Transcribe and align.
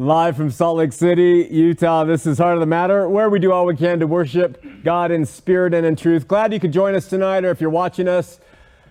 Live 0.00 0.34
from 0.34 0.50
Salt 0.50 0.78
Lake 0.78 0.94
City, 0.94 1.46
Utah. 1.50 2.04
This 2.04 2.26
is 2.26 2.38
Heart 2.38 2.54
of 2.54 2.60
the 2.60 2.64
Matter, 2.64 3.06
where 3.06 3.28
we 3.28 3.38
do 3.38 3.52
all 3.52 3.66
we 3.66 3.76
can 3.76 4.00
to 4.00 4.06
worship 4.06 4.64
God 4.82 5.10
in 5.10 5.26
spirit 5.26 5.74
and 5.74 5.84
in 5.84 5.94
truth. 5.94 6.26
Glad 6.26 6.54
you 6.54 6.58
could 6.58 6.72
join 6.72 6.94
us 6.94 7.06
tonight, 7.06 7.44
or 7.44 7.50
if 7.50 7.60
you're 7.60 7.68
watching 7.68 8.08
us 8.08 8.40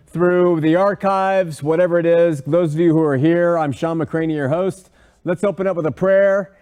through 0.05 0.61
the 0.61 0.75
archives, 0.75 1.63
whatever 1.63 1.97
it 1.97 2.05
is. 2.05 2.41
Those 2.41 2.75
of 2.75 2.79
you 2.79 2.93
who 2.93 3.01
are 3.01 3.17
here, 3.17 3.57
I'm 3.57 3.71
Shawn 3.71 3.97
McCraney, 3.97 4.35
your 4.35 4.49
host. 4.49 4.91
Let's 5.23 5.43
open 5.43 5.65
up 5.65 5.75
with 5.75 5.87
a 5.87 5.91
prayer 5.91 6.55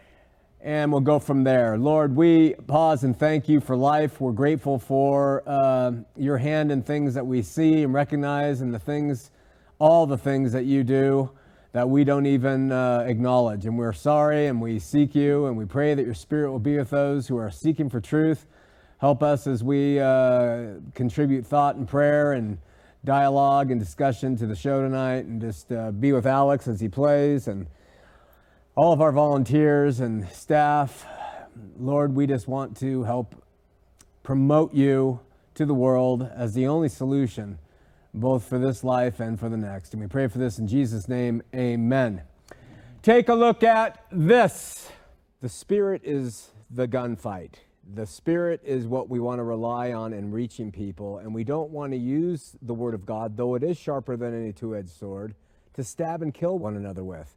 and 0.61 0.93
we'll 0.93 1.01
go 1.01 1.19
from 1.19 1.43
there. 1.43 1.77
Lord, 1.77 2.15
we 2.15 2.53
pause 2.67 3.03
and 3.03 3.19
thank 3.19 3.49
you 3.49 3.59
for 3.59 3.75
life. 3.75 4.21
We're 4.21 4.31
grateful 4.31 4.79
for 4.79 5.43
uh, 5.45 5.91
your 6.15 6.37
hand 6.37 6.71
in 6.71 6.83
things 6.83 7.15
that 7.15 7.27
we 7.27 7.41
see 7.41 7.83
and 7.83 7.93
recognize, 7.93 8.61
and 8.61 8.73
the 8.73 8.79
things, 8.79 9.29
all 9.77 10.07
the 10.07 10.17
things 10.17 10.53
that 10.53 10.63
you 10.63 10.85
do 10.85 11.31
that 11.71 11.89
we 11.89 12.03
don't 12.03 12.25
even 12.25 12.71
uh, 12.71 13.03
acknowledge. 13.07 13.65
And 13.65 13.77
we're 13.77 13.93
sorry 13.93 14.47
and 14.47 14.61
we 14.61 14.79
seek 14.79 15.15
you 15.15 15.47
and 15.47 15.57
we 15.57 15.65
pray 15.65 15.93
that 15.93 16.05
your 16.05 16.13
spirit 16.13 16.51
will 16.51 16.59
be 16.59 16.77
with 16.77 16.89
those 16.89 17.27
who 17.27 17.37
are 17.37 17.51
seeking 17.51 17.89
for 17.89 17.99
truth. 17.99 18.47
Help 18.99 19.21
us 19.21 19.45
as 19.45 19.63
we 19.63 19.99
uh, 19.99 20.75
contribute 20.95 21.45
thought 21.45 21.75
and 21.75 21.87
prayer 21.87 22.33
and 22.33 22.57
dialogue 23.05 23.69
and 23.69 23.79
discussion 23.79 24.35
to 24.37 24.47
the 24.47 24.55
show 24.55 24.81
tonight 24.81 25.25
and 25.25 25.39
just 25.39 25.71
uh, 25.71 25.91
be 25.91 26.11
with 26.11 26.25
Alex 26.25 26.67
as 26.67 26.79
he 26.79 26.87
plays 26.87 27.47
and 27.47 27.67
all 28.75 28.91
of 28.91 29.01
our 29.01 29.11
volunteers 29.11 29.99
and 29.99 30.27
staff. 30.29 31.05
Lord, 31.79 32.15
we 32.15 32.27
just 32.27 32.47
want 32.47 32.77
to 32.77 33.03
help 33.03 33.35
promote 34.23 34.73
you 34.73 35.19
to 35.55 35.65
the 35.65 35.73
world 35.73 36.29
as 36.35 36.53
the 36.53 36.67
only 36.67 36.89
solution 36.89 37.59
both 38.19 38.47
for 38.47 38.59
this 38.59 38.83
life 38.83 39.19
and 39.19 39.39
for 39.39 39.49
the 39.49 39.57
next. 39.57 39.93
And 39.93 40.01
we 40.01 40.07
pray 40.07 40.27
for 40.27 40.37
this 40.37 40.59
in 40.59 40.67
Jesus' 40.67 41.07
name. 41.07 41.41
Amen. 41.55 42.21
Take 43.01 43.29
a 43.29 43.33
look 43.33 43.63
at 43.63 44.03
this. 44.11 44.89
The 45.41 45.49
Spirit 45.49 46.01
is 46.03 46.49
the 46.69 46.87
gunfight. 46.87 47.53
The 47.93 48.05
Spirit 48.05 48.61
is 48.65 48.85
what 48.85 49.09
we 49.09 49.19
want 49.19 49.39
to 49.39 49.43
rely 49.43 49.93
on 49.93 50.11
in 50.11 50.31
reaching 50.31 50.71
people, 50.71 51.19
and 51.19 51.33
we 51.33 51.45
don't 51.45 51.69
want 51.69 51.93
to 51.93 51.97
use 51.97 52.55
the 52.61 52.73
Word 52.73 52.93
of 52.93 53.05
God, 53.05 53.37
though 53.37 53.55
it 53.55 53.63
is 53.63 53.77
sharper 53.77 54.17
than 54.17 54.33
any 54.33 54.51
two 54.51 54.75
edged 54.75 54.89
sword, 54.89 55.35
to 55.73 55.83
stab 55.83 56.21
and 56.21 56.33
kill 56.33 56.59
one 56.59 56.75
another 56.75 57.03
with. 57.03 57.33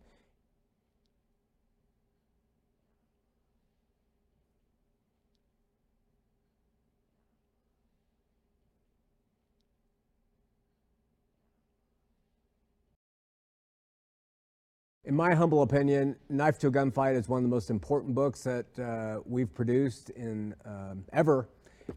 In 15.11 15.17
my 15.17 15.35
humble 15.35 15.63
opinion, 15.63 16.15
Knife 16.29 16.61
to 16.61 16.69
a 16.69 16.71
Gunfight 16.71 17.17
is 17.17 17.29
one 17.29 17.39
of 17.39 17.43
the 17.43 17.49
most 17.49 17.69
important 17.69 18.15
books 18.15 18.45
that 18.45 18.79
uh, 18.79 19.21
we've 19.27 19.53
produced 19.53 20.11
in 20.11 20.55
um, 20.65 21.03
ever, 21.13 21.49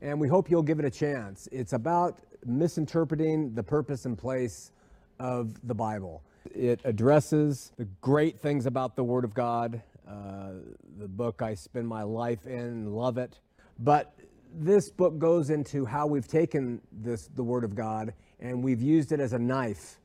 and 0.01 0.19
we 0.19 0.27
hope 0.27 0.49
you'll 0.49 0.63
give 0.63 0.79
it 0.79 0.85
a 0.85 0.89
chance. 0.89 1.47
It's 1.51 1.73
about 1.73 2.17
misinterpreting 2.43 3.53
the 3.53 3.61
purpose 3.61 4.05
and 4.05 4.17
place 4.17 4.71
of 5.19 5.59
the 5.67 5.75
Bible. 5.75 6.23
It 6.55 6.81
addresses 6.85 7.71
the 7.77 7.85
great 8.01 8.39
things 8.39 8.65
about 8.65 8.95
the 8.95 9.03
Word 9.03 9.25
of 9.25 9.35
God, 9.35 9.79
uh, 10.09 10.53
the 10.97 11.07
book 11.07 11.43
I 11.43 11.53
spend 11.53 11.87
my 11.87 12.01
life 12.01 12.47
in, 12.47 12.95
love 12.95 13.19
it. 13.19 13.37
But 13.77 14.15
this 14.55 14.89
book 14.89 15.19
goes 15.19 15.51
into 15.51 15.85
how 15.85 16.07
we've 16.07 16.27
taken 16.27 16.81
this, 16.91 17.29
the 17.35 17.43
Word 17.43 17.63
of 17.63 17.75
God, 17.75 18.15
and 18.39 18.63
we've 18.63 18.81
used 18.81 19.11
it 19.11 19.19
as 19.19 19.33
a 19.33 19.39
knife 19.39 19.99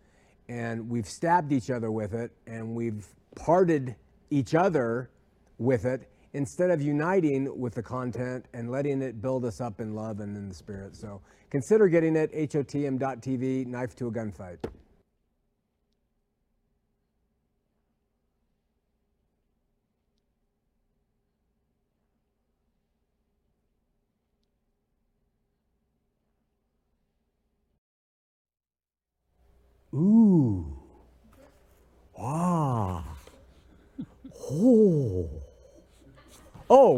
and 0.49 0.89
we've 0.89 1.07
stabbed 1.07 1.53
each 1.53 1.71
other 1.71 1.91
with 1.91 2.15
it 2.15 2.31
and 2.47 2.75
we've 2.75 3.07
parted 3.35 3.95
each 4.31 4.55
other 4.55 5.11
with 5.59 5.85
it 5.85 6.09
instead 6.33 6.71
of 6.71 6.81
uniting 6.81 7.59
with 7.59 7.75
the 7.75 7.83
content 7.83 8.45
and 8.53 8.71
letting 8.71 9.03
it 9.03 9.21
build 9.21 9.45
us 9.45 9.61
up 9.61 9.81
in 9.81 9.95
love 9.95 10.21
and 10.21 10.37
in 10.37 10.49
the 10.49 10.55
spirit. 10.55 10.97
So 10.97 11.21
consider 11.51 11.89
getting 11.89 12.17
it, 12.17 12.33
hotm.tv, 12.33 13.67
Knife 13.67 13.97
to 13.97 14.09
a 14.09 14.13
Gunfight. 14.13 14.59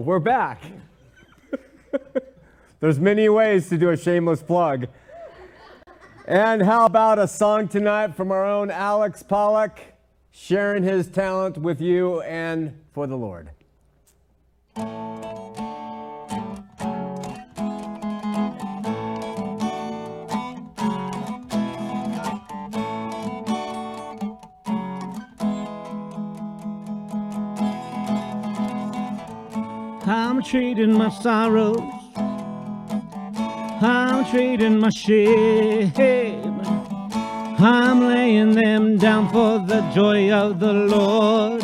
We're 0.01 0.19
back. 0.19 0.63
There's 2.81 2.99
many 2.99 3.29
ways 3.29 3.69
to 3.69 3.77
do 3.77 3.91
a 3.91 3.97
shameless 3.97 4.43
plug. 4.43 4.87
And 6.27 6.63
how 6.63 6.87
about 6.87 7.19
a 7.19 7.29
song 7.29 7.69
tonight 7.69 8.17
from 8.17 8.31
our 8.31 8.45
own 8.47 8.71
Alex 8.71 9.23
Pollock, 9.23 9.79
sharing 10.31 10.83
his 10.83 11.09
talent 11.09 11.59
with 11.59 11.81
you 11.81 12.23
and 12.23 12.81
for 12.95 13.07
the 13.07 13.17
Lord? 13.17 13.51
I'm 30.41 30.47
trading 30.47 30.95
my 30.95 31.11
sorrows. 31.11 31.83
I'm 33.83 34.25
trading 34.31 34.79
my 34.79 34.89
shame. 34.89 35.93
I'm 37.59 38.01
laying 38.09 38.53
them 38.53 38.97
down 38.97 39.29
for 39.29 39.59
the 39.59 39.83
joy 39.95 40.33
of 40.33 40.59
the 40.59 40.73
Lord. 40.73 41.63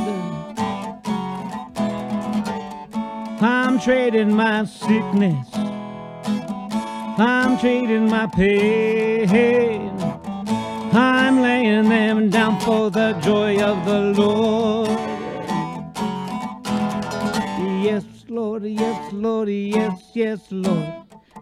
I'm 3.41 3.81
trading 3.81 4.35
my 4.35 4.67
sickness. 4.67 5.49
I'm 7.17 7.59
trading 7.59 8.11
my 8.11 8.27
pain. 8.27 9.91
I'm 10.93 11.41
laying 11.41 11.89
them 11.89 12.29
down 12.29 12.61
for 12.61 12.91
the 12.91 13.15
joy 13.23 13.59
of 13.59 13.87
the 13.87 14.21
Lord. 14.21 14.86
Lord, 18.57 18.71
yes, 18.73 19.13
Lord, 19.13 19.49
yes, 19.51 20.11
yes, 20.15 20.41
Lord. 20.51 20.95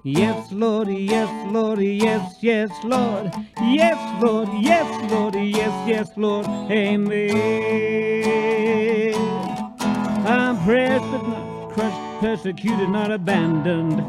Yes, 0.02 0.50
Lord, 0.50 0.88
yes, 0.88 1.30
Lord, 1.48 1.78
yes, 1.78 2.38
yes, 2.40 2.72
Lord. 2.82 3.32
Yes, 3.60 4.20
Lord, 4.20 4.48
yes, 4.60 5.12
Lord, 5.12 5.36
yes, 5.36 5.88
yes, 5.88 6.10
Lord. 6.16 6.44
Amen. 6.72 7.44
I'm 10.26 10.56
pressed 10.64 11.04
but 11.12 11.28
not 11.28 11.70
crushed, 11.72 12.20
persecuted, 12.20 12.88
not 12.88 13.12
abandoned. 13.12 14.02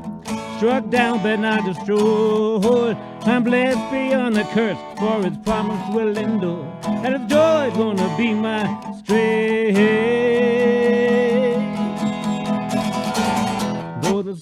Struck 0.58 0.90
down 0.90 1.22
but 1.22 1.36
not 1.36 1.64
destroyed. 1.64 2.98
I'm 3.28 3.44
blessed 3.44 3.92
beyond 3.92 4.36
the 4.36 4.46
curse, 4.46 4.80
for 4.98 5.22
his 5.22 5.38
promise 5.46 5.94
will 5.94 6.18
endure. 6.18 6.66
And 6.86 7.14
his 7.22 7.30
joy 7.30 7.68
is 7.68 7.78
gonna 7.78 8.18
be 8.18 8.34
my 8.34 8.66
strength. 8.98 9.76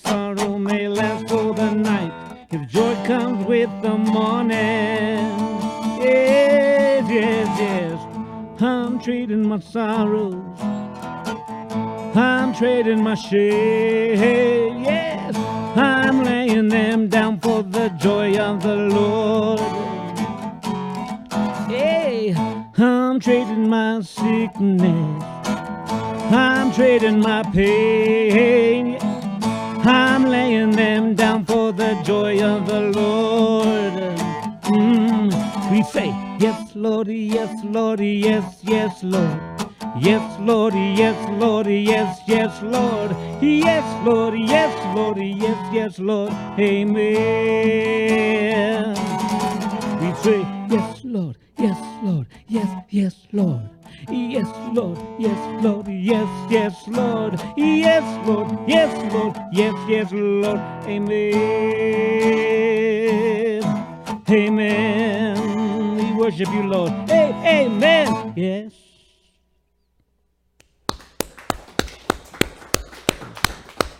Sorrow 0.03 0.57
may 0.57 0.87
last 0.87 1.29
for 1.29 1.53
the 1.53 1.71
night, 1.71 2.11
if 2.51 2.67
joy 2.67 2.95
comes 3.05 3.45
with 3.45 3.69
the 3.81 3.97
morning. 3.97 5.21
Yes, 5.99 7.09
yes, 7.09 7.47
yes. 7.59 8.61
I'm 8.61 8.99
trading 8.99 9.47
my 9.47 9.59
sorrows. 9.59 10.43
I'm 12.15 12.53
trading 12.53 13.01
my 13.01 13.15
shame. 13.15 14.83
Yes, 14.83 15.35
I'm 15.75 16.23
laying 16.23 16.69
them 16.69 17.07
down 17.09 17.39
for 17.39 17.63
the 17.63 17.89
joy 17.89 18.37
of 18.37 18.61
the 18.61 18.75
Lord. 18.75 19.59
Hey, 21.69 22.35
I'm 22.77 23.19
trading 23.19 23.69
my 23.69 24.01
sickness. 24.01 25.23
I'm 26.31 26.71
trading 26.73 27.19
my 27.19 27.43
pain. 27.43 28.92
I'm 29.85 30.23
laying 30.25 30.71
them 30.71 31.13
down 31.15 31.45
for 31.45 31.73
the 31.73 32.01
joy 32.03 32.41
of 32.41 32.67
the 32.67 32.79
Lord. 32.81 33.93
Mm, 34.71 35.31
we 35.71 35.83
say, 35.83 36.07
Yes, 36.39 36.71
Lord, 36.73 37.07
yes, 37.09 37.53
Lord, 37.65 37.99
yes, 37.99 38.59
yes, 38.63 39.03
Lord. 39.03 39.41
Yes, 39.99 40.39
Lord, 40.39 40.73
yes, 40.73 41.17
Lord, 41.39 41.67
yes, 41.67 42.19
yes, 42.27 42.61
Lord. 42.61 43.11
Yes, 43.41 44.05
Lord, 44.05 44.35
yes, 44.39 44.95
Lord, 44.95 45.17
yes, 45.17 45.73
yes, 45.73 45.99
Lord. 45.99 46.31
Amen. 46.57 47.03
We 49.99 50.13
say, 50.23 50.45
Yes, 50.69 51.01
Lord, 51.03 51.37
yes, 51.57 51.77
Lord, 52.01 52.27
yes, 52.47 52.69
yes, 52.89 53.15
Lord. 53.33 53.69
Yes, 54.09 54.47
Lord. 54.73 54.97
Yes, 55.19 55.63
Lord. 55.63 55.87
Yes, 55.87 56.27
yes, 56.51 56.87
Lord. 56.87 57.39
Yes, 57.55 58.27
Lord. 58.27 58.57
Yes, 58.67 59.13
Lord. 59.13 59.35
Yes, 59.51 59.73
yes, 59.87 60.11
Lord. 60.11 60.59
Amen. 60.87 61.33
Amen. 64.29 65.95
We 65.97 66.13
worship 66.13 66.49
you, 66.49 66.63
Lord. 66.63 66.91
Hey, 67.09 67.65
amen. 67.65 68.33
Yes. 68.35 68.73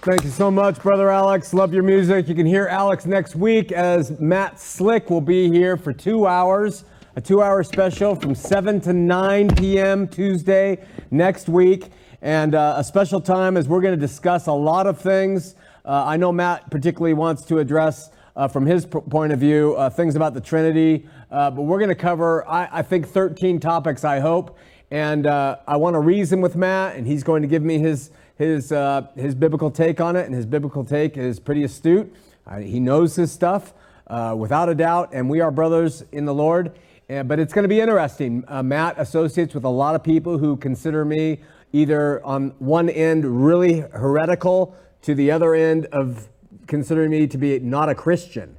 Thank 0.01 0.25
you 0.25 0.31
so 0.31 0.51
much, 0.51 0.81
Brother 0.81 1.09
Alex. 1.09 1.53
Love 1.53 1.73
your 1.73 1.83
music. 1.83 2.27
You 2.27 2.35
can 2.35 2.45
hear 2.45 2.67
Alex 2.67 3.05
next 3.05 3.37
week 3.37 3.71
as 3.71 4.19
Matt 4.19 4.59
Slick 4.59 5.09
will 5.09 5.21
be 5.21 5.49
here 5.49 5.77
for 5.77 5.93
two 5.93 6.27
hours, 6.27 6.83
a 7.15 7.21
two 7.21 7.43
hour 7.43 7.63
special 7.63 8.15
from 8.15 8.33
7 8.33 8.81
to 8.81 8.91
9 8.91 9.55
p.m. 9.55 10.07
Tuesday 10.07 10.83
next 11.11 11.47
week. 11.47 11.89
And 12.23 12.55
uh, 12.55 12.75
a 12.77 12.83
special 12.83 13.21
time 13.21 13.55
as 13.55 13.67
we're 13.67 13.81
going 13.81 13.93
to 13.93 13.99
discuss 13.99 14.47
a 14.47 14.51
lot 14.51 14.87
of 14.87 14.99
things. 14.99 15.53
Uh, 15.85 16.05
I 16.05 16.17
know 16.17 16.31
Matt 16.31 16.71
particularly 16.71 17.13
wants 17.13 17.45
to 17.45 17.59
address, 17.59 18.09
uh, 18.35 18.47
from 18.47 18.65
his 18.65 18.87
p- 18.87 18.99
point 19.11 19.31
of 19.31 19.39
view, 19.39 19.75
uh, 19.75 19.91
things 19.91 20.15
about 20.15 20.33
the 20.33 20.41
Trinity. 20.41 21.07
Uh, 21.29 21.51
but 21.51 21.63
we're 21.63 21.77
going 21.77 21.89
to 21.89 21.95
cover, 21.95 22.47
I, 22.49 22.79
I, 22.79 22.81
think, 22.81 23.07
13 23.07 23.59
topics, 23.59 24.03
I 24.03 24.19
hope. 24.19 24.57
And 24.89 25.27
uh, 25.27 25.57
I 25.67 25.77
want 25.77 25.93
to 25.93 25.99
reason 25.99 26.41
with 26.41 26.55
Matt, 26.55 26.95
and 26.95 27.05
he's 27.05 27.23
going 27.23 27.43
to 27.43 27.47
give 27.47 27.61
me 27.63 27.77
his 27.79 28.11
his, 28.35 28.73
his 29.15 29.35
biblical 29.35 29.69
take 29.69 30.01
on 30.01 30.15
it, 30.15 30.25
and 30.25 30.33
his 30.33 30.47
biblical 30.47 30.83
take 30.83 31.17
is 31.17 31.39
pretty 31.39 31.63
astute. 31.63 32.13
He 32.59 32.79
knows 32.79 33.15
his 33.15 33.31
stuff 33.31 33.73
uh, 34.07 34.35
without 34.37 34.69
a 34.69 34.75
doubt, 34.75 35.09
and 35.13 35.29
we 35.29 35.39
are 35.39 35.51
brothers 35.51 36.03
in 36.11 36.25
the 36.25 36.33
Lord. 36.33 36.73
And, 37.09 37.27
but 37.27 37.39
it's 37.39 37.53
going 37.53 37.63
to 37.63 37.69
be 37.69 37.81
interesting. 37.81 38.43
Uh, 38.47 38.63
Matt 38.63 38.97
associates 38.97 39.53
with 39.53 39.63
a 39.63 39.69
lot 39.69 39.95
of 39.95 40.03
people 40.03 40.37
who 40.37 40.55
consider 40.57 41.03
me 41.03 41.39
either 41.73 42.23
on 42.25 42.49
one 42.59 42.89
end 42.89 43.45
really 43.45 43.79
heretical 43.79 44.75
to 45.01 45.13
the 45.13 45.31
other 45.31 45.53
end 45.53 45.85
of 45.87 46.29
considering 46.67 47.11
me 47.11 47.27
to 47.27 47.37
be 47.37 47.59
not 47.59 47.89
a 47.89 47.95
Christian. 47.95 48.57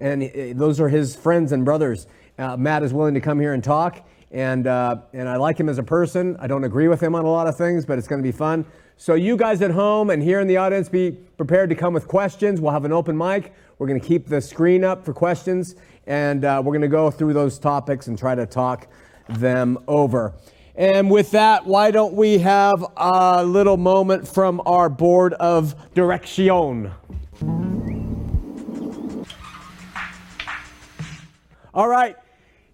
And 0.00 0.24
uh, 0.24 0.58
those 0.58 0.80
are 0.80 0.88
his 0.88 1.14
friends 1.14 1.52
and 1.52 1.64
brothers. 1.64 2.06
Uh, 2.38 2.56
Matt 2.56 2.82
is 2.82 2.92
willing 2.92 3.14
to 3.14 3.20
come 3.20 3.40
here 3.40 3.54
and 3.54 3.62
talk, 3.62 4.06
and, 4.30 4.66
and 4.66 5.28
I 5.28 5.36
like 5.36 5.58
him 5.58 5.68
as 5.68 5.78
a 5.78 5.82
person. 5.82 6.36
I 6.38 6.46
don't 6.46 6.64
agree 6.64 6.88
with 6.88 7.02
him 7.02 7.14
on 7.14 7.24
a 7.24 7.30
lot 7.30 7.46
of 7.46 7.56
things, 7.56 7.86
but 7.86 7.98
it's 7.98 8.08
going 8.08 8.20
to 8.20 8.26
be 8.26 8.36
fun. 8.36 8.66
So, 8.98 9.14
you 9.14 9.36
guys 9.36 9.60
at 9.60 9.70
home 9.70 10.08
and 10.08 10.22
here 10.22 10.40
in 10.40 10.48
the 10.48 10.56
audience, 10.56 10.88
be 10.88 11.12
prepared 11.12 11.68
to 11.68 11.76
come 11.76 11.92
with 11.92 12.08
questions. 12.08 12.60
We'll 12.60 12.72
have 12.72 12.86
an 12.86 12.92
open 12.92 13.16
mic. 13.16 13.52
We're 13.78 13.86
going 13.86 14.00
to 14.00 14.06
keep 14.06 14.26
the 14.26 14.40
screen 14.40 14.84
up 14.84 15.04
for 15.04 15.12
questions, 15.12 15.76
and 16.06 16.44
uh, 16.44 16.62
we're 16.64 16.72
going 16.72 16.80
to 16.82 16.88
go 16.88 17.10
through 17.10 17.32
those 17.32 17.58
topics 17.58 18.06
and 18.06 18.18
try 18.18 18.34
to 18.34 18.46
talk 18.46 18.86
them 19.28 19.78
over. 19.88 20.34
And 20.76 21.10
with 21.10 21.30
that, 21.30 21.64
why 21.64 21.90
don't 21.90 22.12
we 22.14 22.38
have 22.38 22.84
a 22.96 23.44
little 23.44 23.76
moment 23.76 24.28
from 24.28 24.60
our 24.66 24.88
board 24.88 25.32
of 25.34 25.74
direction? 25.94 26.92
All 31.72 31.88
right. 31.88 32.16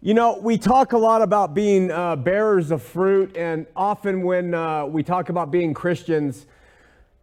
You 0.01 0.15
know, 0.15 0.39
we 0.43 0.59
talk 0.59 0.95
a 0.95 0.99
lot 0.99 1.23
about 1.23 1.55
being 1.55 1.93
uh, 1.93 2.17
bearers 2.17 2.73
of 2.73 2.83
fruit, 2.83 3.37
and 3.37 3.67
often 3.77 4.23
when 4.23 4.53
uh, 4.53 4.85
we 4.87 5.05
talk 5.05 5.29
about 5.29 5.53
being 5.53 5.73
Christians, 5.73 6.47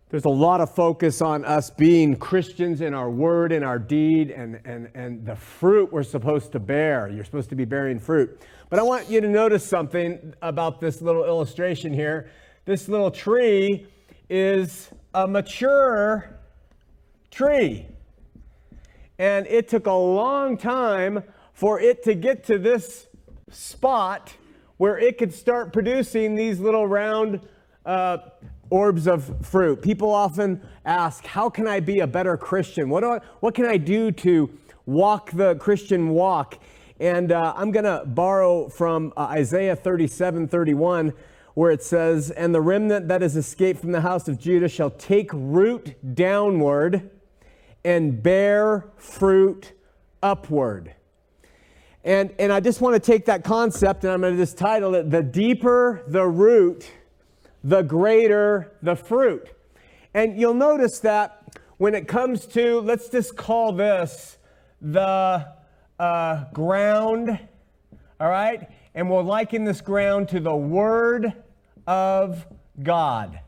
there's 0.10 0.26
a 0.26 0.30
lot 0.30 0.60
of 0.60 0.74
focus 0.74 1.22
on 1.22 1.46
us 1.46 1.70
being 1.70 2.16
Christians 2.16 2.82
in 2.82 2.96
our 2.96 3.12
word 3.12 3.52
and 3.52 3.64
our 3.64 3.78
deed 3.78 4.32
and, 4.32 4.60
and, 4.66 4.90
and 4.96 5.24
the 5.24 5.36
fruit 5.36 5.94
we're 5.94 6.02
supposed 6.02 6.52
to 6.54 6.60
bear. 6.60 7.10
You're 7.10 7.24
supposed 7.24 7.50
to 7.50 7.56
be 7.56 7.66
bearing 7.66 8.00
fruit. 8.00 8.42
But 8.72 8.80
I 8.80 8.82
want 8.82 9.08
you 9.08 9.22
to 9.22 9.28
notice 9.28 9.64
something 9.64 10.34
about 10.42 10.80
this 10.80 11.04
little 11.04 11.26
illustration 11.26 11.94
here. 11.94 12.32
This 12.66 12.90
little 12.90 13.12
tree 13.12 13.86
is 14.32 14.90
a 15.14 15.28
mature 15.28 16.40
tree. 17.30 17.86
And 19.20 19.46
it 19.46 19.68
took 19.68 19.86
a 19.86 19.94
long 19.94 20.58
time 20.58 21.24
for 21.54 21.80
it 21.80 22.02
to 22.04 22.16
get 22.16 22.46
to 22.46 22.58
this 22.58 23.08
spot 23.52 24.34
where 24.78 24.98
it 24.98 25.20
could 25.20 25.34
start 25.34 25.72
producing 25.72 26.34
these 26.34 26.60
little 26.60 26.88
round 26.88 27.42
uh, 27.86 28.18
orbs 28.70 29.08
of 29.08 29.46
fruit. 29.46 29.82
People 29.82 30.12
often 30.12 30.62
ask, 30.86 31.26
How 31.26 31.50
can 31.50 31.68
I 31.68 31.80
be 31.80 32.00
a 32.00 32.08
better 32.08 32.38
Christian? 32.38 32.90
What, 32.90 33.02
do 33.02 33.12
I, 33.12 33.20
what 33.40 33.56
can 33.56 33.66
I 33.66 33.78
do 33.78 34.12
to 34.12 34.50
walk 34.86 35.32
the 35.32 35.56
Christian 35.56 36.10
walk? 36.10 36.60
And 37.00 37.32
uh, 37.32 37.54
I'm 37.56 37.72
going 37.72 37.86
to 37.86 38.04
borrow 38.06 38.68
from 38.68 39.14
uh, 39.16 39.22
Isaiah 39.22 39.76
37 39.76 40.48
31, 40.48 41.14
where 41.54 41.72
it 41.72 41.82
says, 41.82 42.32
And 42.32 42.54
the 42.54 42.62
remnant 42.62 43.08
that 43.08 43.24
is 43.24 43.36
escaped 43.36 43.80
from 43.80 43.92
the 43.92 44.02
house 44.02 44.28
of 44.28 44.40
Judah 44.40 44.68
shall 44.68 44.92
take 44.92 45.32
root 45.34 45.96
downward 46.16 47.10
and 47.86 48.22
bear 48.22 48.86
fruit 48.98 49.74
upward. 50.22 50.94
And, 52.04 52.34
and 52.40 52.52
I 52.52 52.60
just 52.60 52.82
want 52.82 52.96
to 52.96 53.00
take 53.00 53.26
that 53.26 53.44
concept 53.44 54.04
and 54.04 54.14
I'm 54.14 54.22
going 54.22 54.36
to 54.36 54.42
just 54.42 54.58
title 54.58 54.96
it 54.96 55.10
The 55.10 55.22
Deeper 55.22 56.04
the 56.08 56.26
Root, 56.26 56.90
the 57.64 57.82
Greater 57.82 58.72
the 58.82 58.96
Fruit. 58.96 59.50
And 60.14 60.40
you'll 60.40 60.54
notice 60.54 61.00
that 61.00 61.58
when 61.78 61.96
it 61.96 62.08
comes 62.08 62.46
to, 62.48 62.80
let's 62.82 63.10
just 63.10 63.36
call 63.36 63.72
this 63.72 64.38
the 64.82 65.48
uh, 66.00 66.46
ground, 66.54 67.40
all 68.20 68.30
right? 68.30 68.70
And 68.96 69.10
we'll 69.10 69.24
liken 69.24 69.66
this 69.66 69.82
ground 69.82 70.30
to 70.30 70.40
the 70.40 70.56
Word 70.56 71.34
of 71.86 72.46
God, 72.82 73.40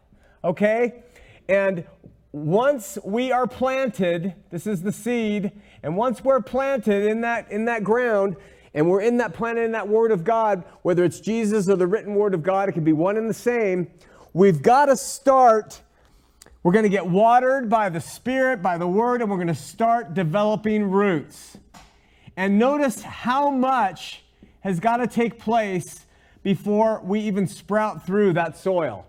okay? 0.44 1.04
And 1.48 1.86
once 2.32 2.98
we 3.04 3.32
are 3.32 3.48
planted, 3.48 4.34
this 4.52 4.66
is 4.66 4.82
the 4.84 4.92
seed, 4.92 5.52
and 5.84 5.98
once 5.98 6.24
we're 6.24 6.42
planted 6.42 7.06
in 7.06 7.22
that, 7.22 7.52
in 7.52 7.66
that 7.66 7.84
ground, 7.84 8.38
and 8.74 8.90
we're 8.90 9.02
in 9.02 9.18
that 9.18 9.34
planted 9.34 9.64
in 9.64 9.72
that 9.74 9.88
word 9.88 10.12
of 10.12 10.24
God, 10.24 10.64
whether 10.82 11.04
it's 11.04 11.20
Jesus 11.20 11.68
or 11.68 11.76
the 11.76 11.88
written 11.88 12.16
word 12.16 12.34
of 12.34 12.42
God, 12.42 12.70
it 12.70 12.72
can 12.72 12.84
be 12.84 12.94
one 12.94 13.18
and 13.18 13.30
the 13.30 13.34
same. 13.34 13.88
We've 14.34 14.62
got 14.62 14.86
to 14.86 14.96
start. 14.96 15.82
We're 16.64 16.72
going 16.72 16.84
to 16.84 16.90
get 16.90 17.06
watered 17.06 17.70
by 17.70 17.90
the 17.90 18.00
Spirit, 18.00 18.62
by 18.62 18.78
the 18.78 18.88
Word, 18.88 19.22
and 19.22 19.30
we're 19.30 19.38
going 19.38 19.48
to 19.48 19.56
start 19.56 20.14
developing 20.14 20.90
roots. 20.90 21.58
And 22.38 22.58
notice 22.58 23.02
how 23.02 23.50
much 23.50 24.24
has 24.62 24.80
got 24.80 24.98
to 24.98 25.08
take 25.08 25.38
place 25.38 26.06
before 26.44 27.02
we 27.04 27.20
even 27.22 27.48
sprout 27.48 28.06
through 28.06 28.34
that 28.34 28.58
soil. 28.58 29.06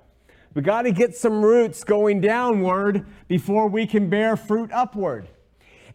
We 0.54 0.62
got 0.62 0.82
to 0.82 0.92
get 0.92 1.14
some 1.14 1.42
roots 1.42 1.84
going 1.84 2.20
downward 2.20 3.06
before 3.28 3.68
we 3.68 3.86
can 3.86 4.10
bear 4.10 4.36
fruit 4.36 4.70
upward. 4.72 5.28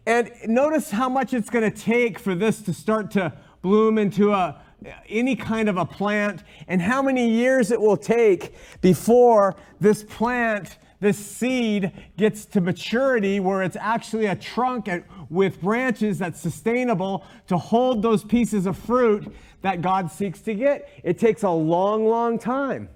And 0.06 0.32
notice 0.46 0.90
how 0.90 1.08
much 1.08 1.34
it's 1.34 1.50
going 1.50 1.70
to 1.70 1.76
take 1.76 2.18
for 2.18 2.34
this 2.34 2.62
to 2.62 2.72
start 2.72 3.10
to 3.12 3.34
bloom 3.62 3.98
into 3.98 4.32
a 4.32 4.60
any 5.08 5.34
kind 5.34 5.68
of 5.68 5.76
a 5.76 5.84
plant 5.84 6.44
and 6.68 6.80
how 6.80 7.02
many 7.02 7.28
years 7.28 7.72
it 7.72 7.80
will 7.80 7.96
take 7.96 8.54
before 8.80 9.56
this 9.80 10.04
plant 10.04 10.78
this 11.00 11.16
seed 11.16 11.92
gets 12.16 12.44
to 12.44 12.60
maturity 12.60 13.38
where 13.38 13.62
it's 13.62 13.76
actually 13.76 14.26
a 14.26 14.34
trunk 14.34 14.88
with 15.30 15.60
branches 15.60 16.18
that's 16.18 16.40
sustainable 16.40 17.24
to 17.46 17.56
hold 17.56 18.02
those 18.02 18.24
pieces 18.24 18.66
of 18.66 18.76
fruit 18.76 19.32
that 19.62 19.80
God 19.80 20.10
seeks 20.10 20.40
to 20.42 20.54
get. 20.54 20.88
It 21.04 21.18
takes 21.18 21.44
a 21.44 21.50
long, 21.50 22.04
long 22.06 22.38
time. 22.38 22.88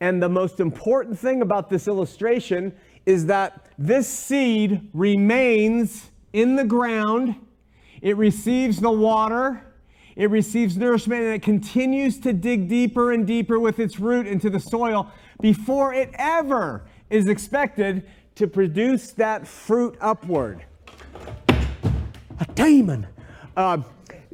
And 0.00 0.22
the 0.22 0.28
most 0.28 0.60
important 0.60 1.18
thing 1.18 1.42
about 1.42 1.68
this 1.68 1.88
illustration 1.88 2.74
is 3.04 3.26
that 3.26 3.66
this 3.78 4.08
seed 4.08 4.88
remains 4.92 6.10
in 6.32 6.56
the 6.56 6.64
ground, 6.64 7.36
it 8.02 8.16
receives 8.16 8.80
the 8.80 8.90
water, 8.90 9.62
it 10.16 10.30
receives 10.30 10.76
nourishment, 10.78 11.22
and 11.22 11.34
it 11.34 11.42
continues 11.42 12.18
to 12.20 12.32
dig 12.32 12.68
deeper 12.68 13.12
and 13.12 13.26
deeper 13.26 13.60
with 13.60 13.78
its 13.78 14.00
root 14.00 14.26
into 14.26 14.48
the 14.48 14.58
soil 14.58 15.12
before 15.40 15.92
it 15.92 16.10
ever 16.14 16.86
is 17.10 17.28
expected 17.28 18.08
to 18.34 18.46
produce 18.46 19.12
that 19.12 19.46
fruit 19.46 19.96
upward. 20.00 20.64
A 21.48 22.46
demon. 22.54 23.06
Uh, 23.56 23.78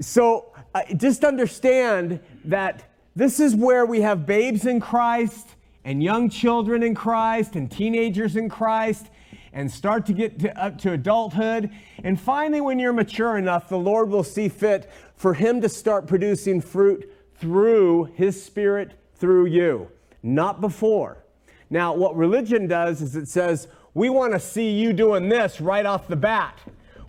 so 0.01 0.53
uh, 0.75 0.83
just 0.97 1.25
understand 1.25 2.21
that 2.45 2.85
this 3.15 3.41
is 3.41 3.55
where 3.55 3.85
we 3.85 4.01
have 4.01 4.25
babes 4.25 4.67
in 4.67 4.81
Christ 4.81 5.49
and 5.85 6.03
young 6.03 6.31
children 6.31 6.83
in 6.83 6.95
Christ 6.95 7.57
and 7.57 7.71
teenagers 7.71 8.37
in 8.37 8.49
Christ 8.49 9.07
and 9.53 9.71
start 9.71 10.07
to 10.07 10.13
get 10.13 10.39
to, 10.41 10.63
up 10.63 10.79
to 10.79 10.93
adulthood. 10.93 11.71
And 12.03 12.21
finally, 12.21 12.61
when 12.61 12.79
you're 12.79 12.93
mature 12.93 13.37
enough, 13.37 13.69
the 13.69 13.79
Lord 13.79 14.09
will 14.09 14.25
see 14.25 14.49
fit 14.49 14.91
for 15.17 15.35
Him 15.35 15.61
to 15.61 15.69
start 15.69 16.07
producing 16.07 16.61
fruit 16.61 17.13
through 17.37 18.05
His 18.15 18.43
Spirit 18.43 18.93
through 19.17 19.47
you, 19.47 19.89
not 20.23 20.61
before. 20.61 21.25
Now, 21.71 21.95
what 21.95 22.17
religion 22.17 22.67
does 22.67 23.01
is 23.03 23.17
it 23.17 23.29
says, 23.29 23.69
we 23.95 24.09
want 24.09 24.33
to 24.33 24.41
see 24.41 24.71
you 24.71 24.93
doing 24.93 25.29
this 25.29 25.61
right 25.61 25.85
off 25.85 26.09
the 26.09 26.17
bat. 26.17 26.59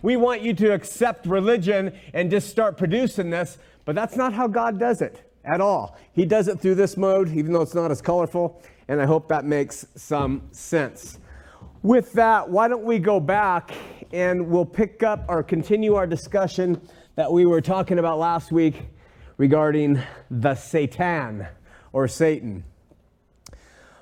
We 0.02 0.16
want 0.16 0.42
you 0.42 0.52
to 0.54 0.72
accept 0.74 1.26
religion 1.26 1.92
and 2.12 2.30
just 2.30 2.50
start 2.50 2.76
producing 2.76 3.30
this, 3.30 3.58
but 3.84 3.94
that's 3.94 4.16
not 4.16 4.34
how 4.34 4.48
God 4.48 4.78
does 4.78 5.00
it. 5.00 5.30
at 5.44 5.60
all. 5.60 5.96
He 6.12 6.24
does 6.24 6.48
it 6.48 6.60
through 6.60 6.76
this 6.76 6.96
mode, 6.96 7.28
even 7.30 7.52
though 7.52 7.62
it's 7.62 7.74
not 7.74 7.90
as 7.90 8.00
colorful, 8.00 8.62
and 8.88 9.00
I 9.00 9.06
hope 9.06 9.28
that 9.28 9.44
makes 9.44 9.86
some 9.94 10.48
sense. 10.52 11.18
With 11.84 12.14
that, 12.14 12.48
why 12.48 12.68
don't 12.68 12.84
we 12.84 12.98
go 12.98 13.20
back 13.20 13.74
and 14.10 14.48
we'll 14.48 14.64
pick 14.64 15.02
up 15.02 15.26
or 15.28 15.42
continue 15.42 15.96
our 15.96 16.06
discussion 16.06 16.80
that 17.14 17.30
we 17.30 17.44
were 17.44 17.60
talking 17.60 17.98
about 17.98 18.18
last 18.18 18.50
week 18.50 18.86
regarding 19.36 20.00
the 20.30 20.54
Satan 20.54 21.46
or 21.92 22.08
Satan. 22.08 22.64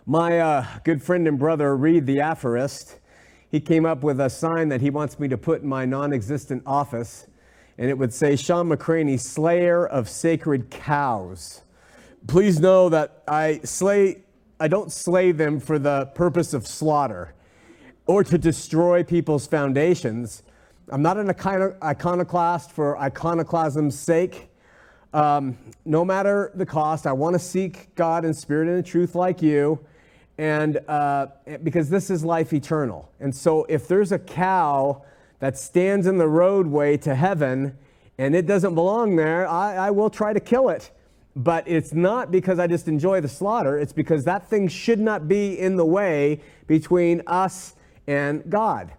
My 0.06 0.38
uh, 0.38 0.64
good 0.84 1.02
friend 1.02 1.26
and 1.26 1.40
brother, 1.40 1.76
Reed 1.76 2.06
the 2.06 2.20
aphorist, 2.20 3.00
he 3.50 3.58
came 3.58 3.84
up 3.84 4.04
with 4.04 4.20
a 4.20 4.30
sign 4.30 4.68
that 4.68 4.80
he 4.80 4.90
wants 4.90 5.18
me 5.18 5.26
to 5.26 5.36
put 5.36 5.62
in 5.62 5.68
my 5.68 5.84
non 5.84 6.12
existent 6.12 6.62
office, 6.64 7.26
and 7.78 7.90
it 7.90 7.98
would 7.98 8.14
say, 8.14 8.36
Shawn 8.36 8.68
McCraney, 8.68 9.18
slayer 9.18 9.84
of 9.84 10.08
sacred 10.08 10.70
cows. 10.70 11.62
Please 12.28 12.60
know 12.60 12.88
that 12.90 13.24
I 13.26 13.58
slay, 13.64 14.22
I 14.60 14.68
don't 14.68 14.92
slay 14.92 15.32
them 15.32 15.58
for 15.58 15.80
the 15.80 16.06
purpose 16.14 16.54
of 16.54 16.64
slaughter 16.64 17.34
or 18.06 18.24
to 18.24 18.38
destroy 18.38 19.02
people's 19.02 19.46
foundations. 19.46 20.42
I'm 20.88 21.02
not 21.02 21.16
an 21.16 21.30
iconoclast 21.30 22.72
for 22.72 22.98
iconoclasm's 22.98 23.98
sake. 23.98 24.48
Um, 25.14 25.56
no 25.84 26.04
matter 26.04 26.50
the 26.54 26.66
cost, 26.66 27.06
I 27.06 27.12
want 27.12 27.34
to 27.34 27.38
seek 27.38 27.94
God 27.94 28.24
in 28.24 28.34
spirit 28.34 28.68
and 28.68 28.78
in 28.78 28.84
truth 28.84 29.14
like 29.14 29.42
you, 29.42 29.78
and 30.38 30.78
uh, 30.88 31.26
because 31.62 31.90
this 31.90 32.10
is 32.10 32.24
life 32.24 32.52
eternal. 32.52 33.10
And 33.20 33.34
so, 33.34 33.64
if 33.68 33.86
there's 33.86 34.10
a 34.10 34.18
cow 34.18 35.04
that 35.38 35.58
stands 35.58 36.06
in 36.06 36.18
the 36.18 36.28
roadway 36.28 36.96
to 36.98 37.14
heaven 37.14 37.76
and 38.16 38.34
it 38.34 38.46
doesn't 38.46 38.74
belong 38.74 39.16
there, 39.16 39.46
I, 39.46 39.88
I 39.88 39.90
will 39.90 40.10
try 40.10 40.32
to 40.32 40.40
kill 40.40 40.70
it. 40.70 40.90
But 41.34 41.66
it's 41.66 41.92
not 41.92 42.30
because 42.30 42.58
I 42.58 42.66
just 42.66 42.88
enjoy 42.88 43.20
the 43.20 43.28
slaughter, 43.28 43.78
it's 43.78 43.92
because 43.92 44.24
that 44.24 44.48
thing 44.48 44.68
should 44.68 45.00
not 45.00 45.28
be 45.28 45.58
in 45.58 45.76
the 45.76 45.84
way 45.84 46.40
between 46.66 47.22
us 47.26 47.74
and 48.06 48.48
God. 48.48 48.92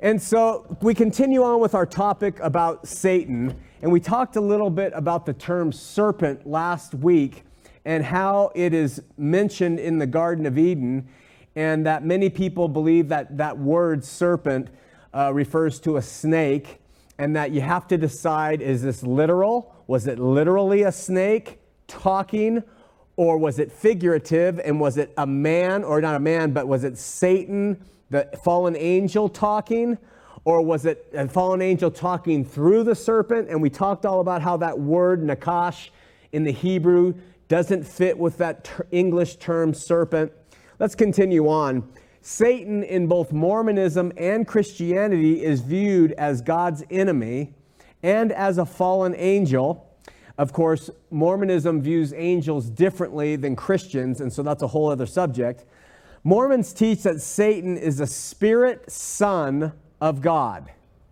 And 0.00 0.20
so 0.20 0.76
we 0.82 0.94
continue 0.94 1.42
on 1.42 1.60
with 1.60 1.74
our 1.74 1.86
topic 1.86 2.38
about 2.40 2.86
Satan, 2.86 3.58
and 3.80 3.90
we 3.90 4.00
talked 4.00 4.36
a 4.36 4.40
little 4.40 4.70
bit 4.70 4.92
about 4.94 5.24
the 5.24 5.32
term 5.32 5.72
serpent 5.72 6.46
last 6.46 6.94
week 6.94 7.44
and 7.84 8.04
how 8.04 8.50
it 8.54 8.74
is 8.74 9.02
mentioned 9.16 9.78
in 9.78 9.98
the 9.98 10.06
Garden 10.06 10.46
of 10.46 10.58
Eden, 10.58 11.08
and 11.56 11.86
that 11.86 12.04
many 12.04 12.28
people 12.28 12.68
believe 12.68 13.08
that 13.08 13.36
that 13.38 13.58
word 13.58 14.04
serpent 14.04 14.68
uh, 15.14 15.32
refers 15.32 15.78
to 15.80 15.96
a 15.96 16.02
snake, 16.02 16.80
and 17.18 17.36
that 17.36 17.52
you 17.52 17.60
have 17.60 17.86
to 17.88 17.96
decide 17.96 18.60
is 18.60 18.82
this 18.82 19.02
literal? 19.02 19.74
Was 19.86 20.06
it 20.06 20.18
literally 20.18 20.82
a 20.82 20.92
snake 20.92 21.60
talking? 21.86 22.62
Or 23.16 23.38
was 23.38 23.60
it 23.60 23.70
figurative? 23.70 24.58
And 24.58 24.80
was 24.80 24.96
it 24.96 25.12
a 25.16 25.26
man, 25.26 25.84
or 25.84 26.00
not 26.00 26.16
a 26.16 26.20
man, 26.20 26.50
but 26.50 26.66
was 26.66 26.82
it 26.82 26.98
Satan? 26.98 27.84
The 28.10 28.28
fallen 28.44 28.76
angel 28.76 29.28
talking? 29.28 29.98
Or 30.44 30.60
was 30.60 30.84
it 30.84 31.06
a 31.14 31.26
fallen 31.26 31.62
angel 31.62 31.90
talking 31.90 32.44
through 32.44 32.84
the 32.84 32.94
serpent? 32.94 33.48
And 33.48 33.62
we 33.62 33.70
talked 33.70 34.04
all 34.04 34.20
about 34.20 34.42
how 34.42 34.58
that 34.58 34.78
word, 34.78 35.22
nakash, 35.22 35.88
in 36.32 36.44
the 36.44 36.52
Hebrew 36.52 37.14
doesn't 37.48 37.84
fit 37.84 38.18
with 38.18 38.38
that 38.38 38.64
ter- 38.64 38.86
English 38.90 39.36
term 39.36 39.72
serpent. 39.72 40.32
Let's 40.78 40.94
continue 40.94 41.48
on. 41.48 41.88
Satan, 42.20 42.82
in 42.82 43.06
both 43.06 43.32
Mormonism 43.32 44.12
and 44.16 44.46
Christianity, 44.46 45.44
is 45.44 45.60
viewed 45.60 46.12
as 46.12 46.40
God's 46.40 46.82
enemy 46.90 47.54
and 48.02 48.32
as 48.32 48.58
a 48.58 48.66
fallen 48.66 49.14
angel. 49.16 49.94
Of 50.36 50.52
course, 50.52 50.90
Mormonism 51.10 51.80
views 51.80 52.12
angels 52.14 52.68
differently 52.68 53.36
than 53.36 53.54
Christians, 53.54 54.20
and 54.20 54.32
so 54.32 54.42
that's 54.42 54.62
a 54.62 54.66
whole 54.66 54.90
other 54.90 55.06
subject. 55.06 55.64
Mormons 56.26 56.72
teach 56.72 57.02
that 57.02 57.20
Satan 57.20 57.76
is 57.76 58.00
a 58.00 58.06
spirit 58.06 58.90
son 58.90 59.74
of 60.00 60.22
God. 60.22 60.70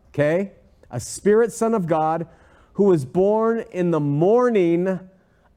Okay? 0.09 0.53
A 0.91 0.99
spirit 0.99 1.53
son 1.53 1.75
of 1.75 1.87
God 1.87 2.27
who 2.75 2.85
was 2.85 3.05
born 3.05 3.65
in 3.73 3.91
the 3.91 4.01
morning 4.01 4.99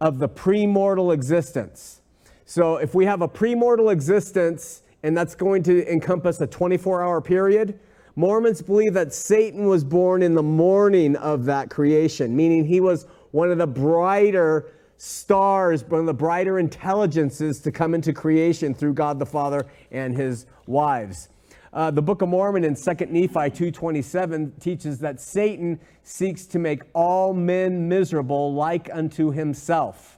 of 0.01 0.19
the 0.19 0.27
premortal 0.27 1.13
existence. 1.13 2.01
So 2.45 2.75
if 2.75 2.93
we 2.93 3.05
have 3.05 3.21
a 3.21 3.29
premortal 3.29 3.93
existence 3.93 4.81
and 5.03 5.15
that's 5.15 5.35
going 5.35 5.63
to 5.63 5.89
encompass 5.89 6.41
a 6.41 6.47
24 6.47 7.01
hour 7.01 7.21
period, 7.21 7.79
Mormons 8.17 8.61
believe 8.61 8.93
that 8.93 9.13
Satan 9.13 9.67
was 9.67 9.85
born 9.85 10.21
in 10.21 10.35
the 10.35 10.43
morning 10.43 11.15
of 11.15 11.45
that 11.45 11.69
creation, 11.69 12.35
meaning 12.35 12.65
he 12.65 12.81
was 12.81 13.07
one 13.31 13.51
of 13.51 13.57
the 13.57 13.67
brighter 13.67 14.71
stars, 14.97 15.83
of 15.83 16.05
the 16.05 16.13
brighter 16.13 16.59
intelligences 16.59 17.59
to 17.61 17.71
come 17.71 17.93
into 17.93 18.13
creation 18.13 18.73
through 18.73 18.93
God 18.93 19.19
the 19.19 19.25
Father 19.25 19.65
and 19.91 20.15
his 20.15 20.45
wives. 20.67 21.29
Uh, 21.75 21.91
the 21.91 22.01
Book 22.01 22.21
of 22.21 22.29
Mormon 22.29 22.63
in 22.63 22.73
2 22.73 22.81
Nephi 23.09 23.27
2.27 23.27 24.61
teaches 24.61 24.99
that 24.99 25.19
Satan 25.19 25.77
seeks 26.03 26.45
to 26.45 26.57
make 26.57 26.83
all 26.93 27.33
men 27.33 27.89
miserable 27.89 28.53
like 28.53 28.89
unto 28.93 29.31
himself. 29.31 30.17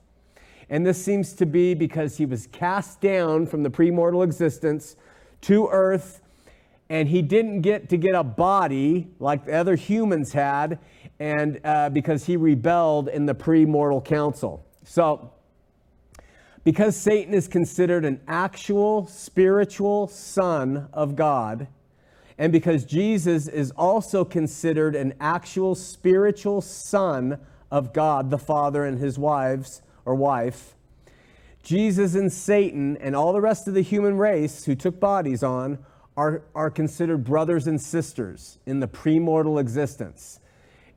And 0.69 0.85
this 0.85 1.03
seems 1.03 1.33
to 1.33 1.47
be 1.47 1.73
because 1.73 2.17
he 2.17 2.27
was 2.27 2.45
cast 2.47 3.01
down 3.01 3.47
from 3.47 3.63
the 3.63 3.71
premortal 3.71 4.23
existence 4.23 4.95
to 5.41 5.67
earth, 5.71 6.21
and 6.89 7.07
he 7.07 7.23
didn't 7.23 7.61
get 7.61 7.89
to 7.89 7.97
get 7.97 8.13
a 8.13 8.23
body 8.23 9.07
like 9.19 9.45
the 9.45 9.53
other 9.53 9.75
humans 9.75 10.33
had, 10.33 10.77
and 11.19 11.59
uh, 11.63 11.89
because 11.89 12.25
he 12.25 12.37
rebelled 12.37 13.07
in 13.09 13.25
the 13.25 13.33
premortal 13.33 14.05
council. 14.05 14.66
So, 14.87 15.31
because 16.63 16.95
Satan 16.95 17.33
is 17.33 17.49
considered 17.49 18.05
an 18.05 18.21
actual 18.25 19.05
spiritual 19.07 20.07
son 20.07 20.87
of 20.93 21.17
God, 21.17 21.67
and 22.37 22.53
because 22.53 22.85
Jesus 22.85 23.49
is 23.49 23.71
also 23.71 24.23
considered 24.23 24.95
an 24.95 25.13
actual 25.19 25.75
spiritual 25.75 26.61
son 26.61 27.37
of 27.69 27.91
God, 27.91 28.29
the 28.29 28.37
Father 28.37 28.85
and 28.85 28.97
his 28.97 29.19
wives 29.19 29.81
or 30.05 30.15
wife, 30.15 30.73
Jesus 31.63 32.15
and 32.15 32.31
Satan 32.31 32.95
and 32.97 33.13
all 33.13 33.33
the 33.33 33.41
rest 33.41 33.67
of 33.67 33.73
the 33.73 33.81
human 33.81 34.17
race 34.17 34.63
who 34.63 34.73
took 34.73 35.01
bodies 35.01 35.43
on 35.43 35.79
are, 36.15 36.43
are 36.55 36.69
considered 36.69 37.25
brothers 37.25 37.67
and 37.67 37.79
sisters 37.81 38.57
in 38.65 38.79
the 38.79 38.87
premortal 38.87 39.59
existence. 39.59 40.39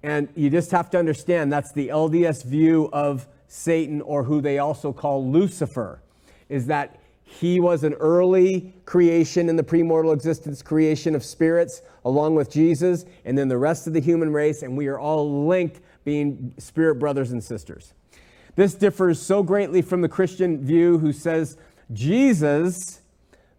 And 0.01 0.29
you 0.37 0.49
just 0.49 0.71
have 0.71 0.91
to 0.91 0.99
understand 0.99 1.53
that's 1.53 1.73
the 1.73 1.89
LDS 1.89 2.45
view 2.45 2.89
of 2.93 3.27
Satan, 3.53 4.01
or 4.03 4.23
who 4.23 4.41
they 4.41 4.59
also 4.61 4.93
call 4.93 5.29
Lucifer, 5.29 6.01
is 6.49 6.67
that 6.67 7.01
he 7.25 7.59
was 7.59 7.83
an 7.83 7.95
early 7.95 8.73
creation 8.85 9.49
in 9.49 9.57
the 9.57 9.63
premortal 9.65 10.15
existence, 10.15 10.63
creation 10.63 11.17
of 11.17 11.25
spirits, 11.25 11.83
along 12.05 12.37
with 12.37 12.49
Jesus, 12.49 13.05
and 13.25 13.37
then 13.37 13.49
the 13.49 13.59
rest 13.59 13.89
of 13.89 13.93
the 13.93 14.01
human 14.01 14.33
race, 14.33 14.63
and 14.63 14.77
we 14.77 14.87
are 14.87 15.01
all 15.01 15.49
linked, 15.49 15.81
being 16.05 16.55
spirit 16.59 17.01
brothers 17.01 17.33
and 17.33 17.43
sisters. 17.43 17.93
This 18.55 18.75
differs 18.75 19.21
so 19.21 19.43
greatly 19.43 19.83
from 19.83 20.01
the 20.01 20.09
Christian 20.09 20.65
view, 20.65 20.99
who 20.99 21.13
says 21.13 21.57
Jesus, 21.93 23.01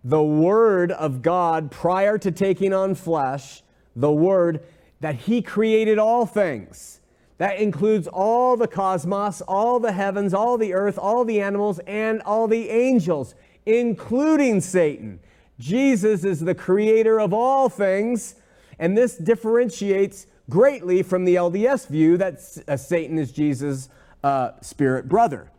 the 0.06 0.24
Word 0.24 0.94
of 0.94 1.22
God, 1.22 1.70
prior 1.70 2.18
to 2.18 2.32
taking 2.32 2.74
on 2.74 2.96
flesh, 2.96 3.62
the 3.94 4.12
Word, 4.12 4.64
that 5.02 5.16
He 5.16 5.42
created 5.42 6.00
all 6.00 6.26
things 6.26 7.01
that 7.42 7.58
includes 7.58 8.08
all 8.08 8.56
the 8.56 8.68
cosmos, 8.68 9.42
all 9.48 9.80
the 9.80 9.94
heavens, 9.94 10.32
all 10.32 10.60
the 10.60 10.76
earth, 10.76 11.00
all 11.00 11.26
the 11.26 11.42
animals, 11.42 11.80
and 11.88 12.22
all 12.22 12.48
the 12.48 12.70
angels, 12.70 13.34
including 13.66 14.62
Satan. 14.62 15.20
Jesus 15.58 16.24
is 16.24 16.42
the 16.42 16.54
creator 16.54 17.20
of 17.20 17.34
all 17.34 17.68
things, 17.68 18.36
and 18.78 18.96
this 18.96 19.18
differentiates 19.18 20.28
greatly 20.52 21.02
from 21.02 21.26
the 21.26 21.34
LDS 21.34 21.88
view 21.88 22.16
that 22.18 22.36
uh, 22.68 22.78
Satan 22.78 23.18
is 23.18 23.32
Jesus' 23.32 23.90
uh, 24.24 24.52
spirit 24.62 25.10
brother. 25.10 25.50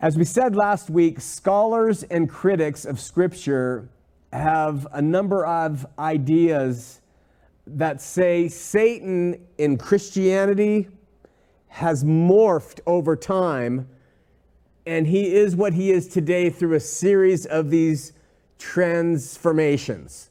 As 0.00 0.18
we 0.18 0.24
said 0.24 0.54
last 0.54 0.90
week, 0.90 1.18
scholars 1.18 2.02
and 2.02 2.28
critics 2.28 2.84
of 2.84 3.00
Scripture 3.00 3.88
have 4.34 4.86
a 4.92 5.00
number 5.00 5.46
of 5.46 5.86
ideas 5.98 7.00
that 7.66 8.00
say 8.00 8.48
Satan 8.48 9.46
in 9.58 9.78
Christianity 9.78 10.88
has 11.68 12.04
morphed 12.04 12.80
over 12.86 13.16
time, 13.16 13.88
and 14.86 15.06
he 15.06 15.34
is 15.34 15.56
what 15.56 15.72
he 15.72 15.90
is 15.90 16.06
today 16.06 16.50
through 16.50 16.74
a 16.74 16.80
series 16.80 17.46
of 17.46 17.70
these 17.70 18.12
transformations. 18.58 20.30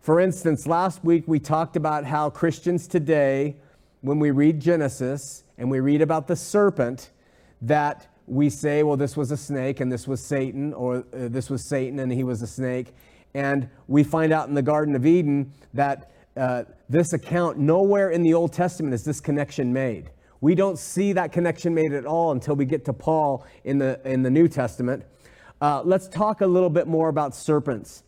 For 0.00 0.18
instance, 0.18 0.66
last 0.66 1.04
week 1.04 1.24
we 1.26 1.38
talked 1.38 1.76
about 1.76 2.04
how 2.04 2.30
Christians 2.30 2.88
today, 2.88 3.56
when 4.00 4.18
we 4.18 4.30
read 4.30 4.60
Genesis 4.60 5.44
and 5.58 5.70
we 5.70 5.80
read 5.80 6.02
about 6.02 6.26
the 6.26 6.36
serpent, 6.36 7.10
that 7.60 8.08
we 8.26 8.50
say, 8.50 8.82
well, 8.82 8.96
this 8.96 9.16
was 9.16 9.30
a 9.30 9.36
snake 9.36 9.80
and 9.80 9.92
this 9.92 10.08
was 10.08 10.22
Satan, 10.22 10.72
or 10.72 10.98
uh, 10.98 11.02
this 11.28 11.50
was 11.50 11.64
Satan 11.64 11.98
and 11.98 12.12
he 12.12 12.24
was 12.24 12.42
a 12.42 12.46
snake. 12.46 12.94
And 13.34 13.68
we 13.88 14.04
find 14.04 14.32
out 14.32 14.48
in 14.48 14.54
the 14.54 14.62
Garden 14.62 14.94
of 14.94 15.06
Eden 15.06 15.52
that 15.74 16.10
uh, 16.36 16.64
this 16.88 17.12
account, 17.12 17.58
nowhere 17.58 18.10
in 18.10 18.22
the 18.22 18.34
Old 18.34 18.52
Testament 18.52 18.94
is 18.94 19.04
this 19.04 19.20
connection 19.20 19.72
made. 19.72 20.10
We 20.40 20.54
don't 20.54 20.78
see 20.78 21.12
that 21.12 21.30
connection 21.30 21.74
made 21.74 21.92
at 21.92 22.04
all 22.04 22.32
until 22.32 22.56
we 22.56 22.64
get 22.64 22.84
to 22.86 22.92
Paul 22.92 23.46
in 23.64 23.78
the, 23.78 24.00
in 24.04 24.22
the 24.22 24.30
New 24.30 24.48
Testament. 24.48 25.04
Uh, 25.60 25.82
let's 25.84 26.08
talk 26.08 26.40
a 26.40 26.46
little 26.46 26.70
bit 26.70 26.88
more 26.88 27.08
about 27.08 27.34
serpents. 27.34 28.02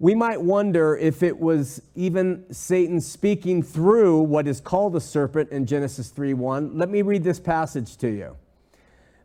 We 0.00 0.16
might 0.16 0.42
wonder 0.42 0.96
if 0.96 1.22
it 1.22 1.38
was 1.38 1.80
even 1.94 2.44
Satan 2.52 3.00
speaking 3.00 3.62
through 3.62 4.22
what 4.22 4.48
is 4.48 4.60
called 4.60 4.96
a 4.96 5.00
serpent 5.00 5.50
in 5.50 5.64
Genesis 5.64 6.10
3:1. 6.10 6.76
Let 6.76 6.88
me 6.88 7.02
read 7.02 7.22
this 7.22 7.38
passage 7.38 7.96
to 7.98 8.08
you. 8.08 8.36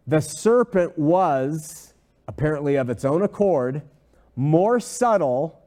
The 0.05 0.22
serpent 0.22 1.00
was, 1.00 1.96
apparently 2.27 2.75
of 2.75 2.91
its 2.91 3.03
own 3.03 3.24
accord, 3.24 3.81
more 4.36 4.79
subtle 4.79 5.60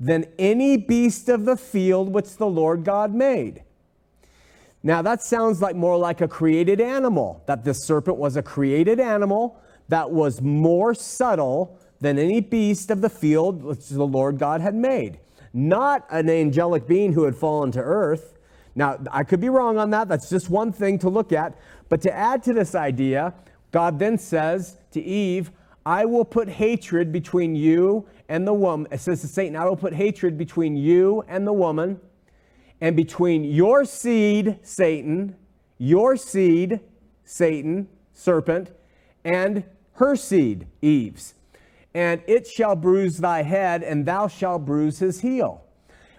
than 0.00 0.26
any 0.38 0.76
beast 0.76 1.28
of 1.28 1.44
the 1.44 1.56
field 1.56 2.12
which 2.12 2.36
the 2.36 2.46
Lord 2.46 2.84
God 2.84 3.14
made. 3.14 3.62
Now, 4.82 5.00
that 5.00 5.22
sounds 5.22 5.62
like 5.62 5.76
more 5.76 5.96
like 5.96 6.20
a 6.20 6.28
created 6.28 6.80
animal, 6.80 7.42
that 7.46 7.64
the 7.64 7.72
serpent 7.72 8.18
was 8.18 8.36
a 8.36 8.42
created 8.42 9.00
animal 9.00 9.58
that 9.88 10.10
was 10.10 10.42
more 10.42 10.94
subtle 10.94 11.78
than 12.00 12.18
any 12.18 12.40
beast 12.40 12.90
of 12.90 13.00
the 13.00 13.08
field 13.08 13.62
which 13.62 13.88
the 13.88 14.06
Lord 14.06 14.38
God 14.38 14.60
had 14.60 14.74
made. 14.74 15.18
Not 15.54 16.06
an 16.10 16.28
angelic 16.28 16.86
being 16.86 17.12
who 17.12 17.24
had 17.24 17.36
fallen 17.36 17.70
to 17.72 17.80
earth. 17.80 18.36
Now, 18.74 18.98
I 19.10 19.24
could 19.24 19.40
be 19.40 19.48
wrong 19.48 19.78
on 19.78 19.90
that. 19.90 20.08
That's 20.08 20.28
just 20.28 20.50
one 20.50 20.72
thing 20.72 20.98
to 20.98 21.08
look 21.08 21.32
at. 21.32 21.56
But 21.88 22.02
to 22.02 22.12
add 22.12 22.42
to 22.42 22.52
this 22.52 22.74
idea, 22.74 23.32
God 23.70 23.98
then 23.98 24.18
says 24.18 24.76
to 24.90 25.00
Eve, 25.00 25.50
I 25.86 26.04
will 26.06 26.24
put 26.24 26.48
hatred 26.48 27.12
between 27.12 27.54
you 27.54 28.06
and 28.28 28.46
the 28.46 28.54
woman. 28.54 28.90
It 28.90 29.00
says 29.00 29.20
to 29.22 29.28
Satan, 29.28 29.56
I 29.56 29.64
will 29.64 29.76
put 29.76 29.94
hatred 29.94 30.38
between 30.38 30.76
you 30.76 31.24
and 31.28 31.46
the 31.46 31.52
woman 31.52 32.00
and 32.80 32.96
between 32.96 33.44
your 33.44 33.84
seed, 33.84 34.58
Satan, 34.62 35.36
your 35.78 36.16
seed, 36.16 36.80
Satan, 37.24 37.88
serpent, 38.12 38.72
and 39.24 39.64
her 39.94 40.16
seed, 40.16 40.66
Eve's. 40.82 41.34
And 41.94 42.22
it 42.26 42.46
shall 42.46 42.74
bruise 42.74 43.18
thy 43.18 43.42
head, 43.42 43.82
and 43.82 44.04
thou 44.04 44.26
shalt 44.26 44.64
bruise 44.64 44.98
his 44.98 45.20
heel. 45.20 45.64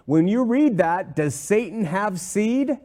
When 0.06 0.26
you 0.28 0.44
read 0.44 0.78
that, 0.78 1.14
does 1.14 1.34
Satan 1.34 1.84
have 1.84 2.18
seed? 2.18 2.78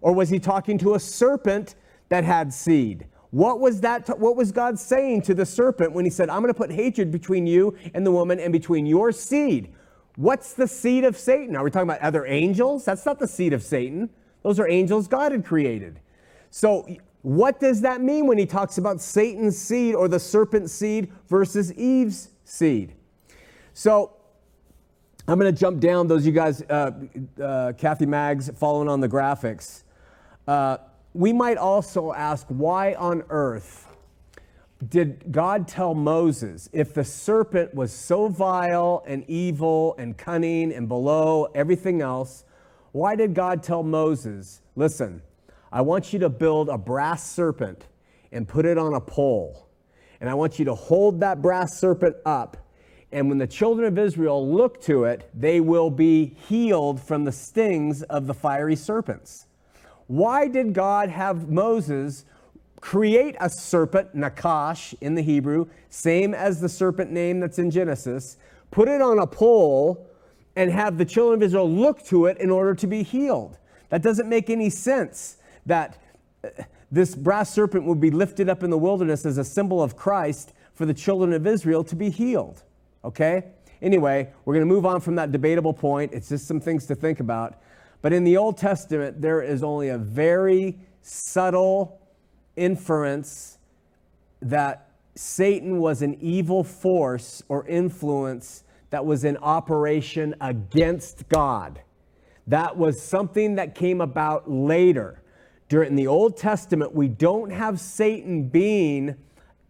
Or 0.00 0.12
was 0.12 0.28
he 0.28 0.38
talking 0.38 0.78
to 0.78 0.94
a 0.94 1.00
serpent 1.00 1.74
that 2.08 2.24
had 2.24 2.52
seed? 2.52 3.06
What 3.32 3.60
was 3.60 3.80
that? 3.80 4.18
What 4.18 4.36
was 4.36 4.52
God 4.52 4.78
saying 4.78 5.22
to 5.22 5.34
the 5.34 5.46
serpent 5.46 5.92
when 5.92 6.04
he 6.04 6.10
said, 6.10 6.28
I'm 6.28 6.42
going 6.42 6.52
to 6.52 6.58
put 6.58 6.70
hatred 6.70 7.10
between 7.10 7.46
you 7.46 7.74
and 7.94 8.06
the 8.06 8.12
woman 8.12 8.38
and 8.38 8.52
between 8.52 8.84
your 8.84 9.10
seed? 9.10 9.72
What's 10.16 10.52
the 10.52 10.68
seed 10.68 11.04
of 11.04 11.16
Satan? 11.16 11.56
Are 11.56 11.64
we 11.64 11.70
talking 11.70 11.88
about 11.88 12.02
other 12.02 12.26
angels? 12.26 12.84
That's 12.84 13.06
not 13.06 13.18
the 13.18 13.26
seed 13.26 13.54
of 13.54 13.62
Satan. 13.62 14.10
Those 14.42 14.60
are 14.60 14.68
angels 14.68 15.08
God 15.08 15.32
had 15.32 15.46
created. 15.46 15.98
So, 16.50 16.86
what 17.22 17.58
does 17.58 17.80
that 17.80 18.02
mean 18.02 18.26
when 18.26 18.36
he 18.36 18.44
talks 18.44 18.76
about 18.76 19.00
Satan's 19.00 19.56
seed 19.56 19.94
or 19.94 20.08
the 20.08 20.20
serpent's 20.20 20.72
seed 20.72 21.10
versus 21.26 21.72
Eve's 21.72 22.28
seed? 22.44 22.92
So, 23.72 24.12
I'm 25.26 25.38
going 25.38 25.54
to 25.54 25.58
jump 25.58 25.80
down. 25.80 26.06
Those 26.06 26.22
of 26.22 26.26
you 26.26 26.32
guys, 26.32 26.60
uh, 26.68 26.90
uh, 27.42 27.72
Kathy 27.78 28.04
Maggs, 28.04 28.50
following 28.56 28.90
on 28.90 29.00
the 29.00 29.08
graphics. 29.08 29.84
Uh, 30.46 30.76
we 31.14 31.32
might 31.32 31.58
also 31.58 32.12
ask 32.12 32.46
why 32.48 32.94
on 32.94 33.24
earth 33.28 33.88
did 34.88 35.30
God 35.30 35.68
tell 35.68 35.94
Moses 35.94 36.68
if 36.72 36.92
the 36.92 37.04
serpent 37.04 37.74
was 37.74 37.92
so 37.92 38.28
vile 38.28 39.04
and 39.06 39.24
evil 39.28 39.94
and 39.98 40.16
cunning 40.16 40.72
and 40.72 40.88
below 40.88 41.44
everything 41.54 42.00
else, 42.00 42.44
why 42.90 43.14
did 43.14 43.34
God 43.34 43.62
tell 43.62 43.82
Moses, 43.82 44.60
listen, 44.74 45.22
I 45.70 45.82
want 45.82 46.12
you 46.12 46.18
to 46.20 46.28
build 46.28 46.68
a 46.68 46.76
brass 46.76 47.30
serpent 47.30 47.86
and 48.32 48.48
put 48.48 48.66
it 48.66 48.76
on 48.76 48.94
a 48.94 49.00
pole. 49.00 49.68
And 50.20 50.28
I 50.28 50.34
want 50.34 50.58
you 50.58 50.64
to 50.66 50.74
hold 50.74 51.20
that 51.20 51.40
brass 51.42 51.78
serpent 51.78 52.16
up. 52.24 52.56
And 53.12 53.28
when 53.28 53.38
the 53.38 53.46
children 53.46 53.86
of 53.86 53.98
Israel 53.98 54.50
look 54.50 54.80
to 54.82 55.04
it, 55.04 55.28
they 55.34 55.60
will 55.60 55.90
be 55.90 56.36
healed 56.48 57.00
from 57.00 57.24
the 57.24 57.32
stings 57.32 58.02
of 58.04 58.26
the 58.26 58.34
fiery 58.34 58.76
serpents. 58.76 59.46
Why 60.12 60.46
did 60.46 60.74
God 60.74 61.08
have 61.08 61.48
Moses 61.48 62.26
create 62.82 63.34
a 63.40 63.48
serpent, 63.48 64.14
Nakash 64.14 64.94
in 65.00 65.14
the 65.14 65.22
Hebrew, 65.22 65.68
same 65.88 66.34
as 66.34 66.60
the 66.60 66.68
serpent 66.68 67.10
name 67.10 67.40
that's 67.40 67.58
in 67.58 67.70
Genesis, 67.70 68.36
put 68.70 68.88
it 68.88 69.00
on 69.00 69.20
a 69.20 69.26
pole, 69.26 70.06
and 70.54 70.70
have 70.70 70.98
the 70.98 71.06
children 71.06 71.38
of 71.38 71.42
Israel 71.42 71.66
look 71.66 72.04
to 72.08 72.26
it 72.26 72.36
in 72.36 72.50
order 72.50 72.74
to 72.74 72.86
be 72.86 73.02
healed. 73.02 73.56
That 73.88 74.02
doesn't 74.02 74.28
make 74.28 74.50
any 74.50 74.68
sense 74.68 75.38
that 75.64 75.96
uh, 76.44 76.48
this 76.90 77.14
brass 77.14 77.50
serpent 77.50 77.86
would 77.86 78.00
be 78.00 78.10
lifted 78.10 78.50
up 78.50 78.62
in 78.62 78.68
the 78.68 78.76
wilderness 78.76 79.24
as 79.24 79.38
a 79.38 79.44
symbol 79.44 79.82
of 79.82 79.96
Christ 79.96 80.52
for 80.74 80.84
the 80.84 80.92
children 80.92 81.32
of 81.32 81.46
Israel 81.46 81.82
to 81.84 81.96
be 81.96 82.10
healed. 82.10 82.64
Okay? 83.02 83.44
Anyway, 83.80 84.30
we're 84.44 84.52
going 84.52 84.68
to 84.68 84.74
move 84.74 84.84
on 84.84 85.00
from 85.00 85.14
that 85.14 85.32
debatable 85.32 85.72
point. 85.72 86.12
It's 86.12 86.28
just 86.28 86.46
some 86.46 86.60
things 86.60 86.84
to 86.88 86.94
think 86.94 87.20
about. 87.20 87.62
But 88.02 88.12
in 88.12 88.24
the 88.24 88.36
Old 88.36 88.58
Testament, 88.58 89.22
there 89.22 89.40
is 89.40 89.62
only 89.62 89.88
a 89.88 89.98
very 89.98 90.76
subtle 91.00 92.00
inference 92.56 93.58
that 94.40 94.90
Satan 95.14 95.78
was 95.78 96.02
an 96.02 96.16
evil 96.20 96.64
force 96.64 97.42
or 97.48 97.66
influence 97.66 98.64
that 98.90 99.06
was 99.06 99.24
in 99.24 99.36
operation 99.38 100.34
against 100.40 101.28
God. 101.28 101.80
That 102.46 102.76
was 102.76 103.00
something 103.00 103.54
that 103.54 103.74
came 103.74 104.00
about 104.00 104.50
later. 104.50 105.22
During 105.68 105.94
the 105.94 106.08
Old 106.08 106.36
Testament, 106.36 106.94
we 106.94 107.08
don't 107.08 107.50
have 107.50 107.80
Satan 107.80 108.48
being 108.48 109.16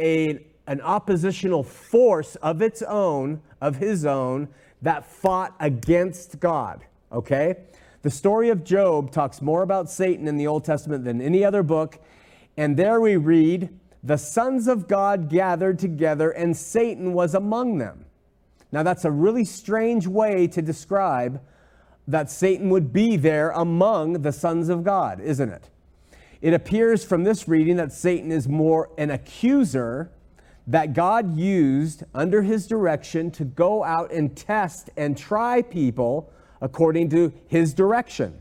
a, 0.01 0.45
an 0.67 0.81
oppositional 0.81 1.63
force 1.63 2.35
of 2.37 2.63
its 2.63 2.83
own, 2.83 3.43
of 3.61 3.77
his 3.77 4.07
own, 4.07 4.49
that 4.81 5.05
fought 5.05 5.55
against 5.61 6.41
God. 6.41 6.85
Okay? 7.13 7.57
The 8.03 8.11
story 8.11 8.49
of 8.49 8.65
Job 8.65 9.13
talks 9.13 9.41
more 9.41 9.63
about 9.63 9.89
Satan 9.89 10.27
in 10.27 10.37
the 10.37 10.49
Old 10.49 10.65
Testament 10.65 11.05
than 11.05 11.21
any 11.21 11.45
other 11.45 11.63
book. 11.63 12.01
And 12.57 12.77
there 12.77 13.01
we 13.01 13.17
read, 13.17 13.71
the 14.03 14.19
sons 14.19 14.67
of 14.67 14.89
God 14.89 15.31
gathered 15.31 15.79
together, 15.79 16.31
and 16.31 16.57
Satan 16.57 17.13
was 17.13 17.35
among 17.35 17.79
them. 17.79 18.05
Now, 18.73 18.83
that's 18.83 19.05
a 19.05 19.11
really 19.11 19.45
strange 19.45 20.09
way 20.09 20.49
to 20.49 20.61
describe 20.61 21.41
that 22.09 22.29
Satan 22.29 22.71
would 22.71 22.93
be 22.93 23.17
there 23.17 23.51
among 23.51 24.23
the 24.23 24.33
sons 24.33 24.69
of 24.69 24.83
God, 24.83 25.21
isn't 25.21 25.51
it? 25.51 25.71
It 26.41 26.55
appears 26.55 27.05
from 27.05 27.23
this 27.23 27.47
reading 27.47 27.77
that 27.77 27.93
Satan 27.93 28.33
is 28.33 28.49
more 28.49 28.91
an 28.99 29.11
accuser 29.11 30.11
that 30.67 30.93
God 30.93 31.37
used 31.37 32.03
under 32.13 32.43
his 32.43 32.67
direction 32.67 33.31
to 33.33 33.45
go 33.45 33.85
out 33.85 34.11
and 34.11 34.37
test 34.37 34.91
and 34.97 35.17
try 35.17 35.63
people 35.63 36.33
according 36.63 37.11
to 37.11 37.31
his 37.49 37.75
direction. 37.75 38.41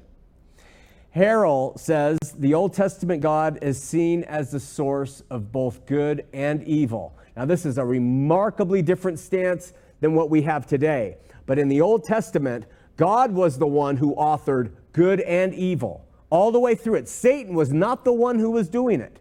Harrell 1.14 1.78
says 1.78 2.18
the 2.38 2.54
Old 2.54 2.74
Testament 2.74 3.22
God 3.22 3.60
is 3.62 3.82
seen 3.82 4.24
as 4.24 4.52
the 4.52 4.60
source 4.62 5.24
of 5.30 5.52
both 5.52 5.86
good 5.86 6.26
and 6.32 6.64
evil. 6.64 7.18
Now, 7.36 7.44
this 7.44 7.66
is 7.66 7.78
a 7.78 7.84
remarkably 7.84 8.82
different 8.82 9.20
stance 9.20 9.74
than 10.00 10.16
what 10.16 10.30
we 10.30 10.44
have 10.44 10.66
today. 10.66 11.18
But 11.46 11.60
in 11.60 11.68
the 11.68 11.82
Old 11.82 12.06
Testament, 12.06 12.66
God 12.96 13.34
was 13.34 13.58
the 13.58 13.68
one 13.68 13.98
who 13.98 14.16
authored 14.16 14.72
good 14.94 15.20
and 15.22 15.54
evil 15.54 16.06
all 16.30 16.52
the 16.52 16.60
way 16.60 16.76
through 16.76 16.96
it. 16.96 17.10
Satan 17.10 17.56
was 17.56 17.74
not 17.74 18.06
the 18.06 18.14
one 18.14 18.40
who 18.40 18.52
was 18.52 18.70
doing 18.70 19.02
it, 19.02 19.20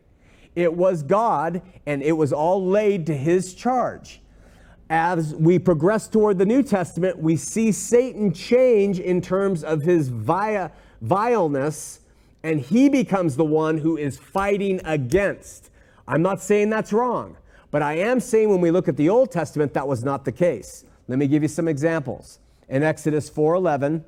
it 0.55 0.75
was 0.75 1.03
God, 1.03 1.63
and 1.87 2.03
it 2.03 2.13
was 2.13 2.33
all 2.33 2.65
laid 2.65 3.07
to 3.07 3.17
his 3.17 3.55
charge. 3.55 4.20
As 4.91 5.37
we 5.37 5.61
progress 5.61 6.09
toward 6.09 6.39
the 6.39 6.45
New 6.45 6.65
Testament, 6.65 7.17
we 7.17 7.37
see 7.37 7.71
Satan 7.71 8.35
change 8.35 8.99
in 8.99 9.21
terms 9.21 9.63
of 9.63 9.83
his 9.83 10.09
via 10.09 10.71
vileness, 11.01 12.01
and 12.43 12.59
he 12.59 12.89
becomes 12.89 13.37
the 13.37 13.45
one 13.45 13.79
who 13.79 13.97
is 13.97 14.19
fighting 14.19 14.81
against. 14.85 15.71
I'm 16.09 16.23
not 16.23 16.43
saying 16.43 16.71
that's 16.71 16.93
wrong, 16.93 17.37
but 17.71 17.83
I 17.83 17.99
am 17.99 18.19
saying 18.19 18.49
when 18.51 18.61
we 18.61 18.73
look 18.73 18.89
at 18.89 18.97
the 18.97 19.09
Old 19.09 19.31
Testament, 19.31 19.75
that 19.75 19.87
was 19.87 20.03
not 20.03 20.25
the 20.25 20.33
case. 20.33 20.85
Let 21.07 21.21
me 21.21 21.29
give 21.29 21.43
you 21.43 21.49
some 21.49 21.69
examples. 21.69 22.41
In 22.69 22.83
Exodus 22.83 23.31
4:11, 23.31 24.05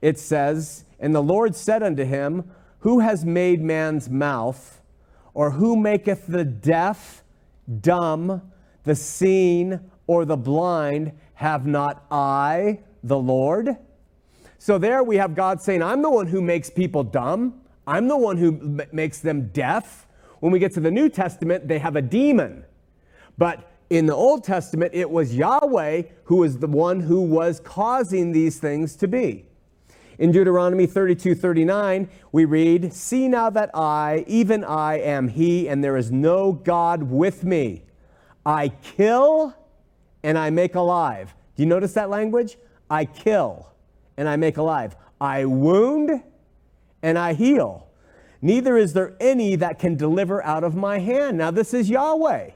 it 0.00 0.16
says, 0.16 0.84
"And 1.00 1.12
the 1.12 1.24
Lord 1.24 1.56
said 1.56 1.82
unto 1.82 2.04
him, 2.04 2.44
Who 2.80 3.00
has 3.00 3.24
made 3.26 3.60
man's 3.60 4.08
mouth, 4.08 4.80
or 5.34 5.50
who 5.50 5.74
maketh 5.76 6.28
the 6.28 6.44
deaf, 6.44 7.24
dumb, 7.80 8.42
the 8.84 8.94
seen, 8.94 9.89
or 10.10 10.24
the 10.24 10.36
blind? 10.36 11.12
Have 11.34 11.66
not 11.66 12.04
I, 12.10 12.80
the 13.04 13.18
Lord?" 13.18 13.76
So 14.58 14.76
there 14.76 15.02
we 15.02 15.16
have 15.16 15.34
God 15.34 15.62
saying, 15.62 15.82
I'm 15.82 16.02
the 16.02 16.10
one 16.10 16.26
who 16.26 16.42
makes 16.42 16.68
people 16.68 17.02
dumb. 17.02 17.62
I'm 17.86 18.08
the 18.08 18.16
one 18.16 18.36
who 18.36 18.48
m- 18.48 18.82
makes 18.92 19.20
them 19.20 19.48
deaf. 19.54 20.06
When 20.40 20.52
we 20.52 20.58
get 20.58 20.74
to 20.74 20.80
the 20.80 20.90
New 20.90 21.08
Testament, 21.08 21.66
they 21.66 21.78
have 21.78 21.96
a 21.96 22.02
demon. 22.02 22.66
But 23.38 23.72
in 23.88 24.04
the 24.04 24.14
Old 24.14 24.44
Testament, 24.44 24.90
it 24.92 25.10
was 25.10 25.34
Yahweh 25.34 26.02
who 26.24 26.36
was 26.36 26.58
the 26.58 26.66
one 26.66 27.00
who 27.00 27.22
was 27.22 27.58
causing 27.60 28.32
these 28.32 28.58
things 28.58 28.96
to 28.96 29.08
be. 29.08 29.46
In 30.18 30.30
Deuteronomy 30.30 30.86
32 30.86 31.34
39, 31.36 32.10
we 32.30 32.44
read, 32.44 32.92
See 32.92 33.28
now 33.28 33.48
that 33.48 33.70
I, 33.74 34.24
even 34.26 34.62
I, 34.62 34.98
am 34.98 35.28
He, 35.28 35.70
and 35.70 35.82
there 35.82 35.96
is 35.96 36.12
no 36.12 36.52
God 36.52 37.04
with 37.04 37.44
me. 37.44 37.84
I 38.44 38.68
kill 38.68 39.54
and 40.22 40.38
I 40.38 40.50
make 40.50 40.74
alive. 40.74 41.34
Do 41.56 41.62
you 41.62 41.68
notice 41.68 41.92
that 41.94 42.10
language? 42.10 42.58
I 42.88 43.04
kill 43.04 43.68
and 44.16 44.28
I 44.28 44.36
make 44.36 44.56
alive. 44.56 44.96
I 45.20 45.44
wound 45.44 46.22
and 47.02 47.18
I 47.18 47.34
heal. 47.34 47.86
Neither 48.42 48.76
is 48.76 48.92
there 48.92 49.16
any 49.20 49.56
that 49.56 49.78
can 49.78 49.96
deliver 49.96 50.42
out 50.44 50.64
of 50.64 50.74
my 50.74 50.98
hand. 50.98 51.38
Now, 51.38 51.50
this 51.50 51.74
is 51.74 51.90
Yahweh. 51.90 52.50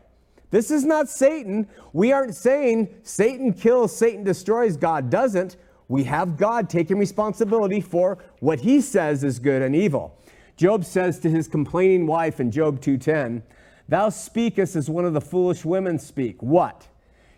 This 0.50 0.70
is 0.70 0.84
not 0.84 1.08
Satan. 1.08 1.68
We 1.92 2.12
aren't 2.12 2.34
saying 2.34 2.88
Satan 3.02 3.52
kills, 3.52 3.94
Satan 3.94 4.24
destroys, 4.24 4.76
God 4.76 5.10
doesn't. 5.10 5.56
We 5.88 6.04
have 6.04 6.36
God 6.36 6.70
taking 6.70 6.98
responsibility 6.98 7.80
for 7.80 8.18
what 8.40 8.60
he 8.60 8.80
says 8.80 9.24
is 9.24 9.38
good 9.38 9.62
and 9.62 9.76
evil. 9.76 10.18
Job 10.56 10.84
says 10.84 11.18
to 11.20 11.30
his 11.30 11.48
complaining 11.48 12.06
wife 12.06 12.40
in 12.40 12.50
Job 12.50 12.80
2:10, 12.80 13.42
"Thou 13.88 14.08
speakest 14.08 14.76
as 14.76 14.88
one 14.88 15.04
of 15.04 15.12
the 15.12 15.20
foolish 15.20 15.64
women 15.64 15.98
speak. 15.98 16.42
What? 16.42 16.88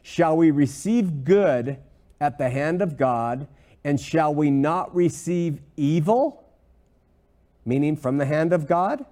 Shall 0.08 0.36
we 0.36 0.52
receive 0.52 1.24
good 1.24 1.78
at 2.20 2.38
the 2.38 2.48
hand 2.48 2.80
of 2.80 2.96
God, 2.96 3.48
and 3.82 4.00
shall 4.00 4.32
we 4.32 4.52
not 4.52 4.94
receive 4.94 5.60
evil?" 5.76 6.44
Meaning 7.64 7.96
from 7.96 8.18
the 8.18 8.24
hand 8.24 8.52
of 8.52 8.68
God? 8.68 9.04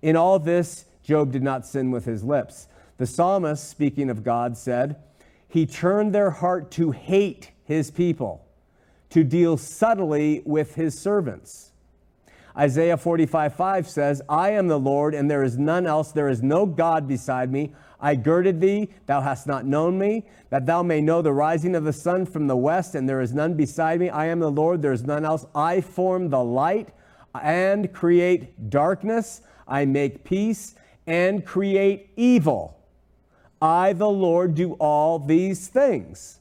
In 0.00 0.16
all 0.16 0.38
this, 0.38 0.86
Job 1.02 1.32
did 1.32 1.42
not 1.42 1.66
sin 1.66 1.90
with 1.90 2.06
his 2.06 2.24
lips. 2.24 2.66
The 2.96 3.06
psalmist, 3.06 3.68
speaking 3.68 4.08
of 4.08 4.24
God, 4.24 4.56
said, 4.56 4.96
He 5.46 5.66
turned 5.66 6.14
their 6.14 6.30
heart 6.30 6.70
to 6.72 6.92
hate 6.92 7.50
his 7.62 7.90
people, 7.90 8.42
to 9.10 9.22
deal 9.22 9.58
subtly 9.58 10.40
with 10.46 10.76
his 10.76 10.98
servants. 10.98 11.72
Isaiah 12.56 12.96
45 12.96 13.54
5 13.54 13.86
says, 13.86 14.22
I 14.30 14.52
am 14.52 14.68
the 14.68 14.80
Lord, 14.80 15.14
and 15.14 15.30
there 15.30 15.42
is 15.42 15.58
none 15.58 15.86
else. 15.86 16.10
There 16.10 16.30
is 16.30 16.42
no 16.42 16.64
God 16.64 17.06
beside 17.06 17.52
me. 17.52 17.74
I 18.06 18.14
girded 18.14 18.60
thee, 18.60 18.88
thou 19.06 19.20
hast 19.20 19.48
not 19.48 19.66
known 19.66 19.98
me, 19.98 20.26
that 20.50 20.64
thou 20.64 20.84
may 20.84 21.00
know 21.00 21.22
the 21.22 21.32
rising 21.32 21.74
of 21.74 21.82
the 21.82 21.92
sun 21.92 22.24
from 22.24 22.46
the 22.46 22.54
west, 22.54 22.94
and 22.94 23.08
there 23.08 23.20
is 23.20 23.34
none 23.34 23.54
beside 23.54 23.98
me. 23.98 24.10
I 24.10 24.26
am 24.26 24.38
the 24.38 24.48
Lord, 24.48 24.80
there 24.80 24.92
is 24.92 25.02
none 25.02 25.24
else. 25.24 25.44
I 25.56 25.80
form 25.80 26.30
the 26.30 26.44
light 26.44 26.90
and 27.34 27.92
create 27.92 28.70
darkness. 28.70 29.40
I 29.66 29.86
make 29.86 30.22
peace 30.22 30.76
and 31.04 31.44
create 31.44 32.10
evil. 32.14 32.78
I, 33.60 33.92
the 33.92 34.08
Lord, 34.08 34.54
do 34.54 34.74
all 34.74 35.18
these 35.18 35.66
things. 35.66 36.38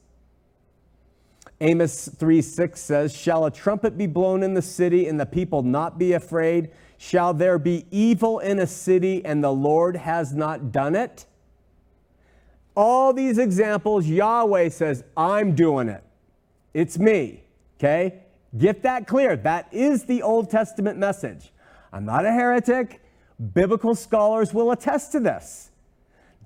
Amos 1.61 2.09
3 2.09 2.43
6 2.43 2.79
says, 2.79 3.17
Shall 3.17 3.43
a 3.43 3.49
trumpet 3.49 3.97
be 3.97 4.05
blown 4.05 4.43
in 4.43 4.53
the 4.53 4.61
city 4.61 5.07
and 5.07 5.19
the 5.19 5.25
people 5.25 5.63
not 5.63 5.97
be 5.97 6.13
afraid? 6.13 6.69
Shall 6.99 7.33
there 7.33 7.57
be 7.57 7.87
evil 7.89 8.37
in 8.37 8.59
a 8.59 8.67
city 8.67 9.25
and 9.25 9.43
the 9.43 9.51
Lord 9.51 9.95
has 9.95 10.31
not 10.31 10.71
done 10.71 10.93
it? 10.93 11.25
All 12.75 13.13
these 13.13 13.37
examples, 13.37 14.05
Yahweh 14.05 14.69
says, 14.69 15.03
I'm 15.15 15.55
doing 15.55 15.87
it. 15.87 16.03
It's 16.73 16.97
me. 16.97 17.43
Okay? 17.79 18.21
Get 18.57 18.83
that 18.83 19.07
clear. 19.07 19.35
That 19.35 19.67
is 19.71 20.05
the 20.05 20.21
Old 20.21 20.49
Testament 20.49 20.97
message. 20.97 21.51
I'm 21.91 22.05
not 22.05 22.25
a 22.25 22.31
heretic. 22.31 23.01
Biblical 23.53 23.95
scholars 23.95 24.53
will 24.53 24.71
attest 24.71 25.11
to 25.13 25.19
this. 25.19 25.71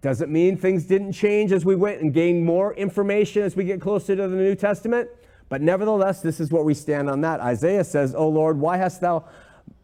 Doesn't 0.01 0.31
mean 0.31 0.57
things 0.57 0.85
didn't 0.85 1.11
change 1.11 1.51
as 1.51 1.65
we 1.65 1.75
went 1.75 2.01
and 2.01 2.13
gained 2.13 2.45
more 2.45 2.73
information 2.75 3.43
as 3.43 3.55
we 3.55 3.65
get 3.65 3.81
closer 3.81 4.15
to 4.15 4.27
the 4.27 4.35
New 4.35 4.55
Testament, 4.55 5.09
but 5.49 5.61
nevertheless, 5.61 6.21
this 6.21 6.39
is 6.39 6.51
what 6.51 6.63
we 6.63 6.73
stand 6.73 7.09
on 7.09 7.21
that. 7.21 7.41
Isaiah 7.41 7.83
says, 7.83 8.15
O 8.15 8.29
Lord, 8.29 8.57
why 8.59 8.77
hast 8.77 9.01
thou 9.01 9.25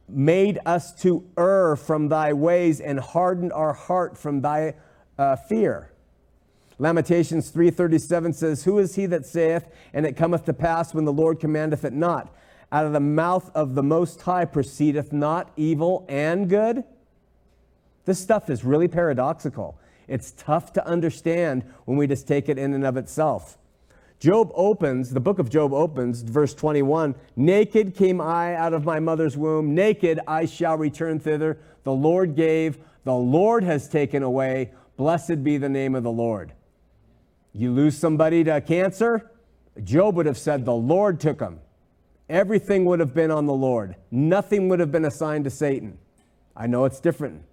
made 0.07 0.59
us 0.65 0.93
to 1.01 1.25
err 1.37 1.75
from 1.75 2.07
thy 2.07 2.31
ways 2.31 2.79
and 2.79 2.99
hardened 2.99 3.51
our 3.51 3.73
heart 3.73 4.17
from 4.17 4.41
thy 4.41 4.75
uh, 5.17 5.35
fear? 5.35 5.91
Lamentations 6.77 7.49
3:37 7.49 8.33
says, 8.33 8.63
"Who 8.63 8.79
is 8.79 8.95
he 8.95 9.05
that 9.05 9.25
saith, 9.25 9.67
and 9.93 10.05
it 10.05 10.17
cometh 10.17 10.45
to 10.45 10.53
pass 10.53 10.93
when 10.93 11.05
the 11.05 11.13
Lord 11.13 11.39
commandeth 11.39 11.85
it 11.85 11.93
not? 11.93 12.33
Out 12.71 12.85
of 12.85 12.93
the 12.93 12.99
mouth 12.99 13.49
of 13.55 13.75
the 13.75 13.83
Most 13.83 14.21
High 14.21 14.45
proceedeth 14.45 15.13
not 15.13 15.51
evil 15.55 16.05
and 16.09 16.49
good." 16.49 16.83
This 18.05 18.19
stuff 18.19 18.49
is 18.49 18.65
really 18.65 18.87
paradoxical. 18.87 19.77
It's 20.07 20.31
tough 20.31 20.73
to 20.73 20.85
understand 20.85 21.63
when 21.85 21.97
we 21.97 22.07
just 22.07 22.27
take 22.27 22.49
it 22.49 22.57
in 22.57 22.73
and 22.73 22.85
of 22.85 22.97
itself. 22.97 23.57
Job 24.19 24.51
opens, 24.55 25.11
the 25.11 25.19
book 25.19 25.39
of 25.39 25.49
Job 25.49 25.73
opens, 25.73 26.21
verse 26.21 26.53
21 26.53 27.15
Naked 27.35 27.95
came 27.95 28.21
I 28.21 28.55
out 28.55 28.73
of 28.73 28.85
my 28.85 28.99
mother's 28.99 29.37
womb, 29.37 29.75
naked 29.75 30.19
I 30.27 30.45
shall 30.45 30.77
return 30.77 31.19
thither. 31.19 31.57
The 31.83 31.93
Lord 31.93 32.35
gave, 32.35 32.77
the 33.03 33.15
Lord 33.15 33.63
has 33.63 33.87
taken 33.87 34.23
away. 34.23 34.71
Blessed 34.97 35.43
be 35.43 35.57
the 35.57 35.69
name 35.69 35.95
of 35.95 36.03
the 36.03 36.11
Lord. 36.11 36.53
You 37.55 37.71
lose 37.71 37.97
somebody 37.97 38.43
to 38.43 38.61
cancer, 38.61 39.31
Job 39.83 40.15
would 40.15 40.25
have 40.25 40.37
said, 40.37 40.65
The 40.65 40.73
Lord 40.73 41.19
took 41.19 41.39
him. 41.39 41.59
Everything 42.29 42.85
would 42.85 42.99
have 42.99 43.13
been 43.13 43.31
on 43.31 43.45
the 43.45 43.53
Lord, 43.53 43.95
nothing 44.11 44.69
would 44.69 44.79
have 44.79 44.91
been 44.91 45.05
assigned 45.05 45.45
to 45.45 45.49
Satan. 45.49 45.97
I 46.55 46.67
know 46.67 46.85
it's 46.85 46.99
different 46.99 47.43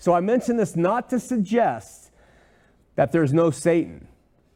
so 0.00 0.14
I 0.14 0.20
mention 0.20 0.56
this 0.56 0.76
not 0.76 1.10
to 1.10 1.20
suggest 1.20 2.10
that 2.96 3.12
there's 3.12 3.34
no 3.34 3.50
Satan. 3.50 4.08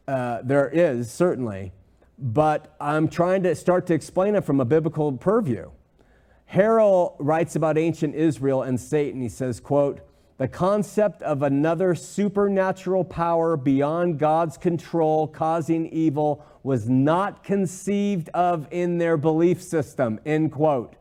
Uh, 0.09 0.39
there 0.43 0.71
is, 0.71 1.13
certainly. 1.13 1.75
But 2.19 2.75
I'm 2.81 3.09
trying 3.09 3.43
to 3.43 3.55
start 3.55 3.87
to 3.89 3.95
explain 3.95 4.37
it 4.37 4.45
from 4.45 4.59
a 4.61 4.65
biblical 4.65 5.13
purview. 5.13 5.71
Harrell 6.51 7.17
writes 7.19 7.57
about 7.57 7.77
ancient 7.77 8.15
Israel 8.15 8.63
and 8.63 8.81
Satan. 8.81 9.21
He 9.21 9.29
says, 9.29 9.61
quote, 9.61 10.01
the 10.37 10.49
concept 10.49 11.23
of 11.23 11.43
another 11.43 11.95
supernatural 11.95 13.05
power 13.05 13.57
beyond 13.57 14.19
God's 14.19 14.57
control 14.57 15.29
causing 15.29 15.87
evil 15.91 16.45
was 16.65 16.89
not 16.89 17.45
conceived 17.45 18.31
of 18.31 18.67
in 18.73 18.99
their 18.99 19.17
belief 19.17 19.63
system, 19.63 20.19
end 20.27 20.51
quote. 20.51 20.97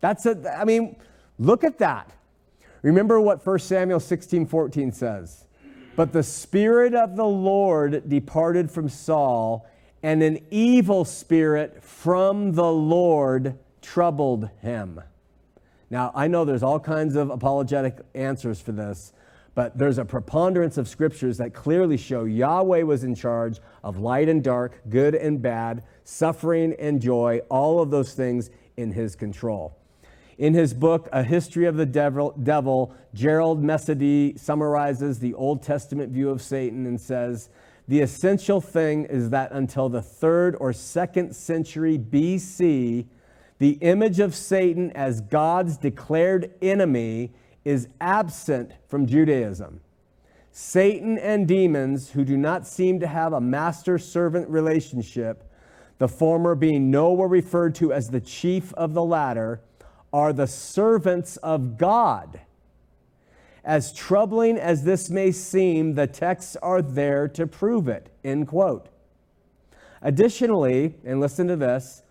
That's 0.00 0.24
a, 0.24 0.58
I 0.58 0.64
mean, 0.64 0.96
look 1.38 1.64
at 1.64 1.78
that. 1.78 2.12
Remember 2.82 3.20
what 3.20 3.44
1 3.44 3.58
Samuel 3.58 4.00
16 4.00 4.46
14 4.46 4.92
says. 4.92 5.44
But 5.96 6.12
the 6.12 6.22
Spirit 6.22 6.94
of 6.94 7.16
the 7.16 7.26
Lord 7.26 8.08
departed 8.08 8.70
from 8.70 8.88
Saul, 8.88 9.68
and 10.02 10.22
an 10.22 10.38
evil 10.50 11.04
spirit 11.04 11.82
from 11.82 12.52
the 12.52 12.72
Lord 12.72 13.58
troubled 13.82 14.48
him. 14.62 15.02
Now, 15.90 16.12
I 16.14 16.28
know 16.28 16.44
there's 16.44 16.62
all 16.62 16.78
kinds 16.78 17.16
of 17.16 17.30
apologetic 17.30 17.98
answers 18.14 18.60
for 18.60 18.70
this, 18.70 19.12
but 19.56 19.76
there's 19.76 19.98
a 19.98 20.04
preponderance 20.04 20.78
of 20.78 20.86
scriptures 20.88 21.38
that 21.38 21.52
clearly 21.52 21.96
show 21.96 22.24
Yahweh 22.24 22.82
was 22.82 23.02
in 23.02 23.16
charge 23.16 23.58
of 23.82 23.98
light 23.98 24.28
and 24.28 24.42
dark, 24.42 24.80
good 24.88 25.16
and 25.16 25.42
bad, 25.42 25.82
suffering 26.04 26.76
and 26.78 27.02
joy, 27.02 27.40
all 27.50 27.82
of 27.82 27.90
those 27.90 28.14
things 28.14 28.50
in 28.76 28.92
his 28.92 29.16
control. 29.16 29.76
In 30.38 30.54
his 30.54 30.72
book, 30.72 31.08
A 31.12 31.24
History 31.24 31.66
of 31.66 31.76
the 31.76 31.84
Devil, 31.84 32.34
Devil 32.40 32.94
Gerald 33.12 33.62
Messadié 33.62 34.38
summarizes 34.38 35.18
the 35.18 35.34
Old 35.34 35.62
Testament 35.62 36.12
view 36.12 36.30
of 36.30 36.40
Satan 36.40 36.86
and 36.86 36.98
says, 36.98 37.50
The 37.88 38.00
essential 38.00 38.60
thing 38.60 39.04
is 39.06 39.30
that 39.30 39.50
until 39.52 39.88
the 39.88 40.00
third 40.00 40.56
or 40.60 40.72
second 40.72 41.34
century 41.34 41.98
BC, 41.98 43.06
the 43.60 43.72
image 43.82 44.20
of 44.20 44.34
Satan 44.34 44.90
as 44.92 45.20
God's 45.20 45.76
declared 45.76 46.50
enemy 46.62 47.30
is 47.62 47.88
absent 48.00 48.72
from 48.88 49.06
Judaism. 49.06 49.80
Satan 50.50 51.18
and 51.18 51.46
demons 51.46 52.12
who 52.12 52.24
do 52.24 52.38
not 52.38 52.66
seem 52.66 52.98
to 53.00 53.06
have 53.06 53.34
a 53.34 53.40
master 53.40 53.98
servant 53.98 54.48
relationship, 54.48 55.44
the 55.98 56.08
former 56.08 56.54
being 56.54 56.90
nowhere 56.90 57.28
referred 57.28 57.74
to 57.74 57.92
as 57.92 58.08
the 58.08 58.20
chief 58.20 58.72
of 58.74 58.94
the 58.94 59.04
latter, 59.04 59.60
are 60.10 60.32
the 60.32 60.46
servants 60.46 61.36
of 61.36 61.76
God. 61.76 62.40
As 63.62 63.92
troubling 63.92 64.56
as 64.56 64.84
this 64.84 65.10
may 65.10 65.30
seem, 65.32 65.96
the 65.96 66.06
texts 66.06 66.56
are 66.62 66.80
there 66.80 67.28
to 67.28 67.46
prove 67.46 67.88
it. 67.88 68.08
End 68.24 68.48
quote. 68.48 68.88
Additionally, 70.00 70.94
and 71.04 71.20
listen 71.20 71.46
to 71.46 71.56
this, 71.56 72.02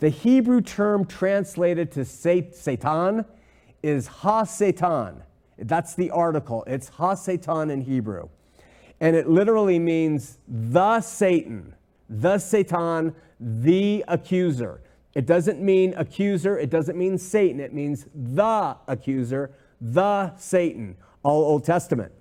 the 0.00 0.08
Hebrew 0.08 0.60
term 0.60 1.04
translated 1.04 1.90
to 1.92 2.04
Satan 2.04 3.24
is 3.82 4.06
ha-Satan. 4.06 5.22
That's 5.58 5.94
the 5.94 6.10
article. 6.10 6.64
It's 6.66 6.88
ha-Satan 6.88 7.70
in 7.70 7.82
Hebrew. 7.82 8.28
And 9.00 9.14
it 9.14 9.28
literally 9.28 9.78
means 9.78 10.38
the 10.48 11.00
Satan, 11.00 11.74
the 12.08 12.38
Satan, 12.38 13.14
the 13.38 14.04
accuser. 14.08 14.80
It 15.14 15.26
doesn't 15.26 15.60
mean 15.60 15.94
accuser, 15.96 16.58
it 16.58 16.70
doesn't 16.70 16.98
mean 16.98 17.18
Satan, 17.18 17.60
it 17.60 17.72
means 17.72 18.06
the 18.14 18.76
accuser, 18.88 19.52
the 19.80 20.36
Satan, 20.36 20.96
all 21.22 21.44
Old 21.44 21.64
Testament. 21.64 22.12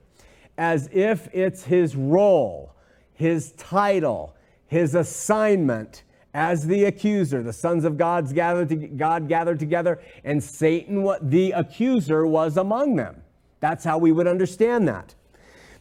As 0.58 0.90
if 0.92 1.28
it's 1.34 1.64
his 1.64 1.96
role, 1.96 2.76
his 3.14 3.54
title, 3.54 4.36
his 4.68 4.94
assignment 4.94 6.04
as 6.34 6.66
the 6.66 6.86
accuser. 6.86 7.44
The 7.44 7.54
sons 7.54 7.86
of 7.86 7.98
God's 7.98 8.34
gathered 8.34 8.70
to, 8.70 8.76
God 8.76 9.28
gathered 9.28 9.60
together, 9.60 10.02
and 10.24 10.44
Satan, 10.44 11.04
what 11.04 11.30
the 11.30 11.52
accuser, 11.52 12.26
was 12.26 12.58
among 12.58 12.96
them. 12.96 13.22
That's 13.60 13.84
how 13.84 13.98
we 13.98 14.12
would 14.12 14.28
understand 14.28 14.88
that. 14.88 15.16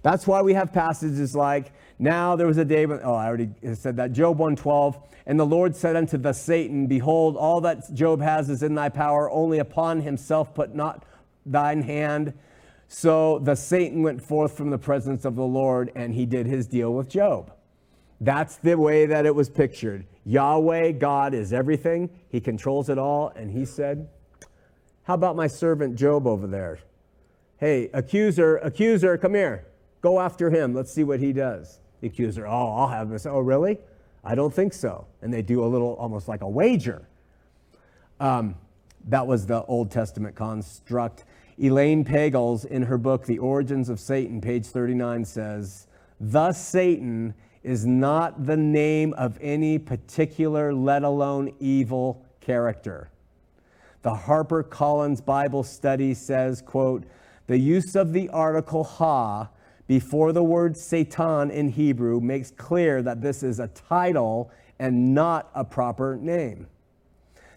That's 0.02 0.26
why 0.26 0.42
we 0.42 0.54
have 0.54 0.72
passages 0.72 1.34
like, 1.34 1.72
now 1.98 2.34
there 2.34 2.46
was 2.46 2.58
a 2.58 2.64
day 2.64 2.86
when, 2.86 3.00
oh, 3.04 3.14
I 3.14 3.26
already 3.26 3.50
said 3.74 3.96
that, 3.96 4.12
Job 4.12 4.38
112, 4.38 4.98
and 5.26 5.38
the 5.38 5.46
Lord 5.46 5.76
said 5.76 5.94
unto 5.94 6.18
the 6.18 6.32
Satan, 6.32 6.88
Behold, 6.88 7.36
all 7.36 7.60
that 7.60 7.94
Job 7.94 8.20
has 8.20 8.50
is 8.50 8.62
in 8.62 8.74
thy 8.74 8.88
power, 8.88 9.30
only 9.30 9.58
upon 9.60 10.00
himself 10.00 10.54
put 10.54 10.74
not 10.74 11.04
thine 11.46 11.82
hand. 11.82 12.34
So 12.88 13.38
the 13.38 13.54
Satan 13.54 14.02
went 14.02 14.20
forth 14.20 14.56
from 14.56 14.70
the 14.70 14.78
presence 14.78 15.24
of 15.24 15.36
the 15.36 15.44
Lord, 15.44 15.92
and 15.94 16.12
he 16.12 16.26
did 16.26 16.46
his 16.46 16.66
deal 16.66 16.92
with 16.92 17.08
Job. 17.08 17.52
That's 18.22 18.54
the 18.54 18.78
way 18.78 19.06
that 19.06 19.26
it 19.26 19.34
was 19.34 19.50
pictured. 19.50 20.06
Yahweh, 20.24 20.92
God, 20.92 21.34
is 21.34 21.52
everything. 21.52 22.08
He 22.28 22.40
controls 22.40 22.88
it 22.88 22.96
all. 22.96 23.32
And 23.34 23.50
he 23.50 23.64
said, 23.64 24.08
How 25.02 25.14
about 25.14 25.34
my 25.34 25.48
servant 25.48 25.96
Job 25.96 26.28
over 26.28 26.46
there? 26.46 26.78
Hey, 27.58 27.90
accuser, 27.92 28.58
accuser, 28.58 29.18
come 29.18 29.34
here. 29.34 29.66
Go 30.02 30.20
after 30.20 30.50
him. 30.50 30.72
Let's 30.72 30.92
see 30.92 31.02
what 31.02 31.18
he 31.18 31.32
does. 31.32 31.80
The 32.00 32.06
accuser, 32.06 32.46
oh, 32.46 32.72
I'll 32.76 32.86
have 32.86 33.10
this. 33.10 33.26
Oh, 33.26 33.40
really? 33.40 33.78
I 34.22 34.36
don't 34.36 34.54
think 34.54 34.72
so. 34.72 35.08
And 35.20 35.34
they 35.34 35.42
do 35.42 35.64
a 35.64 35.66
little, 35.66 35.94
almost 35.94 36.28
like 36.28 36.42
a 36.42 36.48
wager. 36.48 37.08
Um, 38.20 38.54
that 39.08 39.26
was 39.26 39.46
the 39.46 39.64
Old 39.64 39.90
Testament 39.90 40.36
construct. 40.36 41.24
Elaine 41.58 42.04
Pagels, 42.04 42.64
in 42.66 42.82
her 42.82 42.98
book, 42.98 43.26
The 43.26 43.40
Origins 43.40 43.88
of 43.88 43.98
Satan, 43.98 44.40
page 44.40 44.66
39, 44.66 45.24
says, 45.24 45.88
Thus 46.20 46.64
Satan 46.64 47.34
is 47.62 47.86
not 47.86 48.46
the 48.46 48.56
name 48.56 49.12
of 49.14 49.38
any 49.40 49.78
particular, 49.78 50.74
let 50.74 51.02
alone 51.02 51.54
evil 51.60 52.24
character. 52.40 53.08
The 54.02 54.14
Harper 54.14 54.62
Collins 54.62 55.20
Bible 55.20 55.62
Study 55.62 56.14
says, 56.14 56.60
quote, 56.60 57.04
the 57.46 57.58
use 57.58 57.94
of 57.94 58.12
the 58.12 58.28
article 58.30 58.84
ha 58.84 59.48
before 59.86 60.32
the 60.32 60.42
word 60.42 60.76
Satan 60.76 61.50
in 61.50 61.68
Hebrew 61.68 62.20
makes 62.20 62.50
clear 62.50 63.02
that 63.02 63.20
this 63.20 63.42
is 63.42 63.60
a 63.60 63.68
title 63.68 64.50
and 64.78 65.14
not 65.14 65.50
a 65.54 65.64
proper 65.64 66.16
name. 66.16 66.66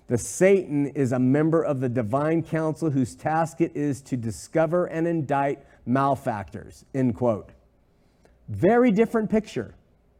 The 0.08 0.18
Satan 0.20 0.88
is 0.88 1.12
a 1.12 1.20
member 1.20 1.64
of 1.64 1.80
the 1.80 1.90
divine 1.90 2.44
council 2.44 2.92
whose 2.92 3.16
task 3.16 3.60
it 3.62 3.76
is 3.76 4.02
to 4.04 4.18
discover 4.18 4.86
and 4.86 5.08
indict 5.08 5.66
malefactors, 5.88 6.86
end 6.94 7.16
quote. 7.16 7.50
Very 8.48 8.92
different 8.92 9.32
picture 9.32 9.74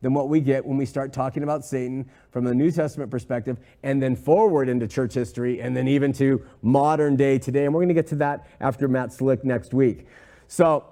than 0.06 0.14
what 0.14 0.30
we 0.30 0.40
get 0.40 0.64
when 0.64 0.78
we 0.78 0.86
start 0.86 1.12
talking 1.12 1.42
about 1.42 1.66
Satan 1.66 2.08
from 2.30 2.44
the 2.44 2.54
New 2.54 2.70
Testament 2.70 3.10
perspective 3.10 3.58
and 3.82 4.00
then 4.00 4.16
forward 4.16 4.70
into 4.70 4.88
church 4.88 5.16
history 5.16 5.60
and 5.62 5.76
then 5.76 5.88
even 5.88 6.14
to 6.14 6.46
modern 6.62 7.16
day 7.16 7.40
today. 7.40 7.66
And 7.66 7.74
we're 7.74 7.80
going 7.80 7.88
to 7.88 7.96
get 7.96 8.06
to 8.10 8.16
that 8.18 8.46
after 8.60 8.88
Matt 8.88 9.12
Slick 9.12 9.44
next 9.44 9.74
week. 9.74 10.06
So 10.48 10.86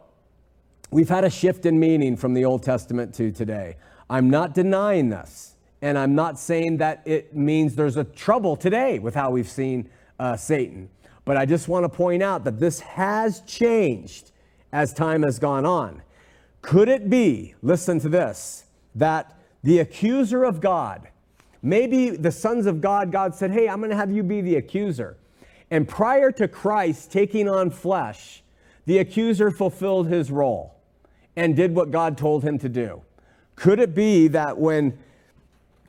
we've 0.89 1.09
had 1.09 1.25
a 1.25 1.29
shift 1.29 1.67
in 1.67 1.79
meaning 1.79 2.17
from 2.17 2.33
the 2.33 2.43
Old 2.43 2.63
Testament 2.63 3.13
to 3.13 3.31
today. 3.31 3.77
I'm 4.09 4.31
not 4.31 4.55
denying 4.55 5.09
this. 5.09 5.57
And 5.83 5.95
I'm 5.95 6.15
not 6.15 6.39
saying 6.39 6.77
that 6.77 7.03
it 7.05 7.35
means 7.35 7.75
there's 7.75 7.97
a 7.97 8.03
trouble 8.03 8.55
today 8.55 8.97
with 8.97 9.13
how 9.13 9.29
we've 9.29 9.47
seen 9.47 9.91
uh, 10.17 10.35
Satan. 10.37 10.89
But 11.23 11.37
I 11.37 11.45
just 11.45 11.67
want 11.67 11.83
to 11.83 11.89
point 11.89 12.23
out 12.23 12.45
that 12.45 12.59
this 12.59 12.79
has 12.79 13.41
changed 13.41 14.31
as 14.71 14.91
time 14.91 15.21
has 15.21 15.37
gone 15.37 15.67
on. 15.67 16.01
Could 16.63 16.89
it 16.89 17.11
be, 17.11 17.53
listen 17.61 17.99
to 17.99 18.09
this, 18.09 18.62
that 18.95 19.37
the 19.63 19.79
accuser 19.79 20.43
of 20.43 20.61
God, 20.61 21.07
maybe 21.61 22.09
the 22.09 22.31
sons 22.31 22.65
of 22.65 22.81
God, 22.81 23.11
God 23.11 23.33
said, 23.33 23.51
Hey, 23.51 23.67
I'm 23.67 23.79
going 23.79 23.89
to 23.89 23.95
have 23.95 24.11
you 24.11 24.23
be 24.23 24.41
the 24.41 24.55
accuser. 24.55 25.17
And 25.71 25.87
prior 25.87 26.31
to 26.33 26.47
Christ 26.47 27.11
taking 27.11 27.49
on 27.49 27.71
flesh, 27.71 28.43
the 28.85 28.99
accuser 28.99 29.49
fulfilled 29.49 30.07
his 30.07 30.29
role 30.29 30.75
and 31.35 31.55
did 31.55 31.73
what 31.75 31.89
God 31.89 32.17
told 32.17 32.43
him 32.43 32.59
to 32.59 32.69
do. 32.69 33.01
Could 33.55 33.79
it 33.79 33.95
be 33.95 34.27
that 34.29 34.57
when 34.57 34.97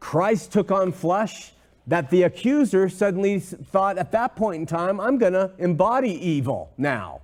Christ 0.00 0.52
took 0.52 0.70
on 0.70 0.92
flesh, 0.92 1.52
that 1.86 2.10
the 2.10 2.22
accuser 2.22 2.88
suddenly 2.88 3.40
thought 3.40 3.98
at 3.98 4.12
that 4.12 4.36
point 4.36 4.60
in 4.60 4.66
time, 4.66 5.00
I'm 5.00 5.18
going 5.18 5.32
to 5.32 5.50
embody 5.58 6.10
evil 6.10 6.70
now? 6.78 7.20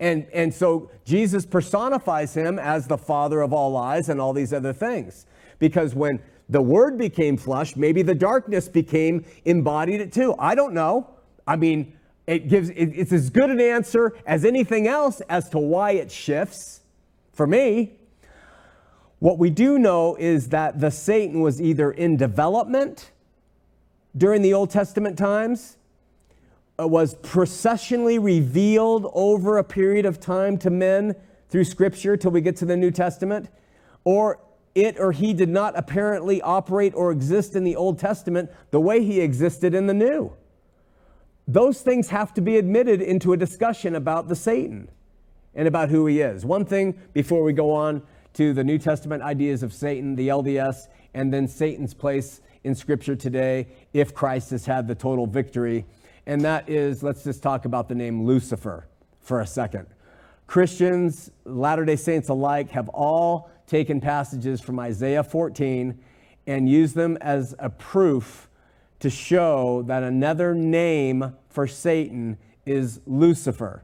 And, 0.00 0.26
and 0.32 0.52
so 0.52 0.90
Jesus 1.04 1.46
personifies 1.46 2.34
him 2.34 2.58
as 2.58 2.86
the 2.86 2.98
father 2.98 3.40
of 3.40 3.52
all 3.52 3.72
lies 3.72 4.08
and 4.08 4.20
all 4.20 4.32
these 4.32 4.52
other 4.52 4.72
things. 4.72 5.26
Because 5.58 5.94
when 5.94 6.20
the 6.48 6.60
word 6.60 6.98
became 6.98 7.36
flesh, 7.36 7.76
maybe 7.76 8.02
the 8.02 8.14
darkness 8.14 8.68
became 8.68 9.24
embodied 9.44 10.00
it 10.00 10.12
too. 10.12 10.34
I 10.38 10.54
don't 10.54 10.74
know. 10.74 11.08
I 11.46 11.56
mean, 11.56 11.96
it 12.26 12.48
gives 12.48 12.70
it, 12.70 12.86
it's 12.94 13.12
as 13.12 13.30
good 13.30 13.50
an 13.50 13.60
answer 13.60 14.16
as 14.26 14.44
anything 14.44 14.88
else 14.88 15.20
as 15.28 15.48
to 15.50 15.58
why 15.58 15.92
it 15.92 16.10
shifts 16.10 16.80
for 17.32 17.46
me. 17.46 17.92
What 19.18 19.38
we 19.38 19.50
do 19.50 19.78
know 19.78 20.16
is 20.16 20.48
that 20.48 20.80
the 20.80 20.90
Satan 20.90 21.40
was 21.40 21.60
either 21.60 21.90
in 21.90 22.16
development 22.16 23.10
during 24.16 24.42
the 24.42 24.54
Old 24.54 24.70
Testament 24.70 25.18
times 25.18 25.76
Uh, 26.76 26.88
was 26.88 27.14
processionally 27.16 28.18
revealed 28.18 29.08
over 29.14 29.58
a 29.58 29.64
period 29.64 30.04
of 30.04 30.18
time 30.18 30.58
to 30.58 30.70
men 30.70 31.14
through 31.48 31.62
Scripture 31.62 32.16
till 32.16 32.32
we 32.32 32.40
get 32.40 32.56
to 32.56 32.64
the 32.64 32.76
New 32.76 32.90
Testament, 32.90 33.48
or 34.02 34.40
it 34.74 34.98
or 34.98 35.12
he 35.12 35.32
did 35.32 35.48
not 35.48 35.78
apparently 35.78 36.42
operate 36.42 36.92
or 36.96 37.12
exist 37.12 37.54
in 37.54 37.62
the 37.62 37.76
Old 37.76 38.00
Testament 38.00 38.50
the 38.72 38.80
way 38.80 39.04
he 39.04 39.20
existed 39.20 39.72
in 39.72 39.86
the 39.86 39.94
New. 39.94 40.32
Those 41.46 41.80
things 41.80 42.08
have 42.08 42.34
to 42.34 42.40
be 42.40 42.56
admitted 42.56 43.00
into 43.00 43.32
a 43.32 43.36
discussion 43.36 43.94
about 43.94 44.26
the 44.26 44.34
Satan 44.34 44.90
and 45.54 45.68
about 45.68 45.90
who 45.90 46.06
he 46.06 46.22
is. 46.22 46.44
One 46.44 46.64
thing 46.64 46.98
before 47.12 47.44
we 47.44 47.52
go 47.52 47.70
on 47.70 48.02
to 48.32 48.52
the 48.52 48.64
New 48.64 48.78
Testament 48.78 49.22
ideas 49.22 49.62
of 49.62 49.72
Satan, 49.72 50.16
the 50.16 50.26
LDS, 50.26 50.88
and 51.14 51.32
then 51.32 51.46
Satan's 51.46 51.94
place 51.94 52.40
in 52.64 52.74
Scripture 52.74 53.14
today 53.14 53.68
if 53.92 54.12
Christ 54.12 54.50
has 54.50 54.66
had 54.66 54.88
the 54.88 54.94
total 54.96 55.28
victory 55.28 55.84
and 56.26 56.40
that 56.42 56.68
is 56.68 57.02
let's 57.02 57.24
just 57.24 57.42
talk 57.42 57.64
about 57.64 57.88
the 57.88 57.94
name 57.94 58.24
Lucifer 58.24 58.86
for 59.20 59.40
a 59.40 59.46
second. 59.46 59.86
Christians, 60.46 61.30
Latter 61.44 61.84
day 61.84 61.96
Saints 61.96 62.28
alike, 62.28 62.70
have 62.70 62.88
all 62.90 63.50
taken 63.66 64.00
passages 64.00 64.60
from 64.60 64.78
Isaiah 64.78 65.24
14 65.24 65.98
and 66.46 66.68
used 66.68 66.94
them 66.94 67.16
as 67.20 67.54
a 67.58 67.70
proof 67.70 68.48
to 69.00 69.10
show 69.10 69.82
that 69.86 70.02
another 70.02 70.54
name 70.54 71.34
for 71.48 71.66
Satan 71.66 72.38
is 72.66 73.00
Lucifer. 73.06 73.82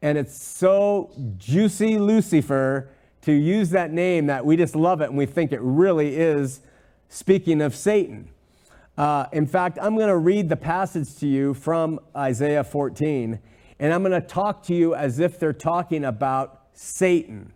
And 0.00 0.16
it's 0.16 0.40
so 0.40 1.10
juicy, 1.36 1.98
Lucifer, 1.98 2.88
to 3.22 3.32
use 3.32 3.70
that 3.70 3.92
name 3.92 4.26
that 4.26 4.46
we 4.46 4.56
just 4.56 4.76
love 4.76 5.00
it 5.00 5.08
and 5.08 5.18
we 5.18 5.26
think 5.26 5.52
it 5.52 5.60
really 5.60 6.16
is 6.16 6.60
speaking 7.08 7.60
of 7.60 7.74
Satan. 7.74 8.30
Uh, 8.98 9.28
in 9.30 9.46
fact, 9.46 9.78
I'm 9.80 9.94
going 9.94 10.08
to 10.08 10.16
read 10.16 10.48
the 10.48 10.56
passage 10.56 11.14
to 11.18 11.26
you 11.28 11.54
from 11.54 12.00
Isaiah 12.16 12.64
14, 12.64 13.38
and 13.78 13.94
I'm 13.94 14.02
going 14.02 14.20
to 14.20 14.26
talk 14.26 14.64
to 14.64 14.74
you 14.74 14.92
as 14.96 15.20
if 15.20 15.38
they're 15.38 15.52
talking 15.52 16.04
about 16.04 16.64
Satan. 16.72 17.52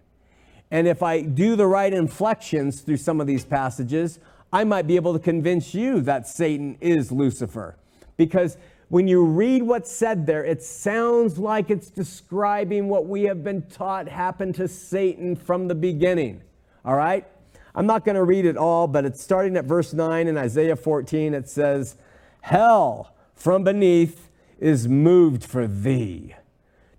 And 0.70 0.86
if 0.86 1.02
I 1.02 1.22
do 1.22 1.56
the 1.56 1.66
right 1.66 1.92
inflections 1.92 2.82
through 2.82 2.98
some 2.98 3.20
of 3.20 3.26
these 3.26 3.44
passages, 3.44 4.20
I 4.52 4.62
might 4.62 4.86
be 4.86 4.94
able 4.94 5.14
to 5.14 5.18
convince 5.18 5.74
you 5.74 6.00
that 6.02 6.28
Satan 6.28 6.78
is 6.80 7.10
Lucifer. 7.10 7.76
Because 8.16 8.56
when 8.88 9.08
you 9.08 9.24
read 9.24 9.64
what's 9.64 9.90
said 9.90 10.26
there, 10.26 10.44
it 10.44 10.62
sounds 10.62 11.40
like 11.40 11.70
it's 11.70 11.90
describing 11.90 12.88
what 12.88 13.06
we 13.06 13.24
have 13.24 13.42
been 13.42 13.62
taught 13.62 14.06
happened 14.06 14.54
to 14.54 14.68
Satan 14.68 15.34
from 15.34 15.66
the 15.66 15.74
beginning. 15.74 16.40
All 16.84 16.94
right? 16.94 17.26
I'm 17.74 17.86
not 17.86 18.04
going 18.04 18.16
to 18.16 18.24
read 18.24 18.44
it 18.44 18.56
all, 18.56 18.86
but 18.86 19.04
it's 19.04 19.22
starting 19.22 19.56
at 19.56 19.64
verse 19.64 19.92
9 19.92 20.28
in 20.28 20.36
Isaiah 20.36 20.76
14. 20.76 21.34
It 21.34 21.48
says, 21.48 21.96
Hell 22.42 23.14
from 23.34 23.64
beneath 23.64 24.28
is 24.58 24.86
moved 24.88 25.44
for 25.44 25.66
thee 25.66 26.34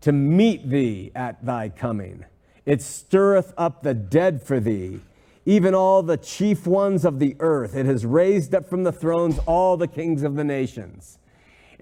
to 0.02 0.12
meet 0.12 0.70
thee 0.70 1.12
at 1.16 1.46
thy 1.46 1.70
coming. 1.70 2.26
It 2.66 2.82
stirreth 2.82 3.54
up 3.58 3.84
the 3.84 3.94
dead 3.94 4.42
for 4.42 4.60
thee, 4.60 5.02
even 5.46 5.76
all 5.76 6.02
the 6.02 6.18
chief 6.18 6.66
ones 6.66 7.06
of 7.06 7.20
the 7.20 7.36
earth. 7.40 7.76
It 7.76 7.86
has 7.86 8.06
raised 8.06 8.56
up 8.56 8.70
from 8.70 8.84
the 8.84 8.92
thrones 8.92 9.40
all 9.46 9.78
the 9.78 9.88
kings 9.88 10.24
of 10.24 10.36
the 10.36 10.44
nations 10.44 11.20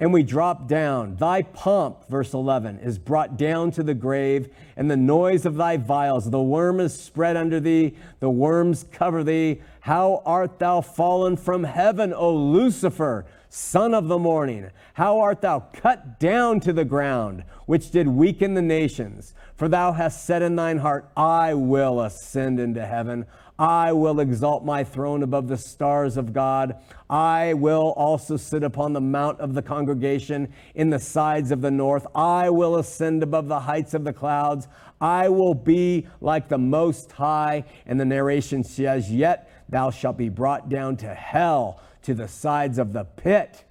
and 0.01 0.11
we 0.11 0.23
drop 0.23 0.67
down. 0.67 1.15
Thy 1.17 1.43
pomp, 1.43 2.09
verse 2.09 2.33
11, 2.33 2.79
is 2.79 2.97
brought 2.97 3.37
down 3.37 3.69
to 3.69 3.83
the 3.83 3.93
grave, 3.93 4.49
and 4.75 4.89
the 4.89 4.97
noise 4.97 5.45
of 5.45 5.55
thy 5.55 5.77
viols. 5.77 6.31
The 6.31 6.41
worm 6.41 6.79
is 6.79 6.99
spread 6.99 7.37
under 7.37 7.59
thee, 7.59 7.93
the 8.19 8.31
worms 8.31 8.83
cover 8.91 9.23
thee. 9.23 9.61
How 9.81 10.23
art 10.25 10.57
thou 10.57 10.81
fallen 10.81 11.37
from 11.37 11.65
heaven, 11.65 12.15
O 12.15 12.35
Lucifer, 12.35 13.27
son 13.47 13.93
of 13.93 14.07
the 14.07 14.17
morning? 14.17 14.71
How 14.95 15.19
art 15.19 15.41
thou 15.41 15.59
cut 15.71 16.19
down 16.19 16.61
to 16.61 16.73
the 16.73 16.83
ground, 16.83 17.43
which 17.67 17.91
did 17.91 18.07
weaken 18.07 18.55
the 18.55 18.61
nations? 18.63 19.35
For 19.55 19.69
thou 19.69 19.91
hast 19.91 20.25
said 20.25 20.41
in 20.41 20.55
thine 20.55 20.79
heart, 20.79 21.11
I 21.15 21.53
will 21.53 22.01
ascend 22.01 22.59
into 22.59 22.83
heaven. 22.83 23.27
I 23.62 23.91
will 23.91 24.19
exalt 24.19 24.65
my 24.65 24.84
throne 24.84 25.21
above 25.21 25.47
the 25.47 25.56
stars 25.56 26.17
of 26.17 26.34
God. 26.34 26.78
I 27.12 27.54
will 27.54 27.93
also 27.95 28.36
sit 28.36 28.63
upon 28.63 28.93
the 28.93 29.02
mount 29.02 29.39
of 29.39 29.54
the 29.54 29.62
congregation 29.62 30.52
in 30.74 30.89
the 30.89 30.97
sides 30.97 31.52
of 31.52 31.62
the 31.62 31.69
north. 31.69 32.08
I 32.15 32.50
will 32.50 32.78
ascend 32.78 33.21
above 33.21 33.47
the 33.47 33.60
heights 33.60 33.93
of 33.93 34.04
the 34.04 34.13
clouds. 34.13 34.67
I 35.00 35.30
will 35.30 35.54
be 35.54 36.08
like 36.21 36.50
the 36.50 36.58
Most 36.58 37.12
High. 37.12 37.65
And 37.86 38.00
the 38.00 38.06
narration 38.06 38.63
says, 38.63 39.12
Yet 39.12 39.47
thou 39.69 39.91
shalt 39.91 40.17
be 40.17 40.30
brought 40.30 40.67
down 40.67 40.97
to 40.97 41.13
hell, 41.13 41.84
to 42.02 42.15
the 42.15 42.28
sides 42.28 42.80
of 42.80 42.93
the 42.93 43.04
pit. 43.04 43.63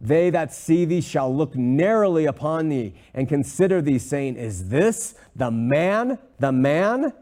They 0.00 0.30
that 0.30 0.54
see 0.54 0.84
thee 0.84 1.00
shall 1.00 1.34
look 1.34 1.56
narrowly 1.56 2.26
upon 2.26 2.68
thee 2.68 2.94
and 3.12 3.28
consider 3.28 3.82
thee, 3.82 3.98
saying, 3.98 4.36
Is 4.36 4.68
this 4.68 5.16
the 5.34 5.50
man, 5.50 6.20
the 6.38 6.52
man? 6.52 7.12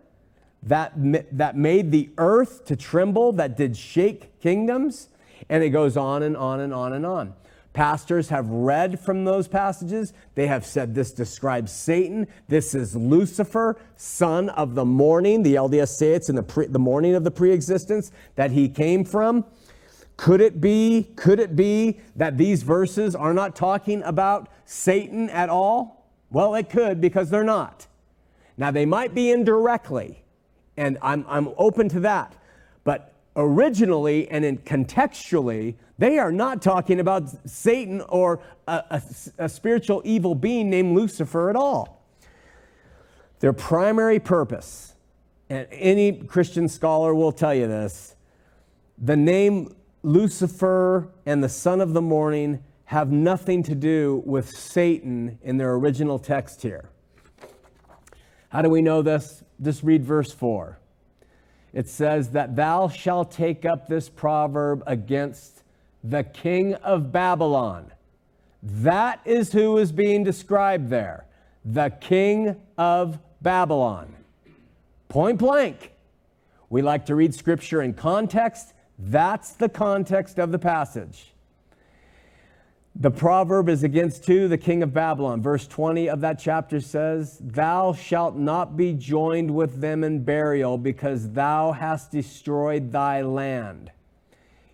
That, 0.67 0.93
that 1.37 1.57
made 1.57 1.91
the 1.91 2.11
earth 2.19 2.65
to 2.67 2.77
tremble, 2.77 3.33
that 3.33 3.57
did 3.57 3.77
shake 3.77 4.41
kingdoms. 4.41 5.09
And 5.49 5.63
it 5.63 5.71
goes 5.71 5.97
on 5.97 6.23
and 6.23 6.37
on 6.37 6.61
and 6.61 6.73
on 6.73 6.93
and 6.93 7.05
on. 7.05 7.35
Pastors 7.75 8.29
have 8.29 8.49
read 8.49 9.01
from 9.01 9.25
those 9.25 9.49
passages. 9.49 10.13
They 10.37 10.47
have 10.47 10.65
said 10.65 10.95
this 10.95 11.11
describes 11.11 11.73
Satan. 11.73 12.29
This 12.49 12.73
is 12.73 12.95
Lucifer, 12.95 13.77
son 13.97 14.49
of 14.51 14.77
the 14.77 14.85
morning. 14.85 15.43
The 15.43 15.57
LDS 15.57 15.89
say 15.89 16.13
it's 16.13 16.29
in 16.29 16.37
the, 16.37 16.43
pre, 16.45 16.67
the 16.67 16.79
morning 16.79 17.17
of 17.17 17.25
the 17.25 17.33
preexistence 17.33 18.13
that 18.37 18.53
he 18.53 18.69
came 18.69 19.05
from. 19.05 19.45
Could 20.17 20.41
it 20.41 20.61
be, 20.61 21.09
could 21.17 21.41
it 21.41 21.57
be 21.57 21.99
that 22.15 22.39
these 22.39 22.63
verses 22.63 23.17
are 23.17 23.35
not 23.35 23.57
talking 23.57 24.05
about 24.05 24.49
Satan 24.65 25.29
at 25.31 25.49
all? 25.49 26.09
Well, 26.31 26.55
it 26.55 26.71
could 26.71 27.01
because 27.01 27.29
they're 27.31 27.43
not. 27.43 27.89
Now, 28.57 28.71
they 28.71 28.87
might 28.87 29.15
be 29.15 29.33
indirectly 29.33 30.24
and 30.77 30.99
I'm, 31.03 31.25
I'm 31.29 31.49
open 31.57 31.89
to 31.91 32.01
that. 32.01 32.35
But 32.85 33.15
originally 33.37 34.29
and 34.29 34.45
in 34.45 34.59
contextually, 34.59 35.75
they 35.99 36.19
are 36.19 36.33
not 36.33 36.61
talking 36.63 37.01
about 37.01 37.49
Satan 37.49 38.01
or 38.03 38.41
a, 38.67 38.83
a, 38.91 39.03
a 39.39 39.49
spiritual 39.49 40.03
evil 40.05 40.35
being 40.35 40.71
named 40.71 40.97
Lucifer 40.97 41.51
at 41.51 41.57
all. 41.57 42.03
Their 43.41 43.53
primary 43.53 44.19
purpose, 44.19 44.95
and 45.49 45.69
any 45.71 46.13
Christian 46.13 46.69
scholar 46.69 47.15
will 47.15 47.33
tell 47.33 47.55
you 47.55 47.67
this, 47.67 48.17
the 48.99 49.17
name 49.17 49.75
Lucifer 50.03 51.09
and 51.27 51.43
the 51.45 51.49
son 51.49 51.81
of 51.81 51.93
the 51.93 52.03
morning 52.03 52.63
have 52.87 53.11
nothing 53.11 53.63
to 53.63 53.75
do 53.75 54.23
with 54.27 54.51
Satan 54.51 55.39
in 55.43 55.57
their 55.57 55.75
original 55.75 56.19
text 56.19 56.63
here. 56.63 56.91
How 58.49 58.63
do 58.63 58.69
we 58.69 58.83
know 58.83 59.03
this? 59.03 59.44
Just 59.63 59.83
read 59.83 60.05
verse 60.05 60.33
4. 60.33 60.79
It 61.73 61.89
says 61.89 62.31
that 62.31 62.55
thou 62.57 62.89
shalt 62.89 63.33
take 63.33 63.65
up 63.65 63.89
this 63.89 64.09
proverb 64.09 64.83
against 64.87 65.63
the 66.03 66.23
king 66.23 66.75
of 66.75 67.11
Babylon. 67.11 67.91
That 68.63 69.21
is 69.25 69.53
who 69.53 69.79
is 69.79 69.93
being 69.93 70.25
described 70.25 70.89
there. 70.89 71.27
The 71.65 71.91
king 72.01 72.57
of 72.79 73.19
Babylon. 73.43 74.15
Point 75.09 75.39
blank. 75.39 75.93
We 76.71 76.83
like 76.83 77.07
to 77.07 77.15
read 77.15 77.35
scripture 77.35 77.83
in 77.83 77.95
context. 77.95 78.73
That's 78.99 79.53
the 79.53 79.69
context 79.69 80.39
of 80.39 80.53
the 80.53 80.59
passage. 80.59 81.34
The 82.97 83.11
proverb 83.11 83.69
is 83.69 83.83
against 83.83 84.23
two, 84.23 84.47
the 84.47 84.57
king 84.57 84.85
of 84.85 84.95
Babylon. 84.95 85.43
Verse 85.43 85.67
20 85.67 86.09
of 86.09 86.21
that 86.21 86.39
chapter 86.39 86.81
says, 86.81 87.39
Thou 87.41 87.93
shalt 87.93 88.37
not 88.37 88.77
be 88.77 88.93
joined 88.93 89.53
with 89.53 89.81
them 89.81 90.05
in 90.05 90.23
burial 90.23 90.79
because 90.79 91.33
thou 91.33 91.73
hast 91.73 92.13
destroyed 92.13 92.93
thy 92.93 93.23
land. 93.23 93.91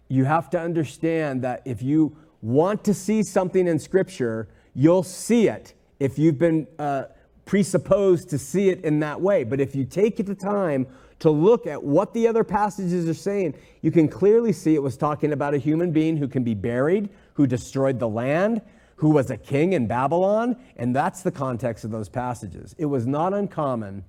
You 0.08 0.24
have 0.24 0.50
to 0.50 0.60
understand 0.60 1.42
that 1.42 1.62
if 1.64 1.80
you 1.80 2.14
want 2.42 2.84
to 2.84 2.92
see 2.92 3.22
something 3.22 3.66
in 3.66 3.78
Scripture, 3.78 4.48
you'll 4.74 5.02
see 5.02 5.48
it 5.48 5.72
if 5.98 6.18
you've 6.18 6.38
been 6.38 6.66
uh, 6.78 7.04
presupposed 7.46 8.28
to 8.30 8.38
see 8.38 8.68
it 8.68 8.84
in 8.84 9.00
that 9.00 9.18
way. 9.18 9.44
But 9.44 9.60
if 9.62 9.74
you 9.74 9.86
take 9.86 10.18
the 10.18 10.34
time 10.34 10.86
to 11.20 11.30
look 11.30 11.66
at 11.66 11.82
what 11.82 12.12
the 12.12 12.28
other 12.28 12.44
passages 12.44 13.08
are 13.08 13.14
saying, 13.14 13.54
you 13.80 13.90
can 13.90 14.08
clearly 14.08 14.52
see 14.52 14.74
it 14.74 14.82
was 14.82 14.98
talking 14.98 15.32
about 15.32 15.54
a 15.54 15.58
human 15.58 15.90
being 15.90 16.18
who 16.18 16.28
can 16.28 16.44
be 16.44 16.54
buried, 16.54 17.08
who 17.34 17.46
destroyed 17.46 17.98
the 17.98 18.08
land, 18.08 18.62
who 18.96 19.10
was 19.10 19.30
a 19.30 19.36
king 19.36 19.72
in 19.72 19.86
Babylon, 19.86 20.56
and 20.76 20.94
that's 20.94 21.22
the 21.22 21.30
context 21.30 21.84
of 21.84 21.90
those 21.90 22.08
passages. 22.08 22.74
It 22.78 22.86
was 22.86 23.06
not 23.06 23.32
uncommon 23.32 24.04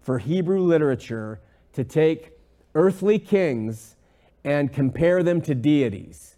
for 0.00 0.18
Hebrew 0.18 0.60
literature 0.60 1.40
to 1.72 1.82
take 1.82 2.32
earthly 2.74 3.18
kings 3.18 3.96
and 4.44 4.72
compare 4.72 5.22
them 5.24 5.40
to 5.42 5.54
deities. 5.54 6.36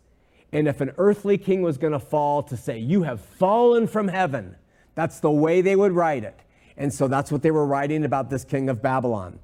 And 0.53 0.67
if 0.67 0.81
an 0.81 0.93
earthly 0.97 1.37
king 1.37 1.61
was 1.61 1.77
going 1.77 1.93
to 1.93 1.99
fall, 1.99 2.43
to 2.45 2.57
say, 2.57 2.79
You 2.79 3.03
have 3.03 3.21
fallen 3.21 3.87
from 3.87 4.09
heaven, 4.09 4.57
that's 4.95 5.21
the 5.21 5.31
way 5.31 5.61
they 5.61 5.77
would 5.77 5.93
write 5.93 6.25
it. 6.25 6.41
And 6.79 6.95
so 6.95 7.09
that's 7.09 7.31
what 7.31 7.43
they 7.43 7.51
were 7.51 7.67
writing 7.67 8.05
about 8.05 8.31
this 8.31 8.45
king 8.45 8.71
of 8.71 8.81
Babylon. 8.81 9.39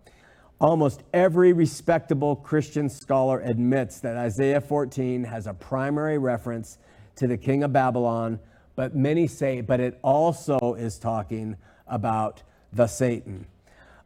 Almost 0.64 1.02
every 1.12 1.52
respectable 1.52 2.36
Christian 2.36 2.88
scholar 2.88 3.38
admits 3.40 4.00
that 4.00 4.16
Isaiah 4.16 4.62
14 4.62 5.24
has 5.24 5.46
a 5.46 5.52
primary 5.52 6.16
reference 6.16 6.78
to 7.16 7.26
the 7.26 7.36
king 7.36 7.62
of 7.62 7.74
Babylon, 7.74 8.40
but 8.74 8.96
many 8.96 9.26
say, 9.26 9.60
but 9.60 9.78
it 9.78 9.98
also 10.00 10.72
is 10.78 10.98
talking 10.98 11.58
about 11.86 12.42
the 12.72 12.86
Satan. 12.86 13.46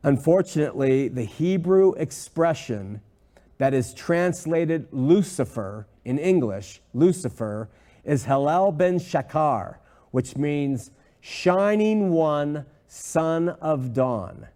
Unfortunately, 0.02 1.06
the 1.06 1.22
Hebrew 1.22 1.92
expression 1.92 3.02
that 3.58 3.72
is 3.72 3.94
translated 3.94 4.88
Lucifer 4.90 5.86
in 6.04 6.18
English, 6.18 6.80
Lucifer, 6.92 7.68
is 8.02 8.24
Hallel 8.24 8.76
ben 8.76 8.98
Shakar, 8.98 9.76
which 10.10 10.36
means 10.36 10.90
shining 11.20 12.10
one, 12.10 12.66
son 12.88 13.48
of 13.48 13.92
dawn. 13.92 14.48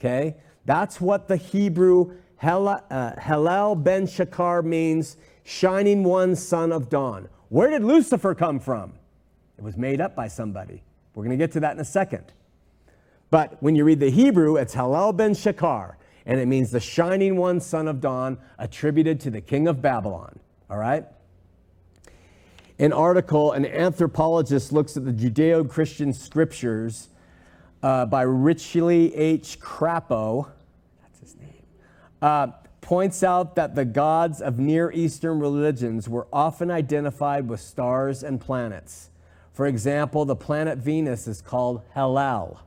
Okay? 0.00 0.36
That's 0.70 1.00
what 1.00 1.26
the 1.26 1.36
Hebrew 1.36 2.14
Hallel 2.40 2.84
uh, 2.92 3.74
ben 3.74 4.06
Shakar 4.06 4.62
means, 4.64 5.16
shining 5.42 6.04
one, 6.04 6.36
son 6.36 6.70
of 6.70 6.88
dawn. 6.88 7.28
Where 7.48 7.70
did 7.70 7.82
Lucifer 7.82 8.36
come 8.36 8.60
from? 8.60 8.92
It 9.58 9.64
was 9.64 9.76
made 9.76 10.00
up 10.00 10.14
by 10.14 10.28
somebody. 10.28 10.84
We're 11.12 11.24
going 11.24 11.36
to 11.36 11.44
get 11.44 11.50
to 11.54 11.60
that 11.60 11.74
in 11.74 11.80
a 11.80 11.84
second. 11.84 12.32
But 13.32 13.60
when 13.60 13.74
you 13.74 13.82
read 13.82 13.98
the 13.98 14.12
Hebrew, 14.12 14.54
it's 14.54 14.72
Hallel 14.72 15.16
ben 15.16 15.32
Shakar, 15.32 15.96
and 16.24 16.38
it 16.38 16.46
means 16.46 16.70
the 16.70 16.78
shining 16.78 17.36
one, 17.36 17.58
son 17.58 17.88
of 17.88 18.00
dawn, 18.00 18.38
attributed 18.56 19.18
to 19.22 19.30
the 19.30 19.40
king 19.40 19.66
of 19.66 19.82
Babylon. 19.82 20.38
All 20.70 20.78
right? 20.78 21.04
An 22.78 22.92
article, 22.92 23.50
an 23.50 23.66
anthropologist 23.66 24.70
looks 24.70 24.96
at 24.96 25.04
the 25.04 25.12
Judeo 25.12 25.68
Christian 25.68 26.12
scriptures 26.12 27.08
uh, 27.82 28.06
by 28.06 28.24
Richley 28.24 29.12
H. 29.16 29.58
Crapo. 29.58 30.52
His 31.20 31.36
name. 31.36 31.64
Uh, 32.22 32.48
points 32.80 33.22
out 33.22 33.54
that 33.56 33.74
the 33.74 33.84
gods 33.84 34.40
of 34.40 34.58
Near 34.58 34.90
Eastern 34.92 35.38
religions 35.38 36.08
were 36.08 36.26
often 36.32 36.70
identified 36.70 37.48
with 37.48 37.60
stars 37.60 38.22
and 38.22 38.40
planets. 38.40 39.10
For 39.52 39.66
example, 39.66 40.24
the 40.24 40.36
planet 40.36 40.78
Venus 40.78 41.28
is 41.28 41.42
called 41.42 41.82
Hallel, 41.94 42.58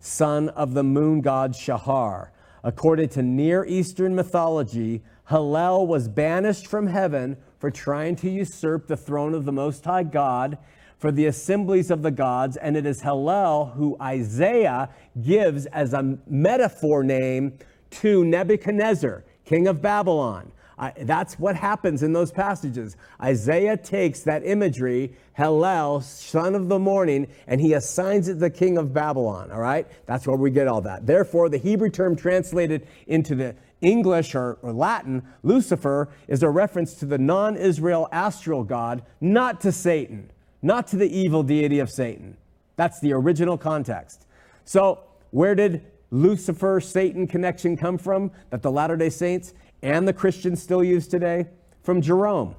son 0.00 0.48
of 0.50 0.74
the 0.74 0.82
moon 0.82 1.20
god 1.20 1.54
Shahar. 1.54 2.32
According 2.64 3.10
to 3.10 3.22
Near 3.22 3.64
Eastern 3.64 4.14
mythology, 4.14 5.02
Hallel 5.30 5.86
was 5.86 6.08
banished 6.08 6.66
from 6.66 6.88
heaven 6.88 7.36
for 7.58 7.70
trying 7.70 8.16
to 8.16 8.30
usurp 8.30 8.88
the 8.88 8.96
throne 8.96 9.34
of 9.34 9.44
the 9.44 9.52
Most 9.52 9.84
High 9.84 10.02
God 10.02 10.58
for 10.98 11.12
the 11.12 11.26
assemblies 11.26 11.90
of 11.90 12.02
the 12.02 12.10
gods, 12.10 12.56
and 12.56 12.76
it 12.76 12.86
is 12.86 13.02
Hallel 13.02 13.74
who 13.74 13.96
Isaiah 14.00 14.88
gives 15.22 15.66
as 15.66 15.92
a 15.92 16.18
metaphor 16.26 17.04
name 17.04 17.58
to 18.00 18.24
Nebuchadnezzar 18.24 19.24
king 19.44 19.68
of 19.68 19.80
Babylon. 19.80 20.52
That's 21.00 21.38
what 21.38 21.56
happens 21.56 22.02
in 22.02 22.12
those 22.12 22.30
passages. 22.30 22.96
Isaiah 23.22 23.78
takes 23.78 24.22
that 24.24 24.44
imagery, 24.44 25.14
Hallel, 25.38 26.02
son 26.02 26.54
of 26.54 26.68
the 26.68 26.78
morning, 26.78 27.28
and 27.46 27.60
he 27.60 27.72
assigns 27.72 28.28
it 28.28 28.38
the 28.38 28.50
king 28.50 28.76
of 28.76 28.92
Babylon. 28.92 29.50
All 29.50 29.60
right? 29.60 29.86
That's 30.04 30.26
where 30.26 30.36
we 30.36 30.50
get 30.50 30.68
all 30.68 30.82
that. 30.82 31.06
Therefore, 31.06 31.48
the 31.48 31.56
Hebrew 31.56 31.88
term 31.88 32.14
translated 32.14 32.86
into 33.06 33.34
the 33.34 33.54
English 33.80 34.34
or, 34.34 34.58
or 34.60 34.72
Latin, 34.72 35.22
Lucifer, 35.42 36.10
is 36.28 36.42
a 36.42 36.50
reference 36.50 36.94
to 36.94 37.06
the 37.06 37.18
non 37.18 37.56
Israel 37.56 38.08
astral 38.12 38.62
god, 38.62 39.02
not 39.20 39.62
to 39.62 39.72
Satan, 39.72 40.30
not 40.60 40.86
to 40.88 40.96
the 40.96 41.08
evil 41.08 41.42
deity 41.42 41.78
of 41.78 41.90
Satan. 41.90 42.36
That's 42.76 43.00
the 43.00 43.14
original 43.14 43.56
context. 43.56 44.26
So, 44.64 45.00
where 45.30 45.54
did 45.54 45.82
Lucifer 46.10 46.80
Satan 46.80 47.26
connection 47.26 47.76
come 47.76 47.98
from 47.98 48.30
that 48.50 48.62
the 48.62 48.70
Latter 48.70 48.96
day 48.96 49.10
Saints 49.10 49.54
and 49.82 50.06
the 50.06 50.12
Christians 50.12 50.62
still 50.62 50.82
use 50.82 51.06
today? 51.06 51.46
From 51.82 52.00
Jerome. 52.00 52.56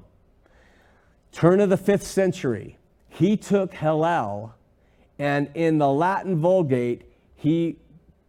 Turn 1.32 1.60
of 1.60 1.68
the 1.68 1.76
fifth 1.76 2.06
century, 2.06 2.78
he 3.08 3.36
took 3.36 3.72
Hallel, 3.72 4.52
and 5.18 5.50
in 5.54 5.78
the 5.78 5.88
Latin 5.88 6.38
Vulgate, 6.38 7.02
he 7.34 7.76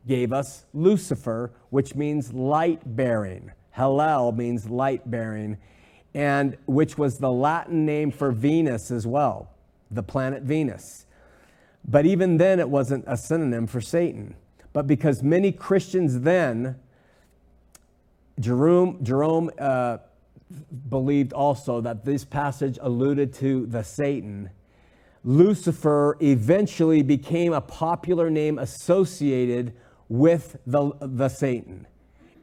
gave 0.07 0.33
us 0.33 0.65
Lucifer, 0.73 1.51
which 1.69 1.95
means 1.95 2.33
light 2.33 2.81
bearing. 2.95 3.51
Hallel 3.77 4.35
means 4.35 4.69
light 4.69 5.09
bearing, 5.09 5.57
and 6.13 6.57
which 6.65 6.97
was 6.97 7.19
the 7.19 7.31
Latin 7.31 7.85
name 7.85 8.11
for 8.11 8.31
Venus 8.31 8.91
as 8.91 9.05
well, 9.05 9.51
the 9.91 10.03
planet 10.03 10.43
Venus. 10.43 11.05
But 11.87 12.05
even 12.05 12.37
then, 12.37 12.59
it 12.59 12.69
wasn't 12.69 13.05
a 13.07 13.15
synonym 13.15 13.67
for 13.67 13.79
Satan. 13.79 14.35
But 14.79 14.87
because 14.87 15.21
many 15.21 15.51
Christians 15.51 16.21
then, 16.21 16.77
Jerome, 18.39 19.03
Jerome 19.03 19.51
uh, 19.59 19.97
believed 20.87 21.33
also 21.33 21.81
that 21.81 22.05
this 22.05 22.23
passage 22.23 22.79
alluded 22.81 23.33
to 23.33 23.65
the 23.65 23.83
Satan. 23.83 24.51
Lucifer 25.25 26.15
eventually 26.21 27.01
became 27.01 27.51
a 27.51 27.59
popular 27.59 28.29
name 28.29 28.57
associated 28.57 29.73
with 30.07 30.55
the, 30.65 30.93
the 31.01 31.27
Satan. 31.27 31.85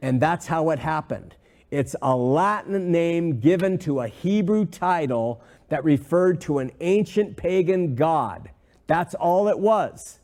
And 0.03 0.21
that's 0.21 0.45
how 0.45 0.69
it 0.69 0.77
happened. 0.77 1.35
It's 1.71 1.95
a 2.03 2.15
Latin 2.15 2.91
name 2.91 3.39
given 3.39 3.79
to 3.79 4.01
a 4.01 4.07
Hebrew 4.07 4.65
title 4.67 5.41
that 5.69 5.83
referred 5.83 6.39
to 6.41 6.59
an 6.59 6.69
ancient 6.81 7.35
pagan 7.35 7.95
god. 7.95 8.51
That's 8.85 9.15
all 9.15 9.47
it 9.47 9.57
was. 9.57 10.19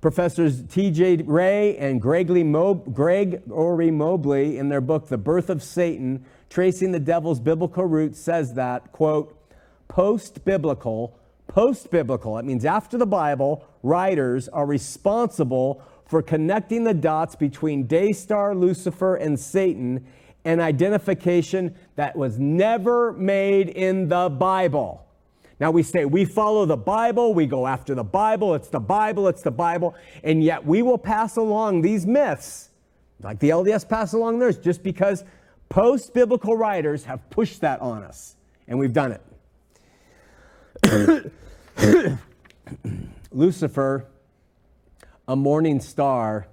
Professors 0.00 0.62
T.J. 0.62 1.18
Wray 1.24 1.76
and 1.78 2.00
Gregory, 2.00 2.44
Mob- 2.44 2.94
Gregory 2.94 3.90
Mobley, 3.90 4.58
in 4.58 4.68
their 4.68 4.80
book, 4.80 5.08
The 5.08 5.18
Birth 5.18 5.48
of 5.48 5.62
Satan, 5.62 6.24
Tracing 6.50 6.92
the 6.92 7.00
Devil's 7.00 7.40
Biblical 7.40 7.84
Roots, 7.84 8.20
says 8.20 8.54
that, 8.54 8.92
quote, 8.92 9.36
post 9.88 10.44
biblical, 10.44 11.18
post 11.46 11.90
biblical, 11.90 12.36
it 12.38 12.44
means 12.44 12.64
after 12.64 12.98
the 12.98 13.06
Bible, 13.06 13.64
writers 13.82 14.48
are 14.48 14.66
responsible 14.66 15.82
for 16.06 16.22
connecting 16.22 16.84
the 16.84 16.94
dots 16.94 17.34
between 17.34 17.86
day 17.86 18.12
star 18.12 18.54
Lucifer 18.54 19.16
and 19.16 19.40
Satan, 19.40 20.06
an 20.44 20.60
identification 20.60 21.74
that 21.96 22.16
was 22.16 22.38
never 22.38 23.12
made 23.14 23.70
in 23.70 24.08
the 24.08 24.28
Bible. 24.28 25.05
Now 25.58 25.70
we 25.70 25.82
say 25.82 26.04
we 26.04 26.24
follow 26.24 26.66
the 26.66 26.76
Bible, 26.76 27.32
we 27.32 27.46
go 27.46 27.66
after 27.66 27.94
the 27.94 28.04
Bible, 28.04 28.54
it's 28.54 28.68
the 28.68 28.80
Bible, 28.80 29.28
it's 29.28 29.42
the 29.42 29.50
Bible, 29.50 29.94
and 30.22 30.42
yet 30.42 30.64
we 30.66 30.82
will 30.82 30.98
pass 30.98 31.36
along 31.36 31.82
these 31.82 32.06
myths, 32.06 32.70
like 33.22 33.38
the 33.38 33.50
LDS 33.50 33.88
pass 33.88 34.12
along 34.12 34.38
theirs, 34.38 34.58
just 34.58 34.82
because 34.82 35.24
post 35.68 36.12
biblical 36.12 36.56
writers 36.56 37.04
have 37.04 37.28
pushed 37.30 37.62
that 37.62 37.80
on 37.80 38.02
us, 38.02 38.36
and 38.68 38.78
we've 38.78 38.92
done 38.92 39.18
it. 40.84 41.32
Lucifer 43.32 44.06
a 45.28 45.36
morning 45.36 45.80
star 45.80 46.46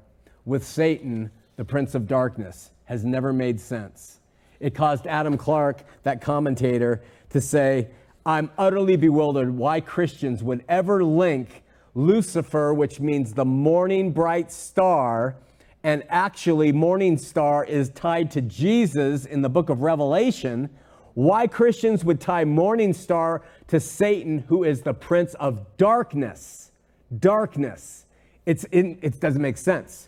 with 0.45 0.65
Satan, 0.65 1.31
the 1.57 1.65
prince 1.65 1.93
of 1.93 2.07
darkness, 2.07 2.71
has 2.85 3.05
never 3.05 3.31
made 3.31 3.59
sense. 3.59 4.19
It 4.59 4.73
caused 4.73 5.05
Adam 5.07 5.37
Clarke, 5.37 5.83
that 6.03 6.21
commentator, 6.21 7.03
to 7.29 7.41
say, 7.41 7.89
I'm 8.25 8.51
utterly 8.57 8.95
bewildered 8.95 9.57
why 9.57 9.81
Christians 9.81 10.41
would 10.43 10.63
ever 10.69 11.03
link 11.03 11.63
Lucifer, 11.93 12.73
which 12.73 12.99
means 12.99 13.33
the 13.33 13.45
morning 13.45 14.11
bright 14.11 14.51
star, 14.51 15.35
and 15.83 16.03
actually, 16.07 16.71
morning 16.71 17.17
star 17.17 17.65
is 17.65 17.89
tied 17.89 18.31
to 18.31 18.41
Jesus 18.41 19.25
in 19.25 19.41
the 19.41 19.49
book 19.49 19.69
of 19.69 19.81
Revelation. 19.81 20.69
Why 21.13 21.45
Christians 21.45 22.05
would 22.05 22.21
tie 22.21 22.45
morning 22.45 22.93
star 22.93 23.43
to 23.67 23.81
Satan, 23.81 24.39
who 24.47 24.63
is 24.63 24.81
the 24.81 24.93
prince 24.93 25.33
of 25.33 25.75
darkness. 25.75 26.71
Darkness. 27.19 28.05
It's 28.45 28.63
in, 28.65 28.97
it 29.01 29.19
doesn't 29.19 29.41
make 29.41 29.57
sense. 29.57 30.07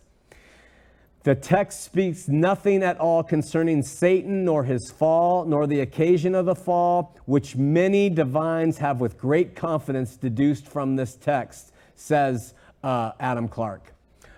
The 1.25 1.33
text 1.33 1.83
speaks 1.83 2.27
nothing 2.27 2.83
at 2.83 2.99
all 2.99 3.23
concerning 3.23 3.81
Satan, 3.81 4.45
nor 4.45 4.63
his 4.63 4.91
fall, 4.91 5.43
nor 5.43 5.65
the 5.65 5.79
occasion 5.79 6.35
of 6.35 6.45
the 6.45 6.53
fall, 6.53 7.15
which 7.25 7.55
many 7.55 8.11
divines 8.11 8.77
have 8.77 9.01
with 9.01 9.17
great 9.17 9.55
confidence 9.55 10.17
deduced 10.17 10.67
from 10.67 10.95
this 10.95 11.15
text, 11.15 11.73
says 11.95 12.53
uh, 12.83 13.13
Adam 13.19 13.47
Clarke. 13.47 13.91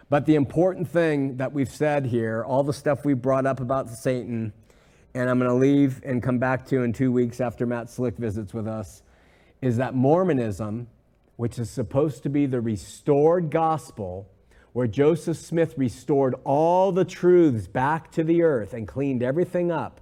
But 0.10 0.26
the 0.26 0.36
important 0.36 0.88
thing 0.88 1.36
that 1.36 1.52
we've 1.52 1.70
said 1.70 2.06
here, 2.06 2.46
all 2.46 2.64
the 2.64 2.72
stuff 2.72 3.04
we 3.04 3.14
brought 3.14 3.46
up 3.46 3.60
about 3.60 3.90
Satan, 3.90 4.54
and 5.14 5.30
I'm 5.30 5.40
going 5.40 5.52
to 5.52 5.58
leave 5.58 6.02
and 6.06 6.24
come 6.24 6.40
back 6.40 6.66
to 6.68 6.84
in 6.84 6.94
two 6.94 7.12
weeks 7.12 7.42
after 7.42 7.66
Matt 7.66 7.90
Slick 7.90 8.16
visits 8.16 8.54
with 8.54 8.66
us, 8.66 9.04
is 9.62 9.76
that 9.76 9.94
Mormonism 9.94 10.88
which 11.36 11.60
is 11.60 11.70
supposed 11.70 12.24
to 12.24 12.30
be 12.30 12.46
the 12.46 12.60
restored 12.60 13.52
gospel, 13.52 14.28
where 14.78 14.86
Joseph 14.86 15.38
Smith 15.38 15.74
restored 15.76 16.36
all 16.44 16.92
the 16.92 17.04
truths 17.04 17.66
back 17.66 18.12
to 18.12 18.24
the 18.24 18.44
earth 18.44 18.76
and 18.76 18.88
cleaned 18.88 19.24
everything 19.24 19.72
up, 19.72 20.00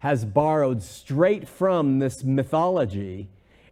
has 0.00 0.24
borrowed 0.24 0.82
straight 0.82 1.46
from 1.46 2.00
this 2.00 2.24
mythology, 2.24 3.28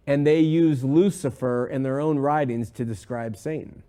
and 0.07 0.25
they 0.25 0.39
use 0.39 0.85
Lucifer 0.85 1.67
in 1.67 1.83
their 1.83 1.99
own 1.99 2.21
writings 2.21 2.71
to 2.71 2.85
describe 2.85 3.37
Satan. 3.37 3.83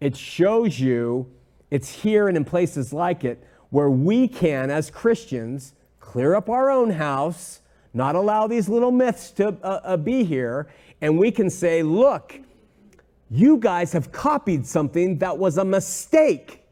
It 0.00 0.16
shows 0.16 0.80
you, 0.80 1.30
it's 1.70 2.02
here 2.02 2.26
and 2.26 2.36
in 2.36 2.44
places 2.44 2.92
like 2.92 3.22
it, 3.22 3.40
where 3.70 3.88
we 3.90 4.26
can, 4.26 4.72
as 4.72 4.90
Christians, 4.90 5.72
clear 6.00 6.34
up 6.34 6.50
our 6.50 6.68
own 6.68 6.90
house, 6.90 7.60
not 7.92 8.16
allow 8.16 8.48
these 8.48 8.68
little 8.68 8.90
myths 8.90 9.30
to 9.30 9.56
uh, 9.62 9.80
uh, 9.84 9.96
be 9.98 10.24
here, 10.24 10.66
and 11.00 11.16
we 11.16 11.30
can 11.30 11.48
say, 11.48 11.84
look, 11.84 12.40
you 13.30 13.56
guys 13.56 13.92
have 13.92 14.12
copied 14.12 14.66
something 14.66 15.18
that 15.18 15.38
was 15.38 15.58
a 15.58 15.64
mistake. 15.64 16.64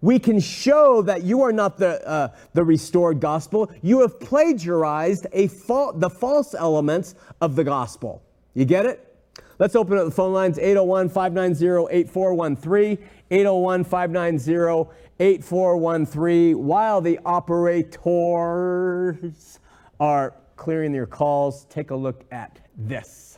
We 0.00 0.18
can 0.18 0.40
show 0.40 1.02
that 1.02 1.22
you 1.22 1.42
are 1.42 1.52
not 1.52 1.78
the, 1.78 2.06
uh, 2.06 2.28
the 2.54 2.64
restored 2.64 3.20
gospel. 3.20 3.70
You 3.82 4.00
have 4.00 4.18
plagiarized 4.18 5.28
a 5.32 5.46
fa- 5.46 5.92
the 5.94 6.10
false 6.10 6.54
elements 6.54 7.14
of 7.40 7.54
the 7.54 7.62
gospel. 7.62 8.22
You 8.54 8.64
get 8.64 8.84
it? 8.84 9.08
Let's 9.58 9.76
open 9.76 9.96
up 9.96 10.04
the 10.04 10.10
phone 10.10 10.32
lines 10.32 10.58
801 10.58 11.08
590 11.08 11.94
8413. 11.94 12.98
801 13.30 13.84
590 13.84 14.90
8413. 15.20 16.66
While 16.66 17.00
the 17.00 17.20
operators 17.24 18.00
are 20.00 20.34
clearing 20.56 20.90
their 20.90 21.06
calls, 21.06 21.64
take 21.66 21.92
a 21.92 21.96
look 21.96 22.24
at 22.32 22.58
this. 22.76 23.31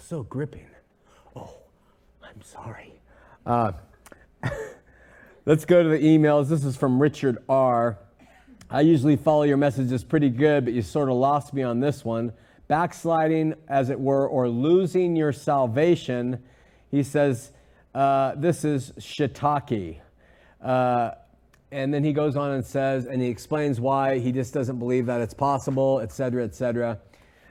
So 0.00 0.22
gripping. 0.22 0.66
Oh, 1.36 1.54
I'm 2.22 2.40
sorry. 2.40 2.94
Uh, 3.44 3.72
let's 5.44 5.66
go 5.66 5.82
to 5.82 5.88
the 5.90 5.98
emails. 5.98 6.48
This 6.48 6.64
is 6.64 6.78
from 6.78 6.98
Richard 6.98 7.36
R. 7.46 7.98
I 8.70 8.80
usually 8.80 9.16
follow 9.16 9.42
your 9.42 9.58
messages 9.58 10.02
pretty 10.02 10.30
good, 10.30 10.64
but 10.64 10.72
you 10.72 10.80
sort 10.80 11.10
of 11.10 11.16
lost 11.16 11.52
me 11.52 11.62
on 11.62 11.78
this 11.78 12.06
one. 12.06 12.32
Backsliding, 12.68 13.52
as 13.68 13.90
it 13.90 14.00
were, 14.00 14.26
or 14.26 14.48
losing 14.48 15.14
your 15.14 15.34
salvation. 15.34 16.42
He 16.90 17.02
says, 17.02 17.52
uh, 17.94 18.32
this 18.36 18.64
is 18.64 18.92
shiitake. 18.98 19.98
Uh, 20.62 21.10
and 21.70 21.92
then 21.92 22.02
he 22.02 22.14
goes 22.14 22.34
on 22.34 22.52
and 22.52 22.64
says, 22.64 23.04
and 23.04 23.20
he 23.20 23.28
explains 23.28 23.78
why 23.78 24.20
he 24.20 24.32
just 24.32 24.54
doesn't 24.54 24.78
believe 24.78 25.04
that 25.04 25.20
it's 25.20 25.34
possible, 25.34 26.00
et 26.00 26.12
cetera, 26.12 26.44
et 26.44 26.54
cetera. 26.54 26.98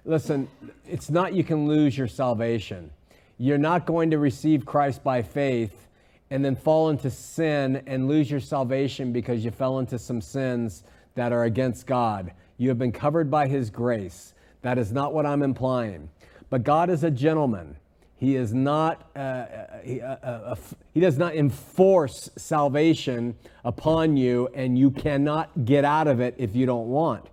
Listen, 0.07 0.47
it's 0.87 1.09
not 1.09 1.33
you 1.33 1.43
can 1.43 1.67
lose 1.67 1.97
your 1.97 2.07
salvation. 2.07 2.89
You're 3.37 3.57
not 3.57 3.85
going 3.85 4.09
to 4.11 4.17
receive 4.17 4.65
Christ 4.65 5.03
by 5.03 5.21
faith 5.21 5.89
and 6.29 6.43
then 6.43 6.55
fall 6.55 6.89
into 6.89 7.11
sin 7.11 7.83
and 7.85 8.07
lose 8.07 8.31
your 8.31 8.39
salvation 8.39 9.11
because 9.11 9.43
you 9.43 9.51
fell 9.51 9.79
into 9.79 9.99
some 9.99 10.21
sins 10.21 10.83
that 11.15 11.33
are 11.33 11.43
against 11.43 11.85
God. 11.87 12.31
You 12.57 12.69
have 12.69 12.79
been 12.79 12.93
covered 12.93 13.29
by 13.29 13.49
His 13.49 13.69
grace. 13.69 14.33
That 14.61 14.77
is 14.77 14.93
not 14.93 15.13
what 15.13 15.25
I'm 15.25 15.43
implying. 15.43 16.09
But 16.49 16.63
God 16.63 16.89
is 16.89 17.03
a 17.03 17.11
gentleman. 17.11 17.75
He 18.15 18.37
is 18.37 18.53
not. 18.53 19.09
Uh, 19.13 19.19
uh 19.19 19.79
he, 19.83 20.01
uh, 20.01 20.15
uh, 20.15 20.55
he 20.93 21.01
does 21.01 21.17
not 21.17 21.35
enforce 21.35 22.29
salvation 22.37 23.35
upon 23.65 24.15
you, 24.15 24.47
and 24.53 24.79
you 24.79 24.89
cannot 24.89 25.65
get 25.65 25.83
out 25.83 26.07
of 26.07 26.21
it 26.21 26.35
if 26.37 26.55
you 26.55 26.65
don't 26.65 26.87
want. 26.87 27.27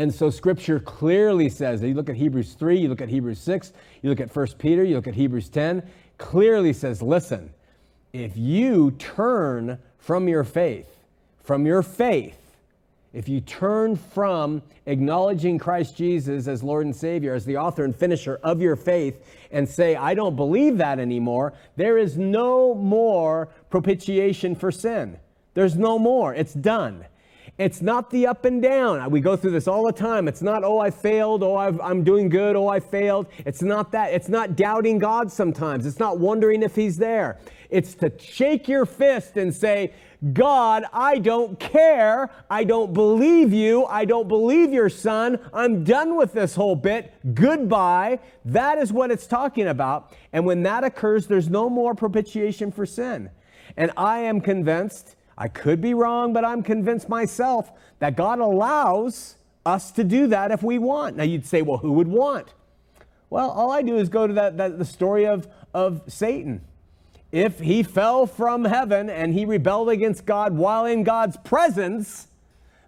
And 0.00 0.14
so 0.14 0.30
scripture 0.30 0.80
clearly 0.80 1.50
says, 1.50 1.82
you 1.82 1.92
look 1.92 2.08
at 2.08 2.16
Hebrews 2.16 2.54
3, 2.54 2.78
you 2.78 2.88
look 2.88 3.02
at 3.02 3.10
Hebrews 3.10 3.38
6, 3.40 3.74
you 4.00 4.08
look 4.08 4.18
at 4.18 4.34
1 4.34 4.46
Peter, 4.56 4.82
you 4.82 4.94
look 4.94 5.06
at 5.06 5.14
Hebrews 5.14 5.50
10, 5.50 5.82
clearly 6.16 6.72
says, 6.72 7.02
listen, 7.02 7.52
if 8.14 8.34
you 8.34 8.92
turn 8.92 9.78
from 9.98 10.26
your 10.26 10.42
faith, 10.42 10.88
from 11.42 11.66
your 11.66 11.82
faith, 11.82 12.38
if 13.12 13.28
you 13.28 13.42
turn 13.42 13.94
from 13.94 14.62
acknowledging 14.86 15.58
Christ 15.58 15.98
Jesus 15.98 16.48
as 16.48 16.62
Lord 16.62 16.86
and 16.86 16.96
Savior, 16.96 17.34
as 17.34 17.44
the 17.44 17.58
author 17.58 17.84
and 17.84 17.94
finisher 17.94 18.40
of 18.42 18.62
your 18.62 18.76
faith, 18.76 19.22
and 19.52 19.68
say, 19.68 19.96
I 19.96 20.14
don't 20.14 20.34
believe 20.34 20.78
that 20.78 20.98
anymore, 20.98 21.52
there 21.76 21.98
is 21.98 22.16
no 22.16 22.74
more 22.74 23.50
propitiation 23.68 24.54
for 24.54 24.72
sin. 24.72 25.18
There's 25.52 25.76
no 25.76 25.98
more. 25.98 26.34
It's 26.34 26.54
done. 26.54 27.04
It's 27.60 27.82
not 27.82 28.08
the 28.08 28.26
up 28.26 28.46
and 28.46 28.62
down. 28.62 29.10
We 29.10 29.20
go 29.20 29.36
through 29.36 29.50
this 29.50 29.68
all 29.68 29.84
the 29.84 29.92
time. 29.92 30.28
It's 30.28 30.40
not, 30.40 30.64
oh, 30.64 30.78
I 30.78 30.90
failed. 30.90 31.42
Oh, 31.42 31.56
i 31.56 31.90
am 31.90 32.02
doing 32.02 32.30
good. 32.30 32.56
Oh, 32.56 32.68
I 32.68 32.80
failed. 32.80 33.26
It's 33.44 33.60
not 33.60 33.92
that. 33.92 34.14
It's 34.14 34.30
not 34.30 34.56
doubting 34.56 34.98
God 34.98 35.30
sometimes. 35.30 35.84
It's 35.84 35.98
not 35.98 36.18
wondering 36.18 36.62
if 36.62 36.74
He's 36.74 36.96
there. 36.96 37.38
It's 37.68 37.94
to 37.96 38.10
shake 38.18 38.66
your 38.66 38.86
fist 38.86 39.36
and 39.36 39.54
say, 39.54 39.92
God, 40.32 40.84
I 40.90 41.18
don't 41.18 41.60
care. 41.60 42.30
I 42.48 42.64
don't 42.64 42.94
believe 42.94 43.52
you. 43.52 43.84
I 43.84 44.06
don't 44.06 44.26
believe 44.26 44.72
your 44.72 44.88
son. 44.88 45.38
I'm 45.52 45.84
done 45.84 46.16
with 46.16 46.32
this 46.32 46.54
whole 46.54 46.76
bit. 46.76 47.12
Goodbye. 47.34 48.20
That 48.46 48.78
is 48.78 48.90
what 48.90 49.10
it's 49.10 49.26
talking 49.26 49.68
about. 49.68 50.16
And 50.32 50.46
when 50.46 50.62
that 50.62 50.82
occurs, 50.82 51.26
there's 51.26 51.50
no 51.50 51.68
more 51.68 51.94
propitiation 51.94 52.72
for 52.72 52.86
sin. 52.86 53.28
And 53.76 53.90
I 53.98 54.20
am 54.20 54.40
convinced, 54.40 55.14
I 55.40 55.48
could 55.48 55.80
be 55.80 55.92
wrong, 55.92 56.32
but 56.32 56.44
I'm 56.44 56.62
convinced 56.62 57.08
myself 57.08 57.72
that 57.98 58.14
God 58.14 58.38
allows 58.38 59.34
us 59.66 59.90
to 59.92 60.04
do 60.04 60.28
that 60.28 60.52
if 60.52 60.62
we 60.62 60.78
want. 60.78 61.16
Now 61.16 61.24
you'd 61.24 61.46
say, 61.46 61.62
well, 61.62 61.78
who 61.78 61.90
would 61.92 62.06
want? 62.06 62.54
Well, 63.28 63.50
all 63.50 63.72
I 63.72 63.82
do 63.82 63.96
is 63.96 64.08
go 64.08 64.28
to 64.28 64.34
that, 64.34 64.56
that 64.58 64.78
the 64.78 64.84
story 64.84 65.26
of, 65.26 65.48
of 65.74 66.02
Satan 66.06 66.60
if 67.32 67.60
he 67.60 67.82
fell 67.82 68.26
from 68.26 68.64
heaven 68.64 69.08
and 69.08 69.32
he 69.32 69.44
rebelled 69.44 69.88
against 69.88 70.26
God 70.26 70.56
while 70.56 70.84
in 70.84 71.04
God's 71.04 71.36
presence, 71.38 72.26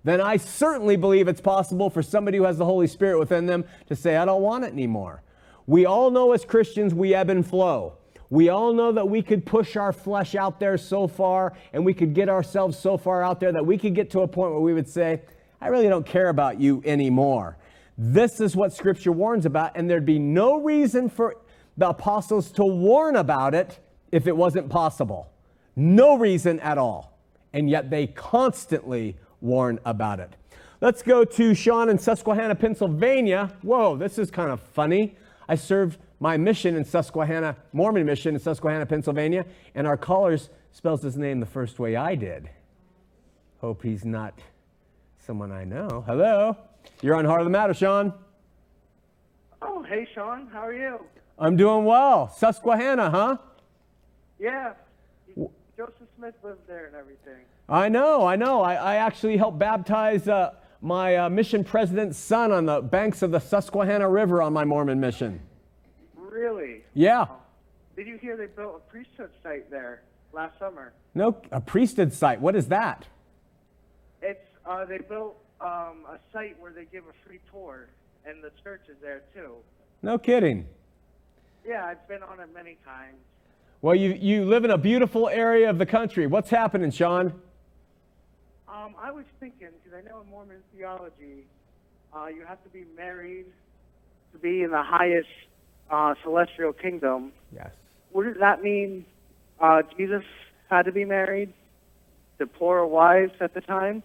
then 0.04 0.20
I 0.20 0.36
certainly 0.36 0.96
believe 0.96 1.28
it's 1.28 1.40
possible 1.40 1.90
for 1.90 2.02
somebody 2.02 2.38
who 2.38 2.44
has 2.44 2.58
the 2.58 2.64
Holy 2.64 2.88
Spirit 2.88 3.18
within 3.18 3.46
them 3.46 3.64
to 3.86 3.94
say, 3.94 4.16
I 4.16 4.24
don't 4.24 4.42
want 4.42 4.64
it 4.64 4.72
anymore. 4.72 5.22
We 5.66 5.86
all 5.86 6.10
know 6.10 6.32
as 6.32 6.44
Christians 6.44 6.92
we 6.92 7.14
ebb 7.14 7.30
and 7.30 7.46
flow. 7.46 7.94
We 8.32 8.48
all 8.48 8.72
know 8.72 8.92
that 8.92 9.06
we 9.06 9.20
could 9.20 9.44
push 9.44 9.76
our 9.76 9.92
flesh 9.92 10.34
out 10.34 10.58
there 10.58 10.78
so 10.78 11.06
far 11.06 11.52
and 11.74 11.84
we 11.84 11.92
could 11.92 12.14
get 12.14 12.30
ourselves 12.30 12.78
so 12.78 12.96
far 12.96 13.22
out 13.22 13.40
there 13.40 13.52
that 13.52 13.66
we 13.66 13.76
could 13.76 13.94
get 13.94 14.08
to 14.12 14.20
a 14.20 14.26
point 14.26 14.52
where 14.52 14.62
we 14.62 14.72
would 14.72 14.88
say, 14.88 15.20
I 15.60 15.68
really 15.68 15.86
don't 15.86 16.06
care 16.06 16.30
about 16.30 16.58
you 16.58 16.82
anymore. 16.86 17.58
This 17.98 18.40
is 18.40 18.56
what 18.56 18.72
Scripture 18.72 19.12
warns 19.12 19.44
about, 19.44 19.72
and 19.76 19.88
there'd 19.88 20.06
be 20.06 20.18
no 20.18 20.62
reason 20.62 21.10
for 21.10 21.36
the 21.76 21.90
apostles 21.90 22.50
to 22.52 22.64
warn 22.64 23.16
about 23.16 23.54
it 23.54 23.78
if 24.10 24.26
it 24.26 24.34
wasn't 24.34 24.70
possible. 24.70 25.30
No 25.76 26.16
reason 26.16 26.58
at 26.60 26.78
all. 26.78 27.18
And 27.52 27.68
yet 27.68 27.90
they 27.90 28.06
constantly 28.06 29.18
warn 29.42 29.78
about 29.84 30.20
it. 30.20 30.30
Let's 30.80 31.02
go 31.02 31.26
to 31.26 31.54
Sean 31.54 31.90
in 31.90 31.98
Susquehanna, 31.98 32.54
Pennsylvania. 32.54 33.52
Whoa, 33.60 33.94
this 33.94 34.18
is 34.18 34.30
kind 34.30 34.50
of 34.50 34.58
funny. 34.58 35.16
I 35.50 35.56
served 35.56 35.98
my 36.22 36.36
mission 36.36 36.76
in 36.76 36.84
Susquehanna, 36.84 37.56
Mormon 37.72 38.06
mission 38.06 38.36
in 38.36 38.40
Susquehanna, 38.40 38.86
Pennsylvania, 38.86 39.44
and 39.74 39.88
our 39.88 39.96
caller 39.96 40.38
spells 40.70 41.02
his 41.02 41.16
name 41.16 41.40
the 41.40 41.46
first 41.46 41.80
way 41.80 41.96
I 41.96 42.14
did. 42.14 42.48
Hope 43.60 43.82
he's 43.82 44.04
not 44.04 44.38
someone 45.18 45.50
I 45.50 45.64
know. 45.64 46.04
Hello. 46.06 46.56
You're 47.00 47.16
on 47.16 47.24
Heart 47.24 47.40
of 47.40 47.46
the 47.46 47.50
Matter, 47.50 47.74
Sean. 47.74 48.14
Oh, 49.62 49.82
hey, 49.82 50.06
Sean. 50.14 50.46
How 50.52 50.60
are 50.60 50.72
you? 50.72 51.04
I'm 51.40 51.56
doing 51.56 51.84
well. 51.84 52.28
Susquehanna, 52.28 53.10
huh? 53.10 53.38
Yeah. 54.38 54.74
Joseph 55.76 56.06
Smith 56.16 56.34
lived 56.44 56.68
there 56.68 56.86
and 56.86 56.94
everything. 56.94 57.40
I 57.68 57.88
know, 57.88 58.24
I 58.24 58.36
know. 58.36 58.62
I, 58.62 58.74
I 58.74 58.94
actually 58.94 59.38
helped 59.38 59.58
baptize 59.58 60.28
uh, 60.28 60.52
my 60.80 61.16
uh, 61.16 61.28
mission 61.28 61.64
president's 61.64 62.16
son 62.16 62.52
on 62.52 62.66
the 62.66 62.80
banks 62.80 63.22
of 63.22 63.32
the 63.32 63.40
Susquehanna 63.40 64.08
River 64.08 64.40
on 64.40 64.52
my 64.52 64.64
Mormon 64.64 65.00
mission. 65.00 65.40
Really? 66.42 66.82
Yeah. 66.92 67.26
Did 67.94 68.08
you 68.08 68.18
hear 68.18 68.36
they 68.36 68.46
built 68.46 68.82
a 68.84 68.90
priesthood 68.90 69.30
site 69.44 69.70
there 69.70 70.02
last 70.32 70.58
summer? 70.58 70.92
No, 71.14 71.40
a 71.52 71.60
priesthood 71.60 72.12
site. 72.12 72.40
What 72.40 72.56
is 72.56 72.66
that? 72.66 73.06
It's 74.20 74.44
uh, 74.66 74.84
they 74.84 74.98
built 74.98 75.36
um, 75.60 76.04
a 76.10 76.18
site 76.32 76.60
where 76.60 76.72
they 76.72 76.84
give 76.86 77.04
a 77.04 77.12
free 77.24 77.38
tour, 77.52 77.86
and 78.26 78.42
the 78.42 78.50
church 78.64 78.80
is 78.88 78.96
there 79.00 79.22
too. 79.32 79.52
No 80.02 80.18
kidding. 80.18 80.66
Yeah, 81.64 81.84
I've 81.84 82.08
been 82.08 82.24
on 82.24 82.40
it 82.40 82.48
many 82.52 82.76
times. 82.84 83.18
Well, 83.80 83.94
you, 83.94 84.10
you 84.10 84.44
live 84.44 84.64
in 84.64 84.72
a 84.72 84.78
beautiful 84.78 85.28
area 85.28 85.70
of 85.70 85.78
the 85.78 85.86
country. 85.86 86.26
What's 86.26 86.50
happening, 86.50 86.90
Sean? 86.90 87.40
Um, 88.68 88.96
I 89.00 89.12
was 89.12 89.26
thinking, 89.38 89.68
because 89.80 89.96
I 89.96 90.08
know 90.08 90.22
in 90.22 90.28
Mormon 90.28 90.56
theology, 90.76 91.46
uh, 92.12 92.26
you 92.26 92.44
have 92.44 92.60
to 92.64 92.68
be 92.70 92.84
married 92.96 93.46
to 94.32 94.38
be 94.38 94.62
in 94.62 94.72
the 94.72 94.82
highest 94.82 95.28
uh, 95.92 96.14
celestial 96.22 96.72
kingdom. 96.72 97.32
Yes. 97.54 97.70
What 98.10 98.24
does 98.24 98.38
that 98.40 98.62
mean? 98.62 99.04
Uh, 99.60 99.82
Jesus 99.96 100.24
had 100.68 100.86
to 100.86 100.92
be 100.92 101.04
married 101.04 101.52
to 102.38 102.46
poor 102.46 102.84
wives 102.86 103.34
at 103.40 103.54
the 103.54 103.60
time? 103.60 104.02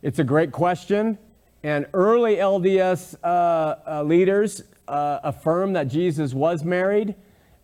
It's 0.00 0.18
a 0.18 0.24
great 0.24 0.52
question. 0.52 1.18
And 1.62 1.86
early 1.92 2.36
LDS 2.36 3.16
uh, 3.22 3.26
uh, 3.26 4.02
leaders 4.04 4.62
uh, 4.86 5.20
affirm 5.22 5.72
that 5.72 5.88
Jesus 5.88 6.32
was 6.32 6.64
married. 6.64 7.14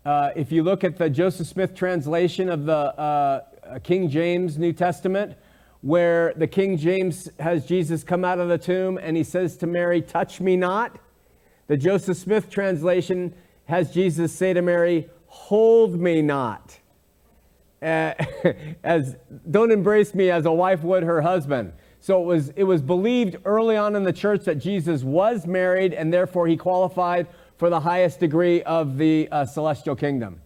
Uh, 0.04 0.30
if 0.34 0.50
you 0.50 0.62
look 0.62 0.82
at 0.82 0.96
the 0.96 1.08
Joseph 1.08 1.46
Smith 1.46 1.74
translation 1.74 2.48
of 2.48 2.64
the 2.64 2.72
uh, 2.74 3.78
King 3.82 4.08
James 4.08 4.58
New 4.58 4.72
Testament, 4.72 5.36
where 5.82 6.34
the 6.34 6.46
King 6.46 6.76
James 6.76 7.28
has 7.38 7.66
Jesus 7.66 8.02
come 8.02 8.24
out 8.24 8.38
of 8.38 8.48
the 8.48 8.58
tomb 8.58 8.98
and 8.98 9.16
he 9.16 9.24
says 9.24 9.56
to 9.58 9.66
Mary, 9.66 10.02
Touch 10.02 10.40
me 10.40 10.56
not. 10.56 10.98
The 11.70 11.76
Joseph 11.76 12.16
Smith 12.16 12.50
translation 12.50 13.32
has 13.66 13.94
Jesus 13.94 14.32
say 14.32 14.52
to 14.52 14.60
Mary, 14.60 15.08
Hold 15.26 16.00
me 16.00 16.20
not. 16.20 16.76
Uh, 17.80 18.14
as 18.82 19.14
don't 19.48 19.70
embrace 19.70 20.12
me 20.12 20.32
as 20.32 20.46
a 20.46 20.52
wife 20.52 20.82
would 20.82 21.04
her 21.04 21.22
husband. 21.22 21.72
So 22.00 22.20
it 22.20 22.26
was, 22.26 22.48
it 22.56 22.64
was 22.64 22.82
believed 22.82 23.36
early 23.44 23.76
on 23.76 23.94
in 23.94 24.02
the 24.02 24.12
church 24.12 24.46
that 24.46 24.56
Jesus 24.56 25.04
was 25.04 25.46
married 25.46 25.94
and 25.94 26.12
therefore 26.12 26.48
he 26.48 26.56
qualified 26.56 27.28
for 27.56 27.70
the 27.70 27.78
highest 27.78 28.18
degree 28.18 28.64
of 28.64 28.98
the 28.98 29.28
uh, 29.30 29.44
celestial 29.44 29.94
kingdom. 29.94 30.40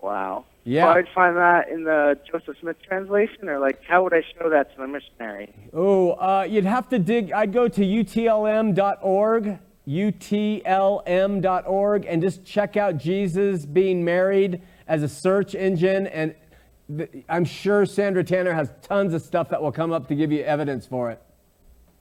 Wow. 0.00 0.46
Yeah. 0.64 0.84
So 0.84 1.00
I'd 1.00 1.08
find 1.14 1.36
that 1.36 1.68
in 1.68 1.84
the 1.84 2.18
Joseph 2.32 2.56
Smith 2.62 2.76
translation, 2.80 3.46
or 3.50 3.58
like, 3.58 3.82
how 3.86 4.04
would 4.04 4.14
I 4.14 4.22
show 4.38 4.48
that 4.48 4.74
to 4.74 4.80
the 4.80 4.88
missionary? 4.88 5.54
Oh, 5.74 6.12
uh, 6.12 6.46
you'd 6.48 6.64
have 6.64 6.88
to 6.88 6.98
dig. 6.98 7.30
I'd 7.30 7.52
go 7.52 7.68
to 7.68 7.80
utlm.org, 7.82 9.58
utlm.org, 9.88 10.66
and 12.06 12.20
just 12.20 12.44
check 12.44 12.76
out 12.76 12.98
Jesus 12.98 13.64
being 13.64 14.04
married 14.04 14.60
as 14.86 15.02
a 15.02 15.08
search 15.08 15.54
engine. 15.54 16.06
And 16.08 16.34
th- 16.94 17.24
I'm 17.28 17.46
sure 17.46 17.86
Sandra 17.86 18.22
Tanner 18.22 18.52
has 18.52 18.70
tons 18.82 19.14
of 19.14 19.22
stuff 19.22 19.48
that 19.48 19.62
will 19.62 19.72
come 19.72 19.92
up 19.92 20.08
to 20.08 20.14
give 20.14 20.30
you 20.30 20.42
evidence 20.44 20.84
for 20.86 21.10
it. 21.10 21.22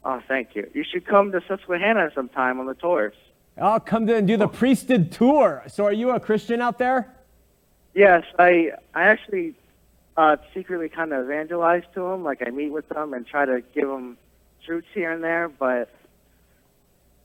Oh, 0.04 0.22
thank 0.28 0.56
you. 0.56 0.70
You 0.74 0.84
should 0.84 1.06
come 1.06 1.32
to 1.32 1.42
Susquehanna 1.48 2.12
sometime 2.14 2.60
on 2.60 2.66
the 2.66 2.76
tours. 2.76 3.16
I'll 3.60 3.80
come 3.80 4.06
to 4.08 4.16
and 4.16 4.28
do 4.28 4.38
the 4.38 4.48
priesthood 4.48 5.12
tour. 5.12 5.64
So, 5.68 5.86
are 5.86 5.94
you 5.94 6.12
a 6.12 6.20
Christian 6.20 6.62
out 6.62 6.78
there? 6.78 7.14
Yes, 7.94 8.24
I 8.38 8.74
I 8.94 9.04
actually 9.04 9.56
uh, 10.16 10.38
secretly 10.54 10.90
kind 10.90 11.12
of 11.14 11.26
evangelize 11.26 11.84
to 11.96 12.02
them. 12.02 12.24
Like 12.24 12.44
I 12.46 12.52
meet 12.52 12.70
with 12.70 12.88
them 12.90 13.14
and 13.14 13.26
try 13.26 13.46
to 13.46 13.64
give 13.74 13.88
them 13.88 14.18
truths 14.64 14.88
here 14.94 15.12
and 15.12 15.24
there, 15.24 15.50
but 15.50 15.90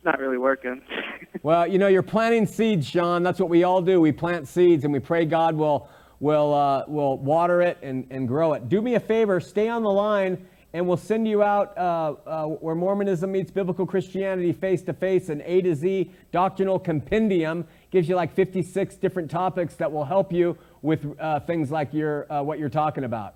not 0.05 0.19
really 0.19 0.39
working. 0.39 0.83
well, 1.43 1.67
you 1.67 1.79
know, 1.79 1.89
you're 1.89 2.03
planting 2.03 2.47
seeds, 2.47 2.87
Sean. 2.87 3.23
That's 3.23 3.39
what 3.39 3.49
we 3.49 3.65
all 3.65 3.83
do. 3.83 4.01
We 4.01 4.13
plant 4.13 4.49
seeds 4.49 4.85
and 4.85 4.93
we 4.93 4.99
pray 4.99 5.25
God 5.25 5.55
will 5.55 5.89
will 6.21 6.55
uh, 6.55 6.85
will 6.87 7.19
water 7.19 7.63
it 7.63 7.79
and, 7.83 8.07
and 8.11 8.29
grow 8.29 8.53
it. 8.53 8.69
Do 8.69 8.81
me 8.81 8.95
a 8.95 9.01
favor, 9.01 9.41
stay 9.41 9.69
on 9.69 9.83
the 9.83 9.91
line 9.91 10.47
and 10.75 10.87
we'll 10.87 10.97
send 10.97 11.29
you 11.29 11.43
out 11.43 11.77
uh, 11.77 12.15
uh, 12.27 12.47
where 12.47 12.75
Mormonism 12.75 13.31
meets 13.31 13.51
biblical 13.51 13.85
Christianity 13.85 14.53
face 14.53 14.83
to 14.83 14.93
face, 14.93 15.29
an 15.29 15.43
A 15.45 15.61
to 15.63 15.75
Z 15.75 16.11
doctrinal 16.31 16.79
compendium. 16.79 17.67
Gives 17.91 18.09
you 18.09 18.17
like 18.17 18.35
56 18.35 18.97
different 18.97 19.31
topics 19.31 19.75
that 19.75 19.93
will 19.93 20.05
help 20.05 20.33
you 20.33 20.57
with 20.81 21.07
uh, 21.21 21.41
things 21.41 21.71
like 21.71 21.93
your, 21.93 22.31
uh, 22.33 22.43
what 22.43 22.59
you're 22.59 22.71
talking 22.71 23.05
about. 23.05 23.35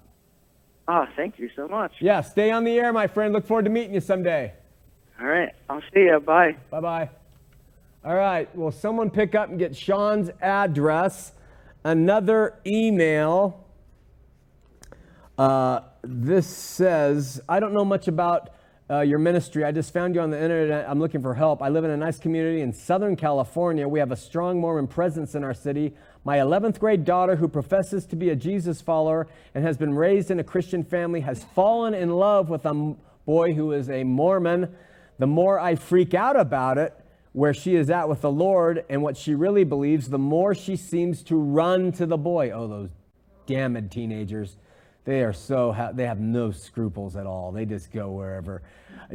Oh, 0.88 1.04
thank 1.14 1.38
you 1.38 1.50
so 1.54 1.68
much. 1.68 1.92
Yeah, 2.00 2.20
stay 2.20 2.50
on 2.50 2.64
the 2.64 2.78
air, 2.78 2.92
my 2.92 3.06
friend. 3.06 3.34
Look 3.34 3.46
forward 3.46 3.64
to 3.64 3.70
meeting 3.70 3.92
you 3.92 4.00
someday. 4.00 4.52
All 5.20 5.26
right, 5.26 5.52
I'll 5.70 5.80
see 5.94 6.00
you. 6.00 6.20
Bye. 6.20 6.56
Bye 6.70 6.80
bye. 6.80 7.10
All 8.04 8.14
right, 8.14 8.54
Well, 8.54 8.70
someone 8.70 9.10
pick 9.10 9.34
up 9.34 9.48
and 9.48 9.58
get 9.58 9.74
Sean's 9.74 10.30
address? 10.40 11.32
Another 11.82 12.54
email. 12.64 13.64
Uh, 15.36 15.80
this 16.02 16.46
says, 16.46 17.40
I 17.48 17.58
don't 17.58 17.72
know 17.72 17.84
much 17.84 18.08
about 18.08 18.50
uh, 18.88 19.00
your 19.00 19.18
ministry. 19.18 19.64
I 19.64 19.72
just 19.72 19.92
found 19.92 20.14
you 20.14 20.20
on 20.20 20.30
the 20.30 20.40
internet. 20.40 20.88
I'm 20.88 21.00
looking 21.00 21.20
for 21.20 21.34
help. 21.34 21.62
I 21.62 21.68
live 21.68 21.84
in 21.84 21.90
a 21.90 21.96
nice 21.96 22.18
community 22.18 22.60
in 22.60 22.72
Southern 22.72 23.16
California. 23.16 23.88
We 23.88 23.98
have 23.98 24.12
a 24.12 24.16
strong 24.16 24.60
Mormon 24.60 24.86
presence 24.86 25.34
in 25.34 25.42
our 25.42 25.54
city. 25.54 25.92
My 26.24 26.38
11th 26.38 26.78
grade 26.78 27.04
daughter, 27.04 27.36
who 27.36 27.48
professes 27.48 28.06
to 28.06 28.16
be 28.16 28.30
a 28.30 28.36
Jesus 28.36 28.80
follower 28.80 29.26
and 29.54 29.64
has 29.64 29.76
been 29.76 29.94
raised 29.94 30.30
in 30.30 30.38
a 30.38 30.44
Christian 30.44 30.84
family, 30.84 31.20
has 31.20 31.42
fallen 31.42 31.94
in 31.94 32.10
love 32.10 32.50
with 32.50 32.64
a 32.66 32.94
boy 33.24 33.54
who 33.54 33.72
is 33.72 33.90
a 33.90 34.04
Mormon. 34.04 34.72
The 35.18 35.26
more 35.26 35.58
I 35.58 35.74
freak 35.74 36.14
out 36.14 36.38
about 36.38 36.78
it, 36.78 36.94
where 37.32 37.52
she 37.52 37.74
is 37.74 37.90
at 37.90 38.08
with 38.08 38.22
the 38.22 38.30
Lord 38.30 38.84
and 38.88 39.02
what 39.02 39.16
she 39.16 39.34
really 39.34 39.64
believes, 39.64 40.08
the 40.08 40.18
more 40.18 40.54
she 40.54 40.74
seems 40.74 41.22
to 41.24 41.36
run 41.36 41.92
to 41.92 42.06
the 42.06 42.16
boy. 42.16 42.50
Oh, 42.50 42.66
those 42.66 42.88
damned 43.46 43.90
teenagers. 43.90 44.56
They 45.04 45.22
are 45.22 45.34
so, 45.34 45.74
they 45.94 46.06
have 46.06 46.18
no 46.18 46.50
scruples 46.50 47.14
at 47.14 47.26
all. 47.26 47.52
They 47.52 47.64
just 47.64 47.92
go 47.92 48.10
wherever. 48.10 48.62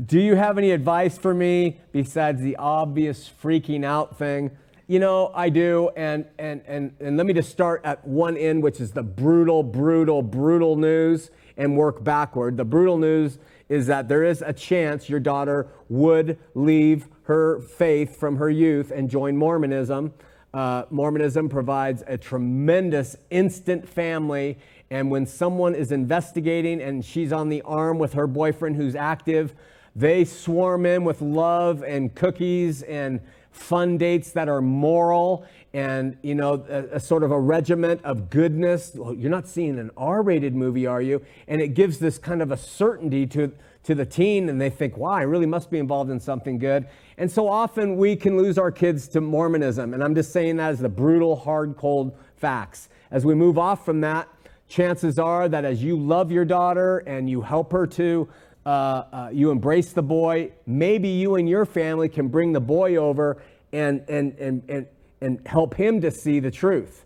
Do 0.06 0.20
you 0.20 0.36
have 0.36 0.58
any 0.58 0.72
advice 0.72 1.18
for 1.18 1.34
me 1.34 1.80
besides 1.92 2.42
the 2.42 2.56
obvious 2.58 3.30
freaking 3.44 3.84
out 3.84 4.18
thing? 4.18 4.52
You 4.88 5.00
know, 5.00 5.32
I 5.34 5.50
do. 5.50 5.90
And, 5.98 6.26
and, 6.38 6.62
and, 6.68 6.94
and 7.00 7.18
let 7.18 7.26
me 7.26 7.34
just 7.34 7.50
start 7.50 7.82
at 7.84 8.08
one 8.08 8.38
end, 8.38 8.62
which 8.62 8.80
is 8.80 8.92
the 8.92 9.04
brutal, 9.04 9.64
brutal, 9.64 10.22
brutal 10.22 10.76
news, 10.76 11.32
and 11.58 11.76
work 11.76 12.04
backward. 12.04 12.56
The 12.56 12.66
brutal 12.66 12.98
news 12.98 13.40
is 13.72 13.88
that 13.88 14.10
there 14.10 14.26
is 14.26 14.44
a 14.46 14.52
chance 14.52 15.08
your 15.08 15.22
daughter 15.22 15.66
would 15.88 16.38
leave 16.56 17.08
her 17.24 17.62
faith 17.62 18.18
from 18.18 18.36
her 18.36 18.50
youth 18.50 18.92
and 18.92 19.10
join 19.10 19.38
Mormonism. 19.38 20.14
Uh, 20.54 20.84
Mormonism 20.90 21.48
provides 21.48 22.04
a 22.06 22.18
tremendous 22.18 23.16
instant 23.30 23.88
family. 23.88 24.58
And 24.90 25.10
when 25.10 25.26
someone 25.26 25.74
is 25.74 25.94
investigating 25.94 26.82
and 26.82 27.04
she's 27.04 27.32
on 27.32 27.48
the 27.48 27.62
arm 27.62 27.98
with 27.98 28.12
her 28.12 28.28
boyfriend 28.28 28.76
who's 28.76 28.94
active, 28.94 29.56
they 29.96 30.26
swarm 30.26 30.86
in 30.86 31.06
with 31.06 31.22
love 31.22 31.82
and 31.82 32.14
cookies 32.14 32.82
and 32.82 33.22
fun 33.52 33.98
dates 33.98 34.32
that 34.34 34.50
are 34.50 34.62
moral 34.62 35.46
and 35.74 36.18
you 36.22 36.36
know 36.36 36.66
a, 36.70 36.96
a, 36.96 37.00
sort 37.00 37.24
of 37.24 37.32
a 37.32 37.40
regiment 37.40 38.02
of 38.04 38.30
goodness. 38.30 38.92
Well, 38.94 39.14
you're 39.14 39.32
not 39.32 39.48
seeing 39.48 39.80
an 39.80 39.92
r-rated 39.96 40.54
movie 40.56 40.86
are 40.86 41.02
you? 41.02 41.24
And 41.48 41.62
it 41.62 41.70
gives 41.70 42.00
this 42.00 42.18
kind 42.18 42.42
of 42.42 42.52
a 42.52 42.58
certainty 42.58 43.26
to 43.28 43.52
to 43.84 43.96
the 43.96 44.06
teen 44.06 44.48
and 44.48 44.62
they 44.62 44.70
think 44.70 44.96
wow 44.96 45.10
i 45.10 45.24
really 45.24 45.48
must 45.48 45.72
be 45.72 45.80
involved 45.80 46.12
in 46.12 46.20
something 46.20 46.60
good. 46.60 46.88
And 47.18 47.32
so 47.32 47.48
often 47.48 47.98
we 47.98 48.16
can 48.16 48.38
lose 48.38 48.58
our 48.58 48.72
kids 48.72 49.08
to 49.10 49.22
mormonism 49.22 49.94
and 49.94 50.04
i'm 50.04 50.14
just 50.14 50.32
saying 50.32 50.58
that 50.58 50.72
as 50.72 50.80
the 50.80 50.90
brutal 50.90 51.36
hard 51.36 51.78
cold 51.78 52.16
facts. 52.36 52.90
As 53.10 53.26
we 53.26 53.34
move 53.34 53.58
off 53.58 53.84
from 53.84 54.02
that 54.02 54.28
chances 54.68 55.20
are 55.20 55.50
that 55.50 55.66
as 55.66 55.84
you 55.84 55.98
love 55.98 56.32
your 56.32 56.46
daughter 56.46 57.00
and 57.00 57.30
you 57.30 57.42
help 57.42 57.72
her 57.72 57.86
to 57.86 58.30
uh, 58.66 58.70
uh, 58.70 59.30
you 59.34 59.50
embrace 59.52 59.92
the 59.92 60.04
boy. 60.04 60.52
Maybe 60.66 61.10
you 61.10 61.36
and 61.36 61.50
your 61.50 61.66
family 61.66 62.08
can 62.08 62.28
bring 62.28 62.54
the 62.54 62.60
boy 62.60 62.98
over 62.98 63.42
and, 63.74 64.04
and, 64.08 64.38
and, 64.38 64.64
and, 64.70 64.88
and 65.22 65.46
help 65.48 65.76
him 65.76 66.02
to 66.02 66.12
see 66.12 66.40
the 66.40 66.52
truth. 66.52 67.06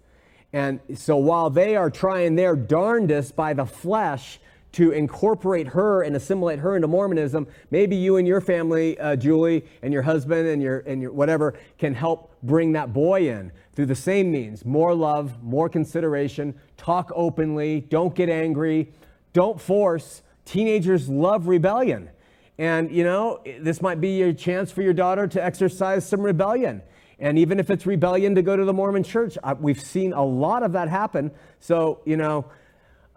And 0.54 0.80
so 0.96 1.18
while 1.18 1.50
they 1.50 1.76
are 1.76 1.90
trying 1.90 2.36
their 2.36 2.56
darndest 2.56 3.36
by 3.36 3.54
the 3.54 3.66
flesh 3.66 4.40
to 4.74 4.92
incorporate 4.92 5.68
her 5.68 6.04
and 6.04 6.16
assimilate 6.16 6.60
her 6.60 6.76
into 6.76 6.88
Mormonism, 6.88 7.48
maybe 7.72 7.96
you 7.96 8.18
and 8.18 8.28
your 8.28 8.42
family, 8.42 8.98
uh, 9.00 9.16
Julie, 9.16 9.66
and 9.82 9.94
your 9.94 10.02
husband 10.02 10.48
and 10.48 10.62
your, 10.62 10.80
and 10.80 11.02
your 11.02 11.12
whatever, 11.12 11.54
can 11.78 11.94
help 11.94 12.34
bring 12.44 12.72
that 12.74 12.94
boy 12.94 13.30
in 13.30 13.52
through 13.74 13.86
the 13.86 13.96
same 13.96 14.32
means 14.32 14.66
more 14.66 14.94
love, 14.94 15.42
more 15.44 15.70
consideration, 15.70 16.56
talk 16.78 17.12
openly, 17.16 17.82
don't 17.82 18.16
get 18.16 18.30
angry, 18.30 18.92
don't 19.34 19.60
force, 19.60 20.24
Teenagers 20.46 21.10
love 21.10 21.48
rebellion. 21.48 22.10
And, 22.58 22.90
you 22.92 23.04
know, 23.04 23.42
this 23.60 23.82
might 23.82 24.00
be 24.00 24.22
a 24.22 24.34
chance 24.34 24.72
for 24.72 24.82
your 24.82 24.94
daughter 24.94 25.28
to 25.28 25.44
exercise 25.44 26.08
some 26.08 26.22
rebellion. 26.22 26.82
And 27.20 27.40
even 27.40 27.60
if 27.60 27.70
it's 27.70 27.86
rebellion 27.86 28.36
to 28.36 28.42
go 28.42 28.56
to 28.56 28.66
the 28.66 28.74
Mormon 28.74 29.04
church, 29.04 29.38
I, 29.44 29.54
we've 29.54 29.80
seen 29.80 30.14
a 30.14 30.24
lot 30.24 30.64
of 30.64 30.74
that 30.74 30.90
happen. 30.90 31.32
So, 31.60 32.02
you 32.06 32.18
know, 32.18 32.46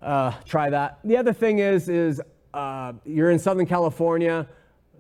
uh, 0.01 0.33
try 0.45 0.71
that. 0.71 0.99
The 1.05 1.17
other 1.17 1.33
thing 1.33 1.59
is, 1.59 1.89
is 1.89 2.21
uh, 2.55 2.93
you're 3.05 3.31
in 3.31 3.39
Southern 3.39 3.67
California. 3.67 4.47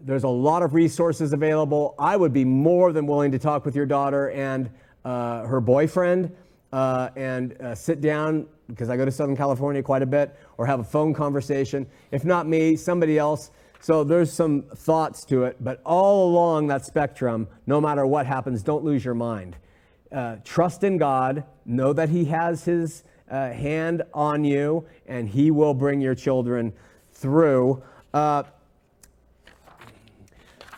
There's 0.04 0.24
a 0.24 0.28
lot 0.28 0.62
of 0.62 0.74
resources 0.74 1.32
available. 1.32 1.94
I 1.98 2.16
would 2.16 2.32
be 2.32 2.44
more 2.44 2.92
than 2.92 3.06
willing 3.06 3.32
to 3.32 3.38
talk 3.38 3.64
with 3.64 3.76
your 3.76 3.86
daughter 3.86 4.30
and 4.30 4.70
uh, 5.04 5.42
her 5.42 5.60
boyfriend 5.60 6.34
uh, 6.72 7.10
and 7.16 7.60
uh, 7.60 7.74
sit 7.74 8.00
down 8.00 8.46
because 8.68 8.90
I 8.90 8.96
go 8.96 9.04
to 9.04 9.10
Southern 9.10 9.36
California 9.36 9.82
quite 9.82 10.02
a 10.02 10.06
bit, 10.06 10.36
or 10.58 10.66
have 10.66 10.80
a 10.80 10.84
phone 10.84 11.14
conversation. 11.14 11.86
If 12.10 12.24
not 12.24 12.46
me, 12.46 12.76
somebody 12.76 13.18
else. 13.18 13.50
So 13.80 14.04
there's 14.04 14.32
some 14.32 14.62
thoughts 14.62 15.24
to 15.26 15.44
it, 15.44 15.56
but 15.60 15.80
all 15.84 16.28
along 16.28 16.66
that 16.68 16.84
spectrum, 16.84 17.48
no 17.66 17.80
matter 17.80 18.06
what 18.06 18.26
happens, 18.26 18.62
don't 18.62 18.84
lose 18.84 19.04
your 19.04 19.14
mind. 19.14 19.56
Uh, 20.10 20.36
trust 20.44 20.84
in 20.84 20.98
God, 20.98 21.44
know 21.64 21.92
that 21.92 22.08
He 22.08 22.24
has 22.26 22.64
His 22.64 23.04
uh, 23.30 23.50
hand 23.52 24.02
on 24.12 24.44
you, 24.44 24.86
and 25.06 25.28
He 25.28 25.50
will 25.50 25.74
bring 25.74 26.00
your 26.00 26.14
children 26.14 26.72
through. 27.12 27.82
Uh, 28.12 28.42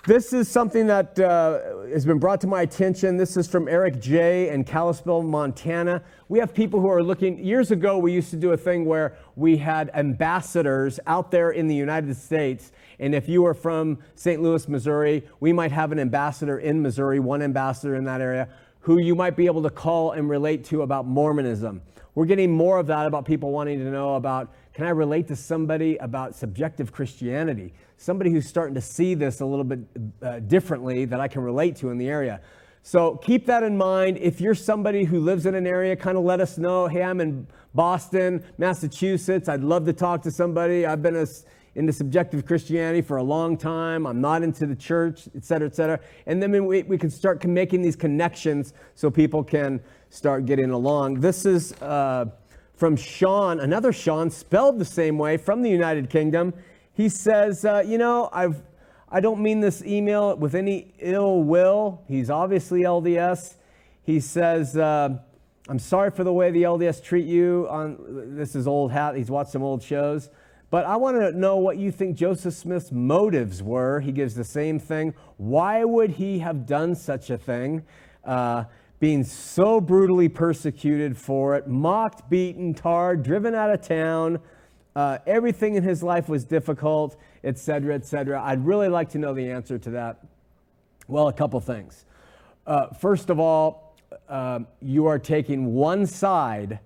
this 0.06 0.32
is 0.32 0.48
something 0.48 0.86
that 0.86 1.18
uh, 1.20 1.86
has 1.92 2.06
been 2.06 2.18
brought 2.18 2.40
to 2.40 2.46
my 2.46 2.62
attention. 2.62 3.18
This 3.18 3.36
is 3.36 3.46
from 3.46 3.68
Eric 3.68 4.00
J. 4.00 4.48
in 4.48 4.64
Kalispell, 4.64 5.22
Montana. 5.22 6.02
We 6.28 6.38
have 6.38 6.54
people 6.54 6.80
who 6.80 6.88
are 6.88 7.02
looking. 7.02 7.38
Years 7.38 7.70
ago, 7.70 7.98
we 7.98 8.12
used 8.12 8.30
to 8.30 8.36
do 8.36 8.52
a 8.52 8.56
thing 8.56 8.86
where 8.86 9.18
we 9.36 9.58
had 9.58 9.90
ambassadors 9.92 10.98
out 11.06 11.30
there 11.30 11.50
in 11.50 11.68
the 11.68 11.74
United 11.74 12.16
States. 12.16 12.72
And 13.00 13.14
if 13.14 13.28
you 13.28 13.46
are 13.46 13.54
from 13.54 13.98
St. 14.14 14.40
Louis, 14.42 14.68
Missouri, 14.68 15.24
we 15.40 15.52
might 15.52 15.72
have 15.72 15.90
an 15.90 15.98
ambassador 15.98 16.58
in 16.58 16.82
Missouri, 16.82 17.18
one 17.18 17.42
ambassador 17.42 17.96
in 17.96 18.04
that 18.04 18.20
area, 18.20 18.48
who 18.80 19.00
you 19.00 19.14
might 19.14 19.36
be 19.36 19.46
able 19.46 19.62
to 19.62 19.70
call 19.70 20.12
and 20.12 20.28
relate 20.28 20.64
to 20.66 20.82
about 20.82 21.06
Mormonism. 21.06 21.80
We're 22.14 22.26
getting 22.26 22.52
more 22.52 22.78
of 22.78 22.86
that 22.88 23.06
about 23.06 23.24
people 23.24 23.50
wanting 23.50 23.78
to 23.78 23.90
know 23.90 24.14
about 24.14 24.52
can 24.74 24.86
I 24.86 24.90
relate 24.90 25.28
to 25.28 25.36
somebody 25.36 25.96
about 25.96 26.34
subjective 26.36 26.92
Christianity? 26.92 27.74
Somebody 27.96 28.30
who's 28.30 28.46
starting 28.46 28.74
to 28.74 28.80
see 28.80 29.14
this 29.14 29.40
a 29.40 29.46
little 29.46 29.64
bit 29.64 29.80
uh, 30.22 30.38
differently 30.40 31.04
that 31.06 31.20
I 31.20 31.28
can 31.28 31.42
relate 31.42 31.76
to 31.76 31.90
in 31.90 31.98
the 31.98 32.08
area. 32.08 32.40
So 32.82 33.16
keep 33.16 33.46
that 33.46 33.62
in 33.62 33.76
mind. 33.76 34.18
If 34.18 34.40
you're 34.40 34.54
somebody 34.54 35.04
who 35.04 35.20
lives 35.20 35.44
in 35.44 35.54
an 35.54 35.66
area, 35.66 35.96
kind 35.96 36.16
of 36.16 36.24
let 36.24 36.40
us 36.40 36.56
know. 36.56 36.86
Hey, 36.86 37.02
I'm 37.02 37.20
in 37.20 37.46
Boston, 37.74 38.44
Massachusetts. 38.58 39.48
I'd 39.48 39.62
love 39.62 39.84
to 39.86 39.92
talk 39.92 40.22
to 40.22 40.30
somebody. 40.30 40.86
I've 40.86 41.02
been 41.02 41.16
a, 41.16 41.26
into 41.74 41.92
subjective 41.92 42.44
Christianity 42.44 43.00
for 43.00 43.18
a 43.18 43.22
long 43.22 43.56
time. 43.56 44.06
I'm 44.06 44.20
not 44.20 44.42
into 44.42 44.66
the 44.66 44.74
church, 44.74 45.28
et 45.36 45.44
cetera, 45.44 45.68
et 45.68 45.74
cetera. 45.74 46.00
And 46.26 46.42
then 46.42 46.66
we, 46.66 46.82
we 46.82 46.98
can 46.98 47.10
start 47.10 47.44
making 47.44 47.82
these 47.82 47.96
connections 47.96 48.74
so 48.94 49.10
people 49.10 49.44
can 49.44 49.80
start 50.08 50.46
getting 50.46 50.70
along. 50.70 51.20
This 51.20 51.46
is 51.46 51.72
uh, 51.80 52.26
from 52.74 52.96
Sean, 52.96 53.60
another 53.60 53.92
Sean, 53.92 54.30
spelled 54.30 54.78
the 54.78 54.84
same 54.84 55.18
way 55.18 55.36
from 55.36 55.62
the 55.62 55.70
United 55.70 56.10
Kingdom. 56.10 56.54
He 56.92 57.08
says, 57.08 57.64
uh, 57.64 57.84
You 57.86 57.98
know, 57.98 58.28
I've, 58.32 58.62
I 59.08 59.20
don't 59.20 59.40
mean 59.40 59.60
this 59.60 59.82
email 59.84 60.36
with 60.36 60.54
any 60.54 60.94
ill 60.98 61.42
will. 61.42 62.02
He's 62.08 62.30
obviously 62.30 62.82
LDS. 62.82 63.56
He 64.02 64.18
says, 64.18 64.76
uh, 64.76 65.18
I'm 65.68 65.78
sorry 65.78 66.10
for 66.10 66.24
the 66.24 66.32
way 66.32 66.50
the 66.50 66.64
LDS 66.64 67.02
treat 67.02 67.26
you. 67.26 67.66
On 67.70 68.34
this 68.36 68.56
is 68.56 68.66
old 68.66 68.90
hat. 68.90 69.14
He's 69.14 69.30
watched 69.30 69.52
some 69.52 69.62
old 69.62 69.82
shows, 69.82 70.30
but 70.70 70.86
I 70.86 70.96
want 70.96 71.16
to 71.20 71.32
know 71.32 71.56
what 71.56 71.78
you 71.78 71.90
think 71.90 72.16
Joseph 72.16 72.54
Smith's 72.54 72.92
motives 72.92 73.62
were. 73.62 74.00
He 74.00 74.12
gives 74.12 74.34
the 74.34 74.44
same 74.44 74.78
thing. 74.78 75.14
Why 75.36 75.84
would 75.84 76.12
he 76.12 76.38
have 76.38 76.64
done 76.64 76.94
such 76.94 77.28
a 77.28 77.36
thing? 77.36 77.84
Uh, 78.24 78.64
being 79.00 79.24
so 79.24 79.80
brutally 79.80 80.28
persecuted 80.28 81.16
for 81.16 81.56
it, 81.56 81.66
mocked, 81.66 82.28
beaten, 82.30 82.74
tarred, 82.74 83.22
driven 83.22 83.54
out 83.54 83.70
of 83.70 83.80
town. 83.80 84.38
Uh, 84.94 85.18
everything 85.26 85.74
in 85.74 85.82
his 85.82 86.02
life 86.02 86.28
was 86.28 86.44
difficult, 86.44 87.16
etc., 87.42 87.94
etc. 87.94 88.40
I'd 88.42 88.64
really 88.64 88.88
like 88.88 89.08
to 89.10 89.18
know 89.18 89.32
the 89.32 89.50
answer 89.50 89.78
to 89.78 89.90
that. 89.90 90.22
Well, 91.08 91.28
a 91.28 91.32
couple 91.32 91.58
things. 91.60 92.04
Uh, 92.66 92.88
first 92.88 93.30
of 93.30 93.40
all, 93.40 93.96
uh, 94.28 94.60
you 94.80 95.06
are 95.06 95.18
taking 95.18 95.74
one 95.74 96.06
side 96.06 96.78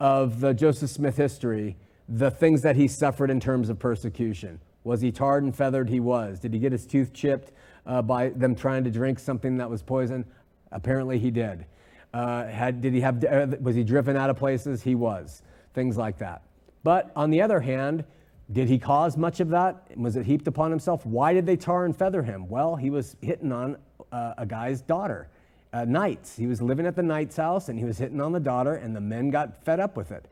of 0.00 0.40
the 0.40 0.54
Joseph 0.54 0.90
Smith 0.90 1.16
history, 1.16 1.76
the 2.14 2.30
things 2.30 2.60
that 2.62 2.76
he 2.76 2.86
suffered 2.86 3.30
in 3.30 3.40
terms 3.40 3.70
of 3.70 3.78
persecution. 3.78 4.60
Was 4.84 5.00
he 5.00 5.10
tarred 5.10 5.44
and 5.44 5.56
feathered? 5.56 5.88
He 5.88 5.98
was. 5.98 6.38
Did 6.38 6.52
he 6.52 6.58
get 6.58 6.72
his 6.72 6.86
tooth 6.86 7.12
chipped 7.14 7.52
uh, 7.86 8.02
by 8.02 8.28
them 8.30 8.54
trying 8.54 8.84
to 8.84 8.90
drink 8.90 9.18
something 9.18 9.56
that 9.56 9.70
was 9.70 9.82
poison? 9.82 10.26
Apparently, 10.70 11.18
he 11.18 11.30
did. 11.30 11.64
Uh, 12.12 12.46
had, 12.46 12.82
did 12.82 12.92
he 12.92 13.00
have, 13.00 13.24
uh, 13.24 13.46
was 13.60 13.74
he 13.74 13.82
driven 13.82 14.16
out 14.16 14.28
of 14.28 14.36
places? 14.36 14.82
He 14.82 14.94
was. 14.94 15.42
Things 15.72 15.96
like 15.96 16.18
that. 16.18 16.42
But 16.82 17.10
on 17.16 17.30
the 17.30 17.40
other 17.40 17.60
hand, 17.60 18.04
did 18.50 18.68
he 18.68 18.78
cause 18.78 19.16
much 19.16 19.40
of 19.40 19.48
that? 19.50 19.96
Was 19.96 20.16
it 20.16 20.26
heaped 20.26 20.46
upon 20.46 20.70
himself? 20.70 21.06
Why 21.06 21.32
did 21.32 21.46
they 21.46 21.56
tar 21.56 21.86
and 21.86 21.96
feather 21.96 22.22
him? 22.22 22.46
Well, 22.48 22.76
he 22.76 22.90
was 22.90 23.16
hitting 23.22 23.52
on 23.52 23.78
uh, 24.10 24.34
a 24.36 24.44
guy's 24.44 24.82
daughter. 24.82 25.28
Uh, 25.72 25.86
Knights. 25.86 26.36
He 26.36 26.46
was 26.46 26.60
living 26.60 26.84
at 26.84 26.94
the 26.94 27.02
Knight's 27.02 27.36
house 27.38 27.70
and 27.70 27.78
he 27.78 27.86
was 27.86 27.96
hitting 27.96 28.20
on 28.20 28.32
the 28.32 28.40
daughter, 28.40 28.74
and 28.74 28.94
the 28.94 29.00
men 29.00 29.30
got 29.30 29.64
fed 29.64 29.80
up 29.80 29.96
with 29.96 30.12
it. 30.12 30.26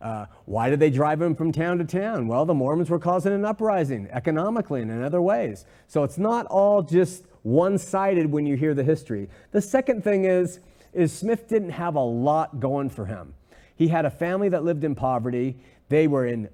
Uh, 0.00 0.26
why 0.44 0.70
did 0.70 0.80
they 0.80 0.90
drive 0.90 1.20
him 1.20 1.34
from 1.34 1.52
town 1.52 1.78
to 1.78 1.84
town? 1.84 2.28
Well, 2.28 2.44
the 2.44 2.54
Mormons 2.54 2.90
were 2.90 2.98
causing 2.98 3.32
an 3.32 3.44
uprising 3.44 4.08
economically 4.10 4.82
and 4.82 4.90
in 4.90 5.02
other 5.02 5.22
ways. 5.22 5.64
So 5.88 6.04
it's 6.04 6.18
not 6.18 6.46
all 6.46 6.82
just 6.82 7.24
one 7.42 7.78
sided 7.78 8.30
when 8.30 8.46
you 8.46 8.56
hear 8.56 8.74
the 8.74 8.84
history. 8.84 9.28
The 9.52 9.62
second 9.62 10.02
thing 10.02 10.24
is, 10.24 10.60
is 10.92 11.12
Smith 11.12 11.48
didn't 11.48 11.70
have 11.70 11.94
a 11.94 12.00
lot 12.00 12.58
going 12.58 12.90
for 12.90 13.06
him. 13.06 13.34
He 13.76 13.88
had 13.88 14.04
a 14.04 14.10
family 14.10 14.48
that 14.48 14.64
lived 14.64 14.84
in 14.84 14.94
poverty. 14.94 15.56
They 15.88 16.08
were 16.08 16.26
in 16.26 16.48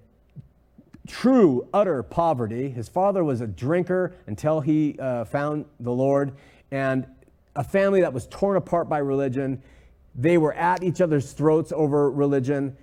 true, 1.07 1.69
utter 1.73 2.03
poverty. 2.03 2.69
His 2.69 2.89
father 2.89 3.25
was 3.25 3.41
a 3.41 3.47
drinker 3.47 4.15
until 4.27 4.61
he 4.61 4.97
uh, 4.99 5.25
found 5.25 5.65
the 5.81 5.93
Lord, 5.93 6.33
and 6.71 7.07
a 7.55 7.65
family 7.65 8.01
that 8.01 8.13
was 8.13 8.27
torn 8.29 8.57
apart 8.57 8.89
by 8.89 8.99
religion. 8.99 9.63
They 10.15 10.39
were 10.39 10.53
at 10.55 10.83
each 10.83 11.01
other's 11.01 11.33
throats 11.33 11.73
over 11.73 12.11
religion. 12.11 12.77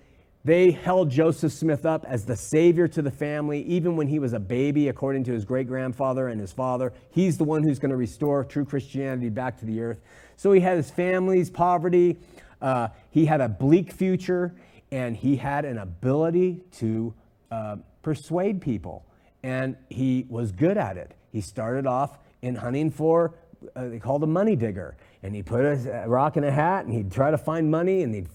They 0.45 0.71
held 0.71 1.09
Joseph 1.09 1.51
Smith 1.51 1.85
up 1.85 2.05
as 2.05 2.25
the 2.25 2.35
savior 2.35 2.87
to 2.87 3.01
the 3.01 3.11
family, 3.11 3.61
even 3.63 3.97
when 3.97 4.07
he 4.07 4.19
was 4.19 4.31
a 4.31 4.39
baby, 4.39 4.87
according 4.87 5.25
to 5.25 5.33
his 5.33 5.43
great 5.43 5.67
grandfather 5.67 6.29
and 6.29 6.39
his 6.39 6.53
father. 6.53 6.93
He's 7.11 7.37
the 7.37 7.43
one 7.43 7.61
who's 7.61 7.77
going 7.77 7.91
to 7.91 7.97
restore 7.97 8.45
true 8.45 8.63
Christianity 8.63 9.29
back 9.29 9.57
to 9.59 9.65
the 9.65 9.81
earth. 9.81 9.99
So 10.37 10.53
he 10.53 10.61
had 10.61 10.77
his 10.77 10.89
family's 10.89 11.49
poverty, 11.49 12.17
uh, 12.61 12.89
he 13.11 13.25
had 13.25 13.41
a 13.41 13.49
bleak 13.49 13.91
future, 13.91 14.55
and 14.91 15.15
he 15.15 15.35
had 15.35 15.65
an 15.65 15.77
ability 15.77 16.61
to 16.77 17.13
uh, 17.51 17.75
persuade 18.01 18.61
people. 18.61 19.05
And 19.43 19.75
he 19.89 20.25
was 20.29 20.53
good 20.53 20.77
at 20.77 20.97
it. 20.97 21.15
He 21.31 21.41
started 21.41 21.85
off 21.85 22.17
in 22.41 22.55
hunting 22.55 22.91
for, 22.91 23.35
uh, 23.75 23.89
they 23.89 23.99
called 23.99 24.23
a 24.23 24.27
money 24.27 24.55
digger. 24.55 24.95
And 25.21 25.35
he 25.35 25.43
put 25.43 25.65
a 25.65 26.05
rock 26.07 26.37
in 26.37 26.45
a 26.45 26.51
hat 26.51 26.85
and 26.85 26.93
he'd 26.93 27.11
try 27.11 27.29
to 27.29 27.37
find 27.37 27.69
money 27.69 28.03
and 28.03 28.15
he'd 28.15 28.29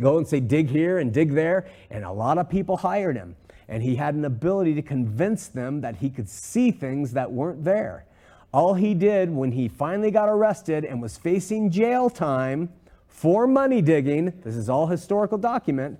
go 0.00 0.18
and 0.18 0.26
say, 0.26 0.40
dig 0.40 0.68
here 0.68 0.98
and 0.98 1.12
dig 1.12 1.32
there. 1.32 1.66
And 1.90 2.04
a 2.04 2.12
lot 2.12 2.38
of 2.38 2.48
people 2.48 2.76
hired 2.76 3.16
him. 3.16 3.36
And 3.68 3.82
he 3.82 3.96
had 3.96 4.14
an 4.14 4.24
ability 4.24 4.74
to 4.74 4.82
convince 4.82 5.46
them 5.46 5.80
that 5.80 5.96
he 5.96 6.10
could 6.10 6.28
see 6.28 6.70
things 6.70 7.12
that 7.12 7.30
weren't 7.32 7.64
there. 7.64 8.04
All 8.52 8.74
he 8.74 8.92
did 8.92 9.30
when 9.30 9.52
he 9.52 9.68
finally 9.68 10.10
got 10.10 10.28
arrested 10.28 10.84
and 10.84 11.00
was 11.00 11.16
facing 11.16 11.70
jail 11.70 12.10
time 12.10 12.70
for 13.08 13.46
money 13.46 13.80
digging, 13.80 14.32
this 14.42 14.56
is 14.56 14.68
all 14.68 14.88
historical 14.88 15.38
document, 15.38 15.98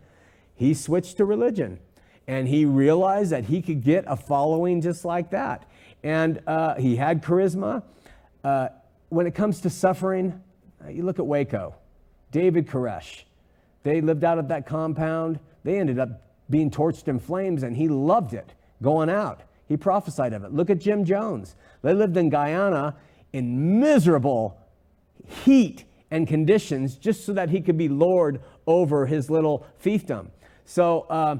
he 0.54 0.74
switched 0.74 1.16
to 1.18 1.24
religion. 1.24 1.78
And 2.26 2.46
he 2.48 2.64
realized 2.64 3.32
that 3.32 3.46
he 3.46 3.62
could 3.62 3.82
get 3.82 4.04
a 4.06 4.16
following 4.16 4.80
just 4.80 5.04
like 5.04 5.30
that. 5.30 5.68
And 6.02 6.40
uh, 6.46 6.74
he 6.74 6.96
had 6.96 7.22
charisma. 7.22 7.82
Uh, 8.44 8.68
when 9.08 9.26
it 9.26 9.34
comes 9.34 9.60
to 9.60 9.70
suffering, 9.70 10.42
uh, 10.84 10.88
you 10.88 11.04
look 11.04 11.18
at 11.18 11.26
Waco, 11.26 11.74
David 12.30 12.66
Koresh. 12.66 13.24
They 13.82 14.00
lived 14.00 14.24
out 14.24 14.38
of 14.38 14.48
that 14.48 14.66
compound. 14.66 15.40
They 15.64 15.78
ended 15.78 15.98
up 15.98 16.22
being 16.50 16.70
torched 16.70 17.08
in 17.08 17.18
flames, 17.18 17.62
and 17.62 17.76
he 17.76 17.88
loved 17.88 18.34
it 18.34 18.54
going 18.82 19.10
out. 19.10 19.42
He 19.68 19.76
prophesied 19.76 20.32
of 20.32 20.44
it. 20.44 20.52
Look 20.52 20.70
at 20.70 20.78
Jim 20.78 21.04
Jones. 21.04 21.56
They 21.82 21.94
lived 21.94 22.16
in 22.16 22.28
Guyana 22.30 22.96
in 23.32 23.80
miserable 23.80 24.58
heat 25.26 25.84
and 26.10 26.28
conditions 26.28 26.96
just 26.96 27.24
so 27.24 27.32
that 27.32 27.48
he 27.48 27.60
could 27.60 27.78
be 27.78 27.88
Lord 27.88 28.42
over 28.66 29.06
his 29.06 29.30
little 29.30 29.66
fiefdom. 29.82 30.28
So, 30.64 31.06
uh, 31.08 31.36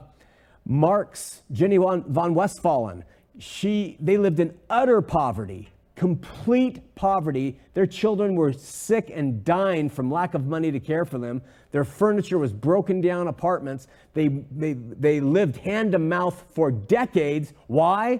Marx, 0.64 1.43
Jenny 1.51 1.76
von 1.76 2.34
Westphalen, 2.34 3.05
she, 3.38 3.97
they 4.01 4.16
lived 4.16 4.40
in 4.40 4.57
utter 4.70 5.03
poverty 5.03 5.68
complete 6.03 6.96
poverty. 6.96 7.57
Their 7.74 7.86
children 7.86 8.34
were 8.34 8.53
sick 8.53 9.12
and 9.14 9.44
dying 9.44 9.88
from 9.88 10.11
lack 10.11 10.34
of 10.34 10.44
money 10.48 10.72
to 10.72 10.80
care 10.80 11.05
for 11.05 11.16
them. 11.16 11.40
Their 11.70 11.84
furniture 11.84 12.38
was 12.38 12.53
broken 12.53 13.00
down 13.00 13.28
apartments. 13.28 13.86
They, 14.12 14.26
they, 14.26 14.72
they 14.72 15.20
lived 15.20 15.59
hand 15.59 15.92
to 15.92 16.00
mouth 16.00 16.44
for 16.55 16.72
decades. 16.72 17.53
Why? 17.68 18.18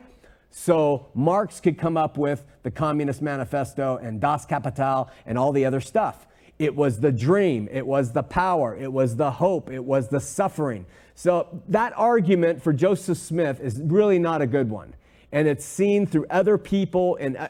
So 0.53 1.09
Marx 1.14 1.59
could 1.59 1.76
come 1.76 1.97
up 1.97 2.16
with 2.16 2.47
the 2.62 2.70
Communist 2.70 3.20
Manifesto 3.20 3.97
and 3.97 4.20
Das 4.20 4.47
Kapital 4.47 5.11
and 5.26 5.37
all 5.37 5.51
the 5.51 5.64
other 5.64 5.80
stuff. 5.80 6.28
It 6.61 6.76
was 6.76 7.01
the 7.01 7.11
dream, 7.11 7.68
it 7.72 7.85
was 7.85 8.12
the 8.12 8.22
power, 8.22 8.76
it 8.76 8.93
was 8.93 9.16
the 9.16 9.33
hope, 9.33 9.72
it 9.72 9.85
was 9.85 10.07
the 10.07 10.20
suffering. 10.20 10.87
So 11.16 11.61
that 11.66 11.95
argument 11.97 12.62
for 12.62 12.72
Joseph 12.72 13.18
Smith 13.18 13.59
is 13.59 13.80
really 13.83 14.20
not 14.20 14.41
a 14.41 14.47
good 14.47 14.70
one 14.70 14.95
and 15.33 15.49
it's 15.49 15.64
seen 15.64 16.07
through 16.07 16.26
other 16.28 16.59
people 16.59 17.16
in 17.16 17.37
uh, 17.37 17.49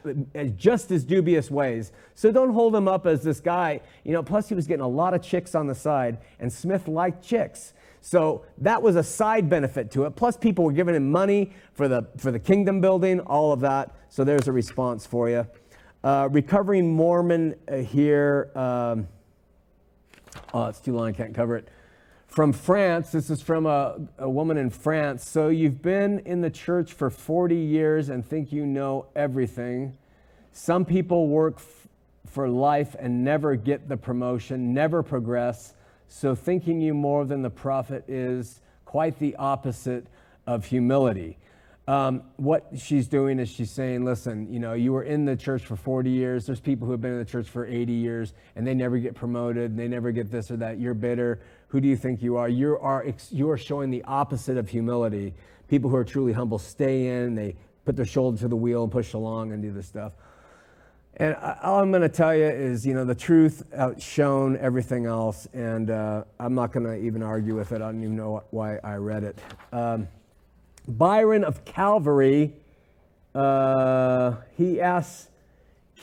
just 0.57 0.93
as 0.93 1.05
dubious 1.05 1.51
ways. 1.51 1.93
So 2.14 2.30
don't 2.30 2.53
hold 2.53 2.74
him 2.74 2.87
up 2.87 3.07
as 3.07 3.24
this 3.24 3.41
guy. 3.41 3.80
You 4.05 4.12
know, 4.12 4.22
plus 4.22 4.49
he 4.49 4.55
was 4.55 4.68
getting 4.68 4.85
a 4.85 4.89
lot 4.89 5.14
of 5.14 5.22
chicks 5.22 5.55
on 5.55 5.66
the 5.66 5.74
side, 5.74 6.18
and 6.39 6.53
Smith 6.53 6.87
liked 6.87 7.24
chicks. 7.24 7.74
So 8.01 8.45
that 8.59 8.83
was 8.83 8.97
a 8.97 9.03
side 9.03 9.49
benefit 9.49 9.91
to 9.93 10.05
it. 10.05 10.16
Plus, 10.16 10.37
people 10.37 10.64
were 10.64 10.72
giving 10.72 10.95
him 10.95 11.11
money 11.11 11.53
for 11.74 11.89
the 11.89 12.09
for 12.18 12.30
the 12.30 12.39
kingdom 12.39 12.80
building, 12.80 13.20
all 13.20 13.53
of 13.53 13.61
that. 13.61 13.95
So 14.09 14.24
there's 14.24 14.49
a 14.49 14.53
response 14.53 15.07
for 15.07 15.28
you. 15.28 15.47
Uh, 16.05 16.28
recovering 16.30 16.93
Mormon 16.93 17.55
uh, 17.68 17.76
here. 17.76 18.51
Um, 18.57 19.09
oh, 20.53 20.66
it's 20.66 20.80
too 20.80 20.95
long. 20.95 21.09
I 21.09 21.12
can't 21.12 21.35
cover 21.35 21.57
it 21.57 21.68
from 22.33 22.51
France. 22.55 23.12
This 23.12 23.28
is 23.28 23.43
from 23.43 23.66
a, 23.66 23.97
a, 24.18 24.28
woman 24.28 24.57
in 24.57 24.70
France. 24.70 25.28
So 25.28 25.49
you've 25.49 25.83
been 25.83 26.20
in 26.20 26.41
the 26.41 26.49
church 26.49 26.95
for 26.95 27.11
40 27.11 27.55
years 27.55 28.09
and 28.09 28.26
think 28.26 28.53
you 28.53 28.64
know 28.64 29.07
everything. 29.14 29.99
Some 30.53 30.87
people 30.87 31.28
work 31.28 31.57
f- 31.57 31.89
for 32.26 32.49
life 32.49 32.97
and 32.99 33.22
never 33.22 33.55
get 33.55 33.87
the 33.87 33.99
promotion, 33.99 34.72
never 34.72 35.03
progress. 35.03 35.74
So 36.09 36.35
thinking 36.35 36.80
you 36.80 36.95
more 36.95 37.26
than 37.26 37.43
the 37.43 37.51
prophet 37.51 38.05
is 38.09 38.62
quite 38.87 39.18
the 39.18 39.37
opposite 39.37 40.07
of 40.47 40.64
humility. 40.64 41.37
Um, 41.89 42.22
what 42.37 42.68
she's 42.78 43.09
doing 43.09 43.41
is 43.41 43.51
she's 43.51 43.70
saying, 43.70 44.05
listen, 44.05 44.51
you 44.53 44.61
know, 44.61 44.72
you 44.72 44.93
were 44.93 45.03
in 45.03 45.24
the 45.24 45.35
church 45.35 45.64
for 45.64 45.74
40 45.74 46.11
years. 46.11 46.47
There's 46.47 46.61
people 46.61 46.87
who 46.87 46.93
have 46.93 47.01
been 47.01 47.12
in 47.12 47.18
the 47.18 47.24
church 47.24 47.49
for 47.49 47.66
80 47.66 47.93
years 47.93 48.35
and 48.55 48.64
they 48.64 48.72
never 48.72 48.99
get 48.99 49.14
promoted. 49.14 49.76
They 49.76 49.89
never 49.89 50.12
get 50.12 50.30
this 50.30 50.51
or 50.51 50.57
that. 50.59 50.78
You're 50.78 50.95
bitter. 50.95 51.41
Who 51.73 51.81
do 51.81 51.89
you 51.89 51.97
think 51.97 52.20
you 52.23 52.37
are? 52.37 52.51
You 52.51 52.77
are, 52.77 53.07
you 53.31 53.49
are 53.49 53.57
showing 53.57 53.91
the 53.91 54.05
opposite 54.05 54.59
of 54.59 54.68
humility. 54.68 55.33
People 55.68 55.89
who 55.89 55.97
are 55.97 56.05
truly 56.05 56.35
humble 56.35 56.59
stay 56.59 57.07
in, 57.07 57.35
they 57.35 57.57
put 57.87 57.97
their 57.97 58.05
shoulder 58.05 58.37
to 58.41 58.49
the 58.49 58.57
wheel 58.57 58.83
and 58.83 58.93
push 58.93 59.14
along 59.14 59.53
and 59.53 59.62
do 59.62 59.73
this 59.73 59.87
stuff. 59.87 60.12
And 61.16 61.35
all 61.62 61.81
I'm 61.81 61.91
going 61.91 62.03
to 62.03 62.11
tell 62.11 62.35
you 62.35 62.45
is, 62.45 62.85
you 62.85 62.93
know, 62.93 63.07
the 63.07 63.14
truth 63.14 63.62
outshone 63.75 64.59
everything 64.59 65.07
else. 65.07 65.49
And 65.55 65.89
uh, 65.89 66.25
I'm 66.39 66.55
not 66.55 66.73
going 66.73 66.85
to 66.85 66.95
even 66.95 67.23
argue 67.23 67.57
with 67.57 67.73
it. 67.73 67.77
I 67.77 67.87
don't 67.87 68.03
even 68.03 68.16
know 68.16 68.45
why 68.51 68.77
I 68.85 68.97
read 68.97 69.25
it. 69.25 69.39
Um, 69.73 70.09
Byron 70.87 71.43
of 71.43 71.64
Calvary, 71.64 72.53
uh, 73.35 74.35
he 74.59 74.79
asks, 74.79 75.31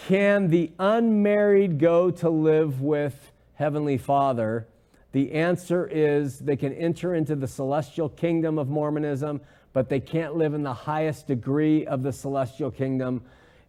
Can 0.07 0.47
the 0.47 0.71
unmarried 0.79 1.77
go 1.77 2.09
to 2.09 2.29
live 2.31 2.81
with 2.81 3.31
Heavenly 3.53 3.99
Father? 3.99 4.65
The 5.11 5.31
answer 5.31 5.87
is 5.87 6.39
they 6.39 6.55
can 6.55 6.73
enter 6.73 7.15
into 7.15 7.35
the 7.35 7.47
celestial 7.47 8.09
kingdom 8.09 8.57
of 8.57 8.69
Mormonism, 8.69 9.41
but 9.73 9.89
they 9.89 9.99
can't 9.99 10.35
live 10.35 10.53
in 10.53 10.63
the 10.63 10.73
highest 10.73 11.27
degree 11.27 11.85
of 11.85 12.03
the 12.03 12.13
celestial 12.13 12.71
kingdom. 12.71 13.23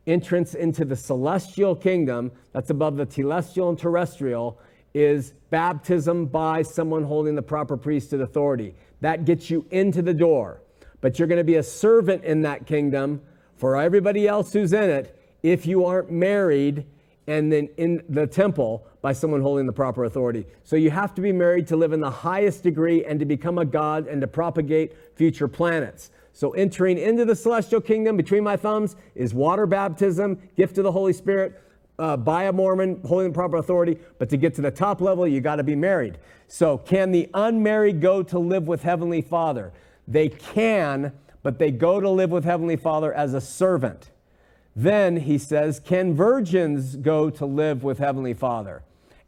Entrance 0.07 0.55
into 0.55 0.85
the 0.85 0.97
celestial 0.97 1.75
kingdom, 1.75 2.33
that's 2.53 2.71
above 2.71 2.97
the 2.97 3.07
telestial 3.07 3.69
and 3.69 3.79
terrestrial, 3.79 4.59
is 4.93 5.33
baptism 5.51 6.27
by 6.27 6.63
someone 6.63 7.05
holding 7.05 7.35
the 7.35 7.43
proper 7.43 7.77
priesthood 7.77 8.21
authority. 8.21 8.75
That 9.01 9.25
gets 9.25 9.51
you 9.51 9.67
into 9.71 10.03
the 10.03 10.15
door 10.15 10.61
but 11.01 11.19
you're 11.19 11.29
going 11.29 11.39
to 11.39 11.45
be 11.45 11.57
a 11.57 11.63
servant 11.63 12.25
in 12.25 12.43
that 12.43 12.67
kingdom 12.67 13.23
for 13.57 13.77
everybody 13.77 14.27
else 14.29 14.53
who's 14.53 14.73
in 14.73 14.91
it 14.91 15.17
if 15.43 15.67
you 15.67 15.85
aren't 15.85 16.11
married 16.11 16.87
and 17.31 17.53
then 17.53 17.69
in 17.77 18.03
the 18.09 18.27
temple 18.27 18.85
by 19.03 19.13
someone 19.13 19.41
holding 19.41 19.65
the 19.65 19.73
proper 19.73 20.05
authority. 20.05 20.45
So 20.65 20.75
you 20.75 20.91
have 20.91 21.15
to 21.15 21.21
be 21.21 21.31
married 21.31 21.69
to 21.69 21.77
live 21.77 21.93
in 21.93 22.01
the 22.01 22.11
highest 22.11 22.65
degree 22.65 23.05
and 23.05 23.21
to 23.21 23.25
become 23.25 23.59
a 23.59 23.65
god 23.65 24.09
and 24.09 24.21
to 24.21 24.27
propagate 24.27 24.97
future 25.15 25.47
planets. 25.47 26.11
So 26.33 26.51
entering 26.53 26.99
into 26.99 27.25
the 27.25 27.37
celestial 27.37 27.81
kingdom 27.81 28.17
between 28.17 28.43
my 28.43 28.57
thumbs 28.57 28.97
is 29.15 29.33
water 29.33 29.65
baptism, 29.65 30.41
gift 30.57 30.77
of 30.79 30.85
the 30.85 30.91
Holy 30.91 31.13
Spirit, 31.13 31.63
uh, 32.01 32.17
by 32.17 32.45
a 32.45 32.53
Mormon 32.53 33.01
holding 33.07 33.29
the 33.29 33.35
proper 33.35 33.59
authority. 33.59 33.97
But 34.19 34.29
to 34.31 34.37
get 34.37 34.55
to 34.57 34.63
the 34.63 34.73
top 34.73 35.01
level, 35.01 35.25
you 35.25 35.41
got 35.41 35.57
to 35.57 35.63
be 35.63 35.77
married. 35.77 36.19
So 36.49 36.79
can 36.79 37.13
the 37.13 37.31
unmarried 37.33 38.01
go 38.01 38.25
to 38.25 38.41
live 38.41 38.67
with 38.67 38.83
Heavenly 38.83 39.23
Father? 39.23 39.73
They 40.09 40.31
can, 40.31 41.13
but 41.45 41.61
they 41.61 41.71
go 41.71 42.01
to 42.01 42.11
live 42.11 42.31
with 42.31 42.43
Heavenly 42.43 42.77
Father 42.77 43.15
as 43.15 43.35
a 43.35 43.41
servant. 43.41 44.11
Then 44.75 45.17
he 45.19 45.39
says, 45.39 45.81
Can 45.81 46.15
virgins 46.15 46.97
go 46.97 47.31
to 47.31 47.47
live 47.47 47.83
with 47.83 47.99
Heavenly 47.99 48.35
Father? 48.35 48.83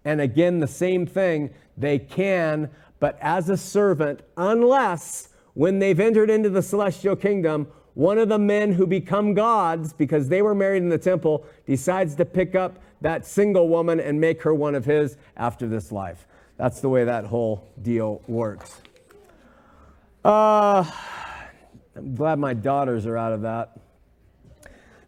And 0.04 0.20
again, 0.20 0.60
the 0.60 0.66
same 0.66 1.06
thing. 1.06 1.50
They 1.76 1.98
can, 1.98 2.70
but 3.00 3.18
as 3.20 3.48
a 3.48 3.56
servant, 3.56 4.20
unless 4.36 5.28
when 5.54 5.78
they've 5.78 5.98
entered 5.98 6.30
into 6.30 6.50
the 6.50 6.62
celestial 6.62 7.16
kingdom, 7.16 7.66
one 7.94 8.18
of 8.18 8.28
the 8.28 8.38
men 8.38 8.72
who 8.72 8.86
become 8.86 9.34
gods, 9.34 9.92
because 9.92 10.28
they 10.28 10.42
were 10.42 10.54
married 10.54 10.82
in 10.82 10.88
the 10.88 10.98
temple, 10.98 11.44
decides 11.66 12.14
to 12.16 12.24
pick 12.24 12.54
up 12.54 12.78
that 13.00 13.26
single 13.26 13.68
woman 13.68 14.00
and 14.00 14.20
make 14.20 14.42
her 14.42 14.54
one 14.54 14.74
of 14.74 14.84
his 14.84 15.16
after 15.36 15.66
this 15.66 15.92
life. 15.92 16.26
That's 16.56 16.80
the 16.80 16.88
way 16.88 17.04
that 17.04 17.24
whole 17.24 17.68
deal 17.82 18.22
works. 18.26 18.80
Uh, 20.24 20.84
I'm 21.96 22.14
glad 22.14 22.38
my 22.38 22.54
daughters 22.54 23.06
are 23.06 23.18
out 23.18 23.32
of 23.32 23.42
that. 23.42 23.78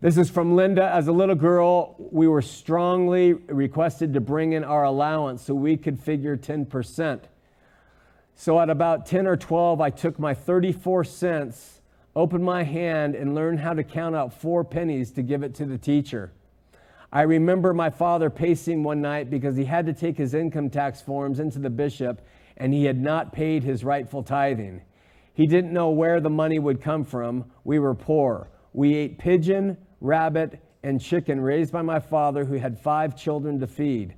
This 0.05 0.19
is 0.19 0.29
from 0.29 0.55
Linda. 0.55 0.85
As 0.85 1.09
a 1.09 1.13
little 1.13 1.35
girl, 1.35 1.97
we 1.99 2.29
were 2.29 2.43
strongly 2.43 3.33
requested 3.33 4.13
to 4.13 4.21
bring 4.21 4.53
in 4.53 4.63
our 4.63 4.85
allowance 4.85 5.41
so 5.41 5.55
we 5.55 5.79
could 5.79 5.99
figure 5.99 6.37
10%. 6.37 7.23
So 8.35 8.61
at 8.61 8.69
about 8.69 9.07
10 9.07 9.27
or 9.27 9.39
12, 9.39 9.81
I 9.81 9.89
took 9.89 10.19
my 10.19 10.35
34 10.35 11.05
cents, 11.05 11.81
opened 12.15 12.45
my 12.45 12.65
hand, 12.65 13.15
and 13.15 13.35
learned 13.35 13.61
how 13.61 13.73
to 13.73 13.83
count 13.83 14.15
out 14.15 14.35
four 14.35 14.63
pennies 14.63 15.11
to 15.13 15.23
give 15.23 15.43
it 15.43 15.55
to 15.55 15.65
the 15.65 15.79
teacher. 15.79 16.33
I 17.11 17.23
remember 17.23 17.73
my 17.73 17.89
father 17.89 18.29
pacing 18.29 18.83
one 18.83 19.01
night 19.01 19.31
because 19.31 19.57
he 19.57 19.65
had 19.65 19.87
to 19.87 19.95
take 19.95 20.19
his 20.19 20.35
income 20.35 20.69
tax 20.69 21.01
forms 21.01 21.41
into 21.41 21.61
the 21.61 21.71
bishop 21.71 22.21
and 22.59 22.75
he 22.75 22.85
had 22.85 23.01
not 23.01 23.33
paid 23.33 23.65
his 23.65 23.83
rightful 23.83 24.23
tithing. 24.23 24.83
He 25.33 25.47
didn't 25.47 25.73
know 25.73 25.89
where 25.89 26.21
the 26.21 26.29
money 26.29 26.59
would 26.59 26.83
come 26.83 27.05
from. 27.05 27.51
We 27.65 27.79
were 27.79 27.95
poor. 27.95 28.51
We 28.75 28.97
ate 28.97 29.19
pigeon, 29.19 29.79
rabbit, 30.05 30.61
and 30.83 31.01
chicken 31.01 31.41
raised 31.41 31.73
by 31.73 31.81
my 31.81 31.99
father, 31.99 32.45
who 32.45 32.55
had 32.55 32.79
five 32.79 33.17
children 33.17 33.59
to 33.59 33.67
feed. 33.67 34.15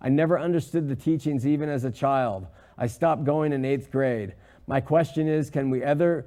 I 0.00 0.08
never 0.08 0.38
understood 0.38 0.88
the 0.88 0.96
teachings 0.96 1.46
even 1.46 1.68
as 1.68 1.84
a 1.84 1.90
child. 1.92 2.48
I 2.76 2.88
stopped 2.88 3.24
going 3.24 3.52
in 3.52 3.64
eighth 3.64 3.90
grade. 3.90 4.34
My 4.66 4.80
question 4.80 5.28
is 5.28 5.48
can 5.48 5.70
we 5.70 5.82
ever, 5.82 6.26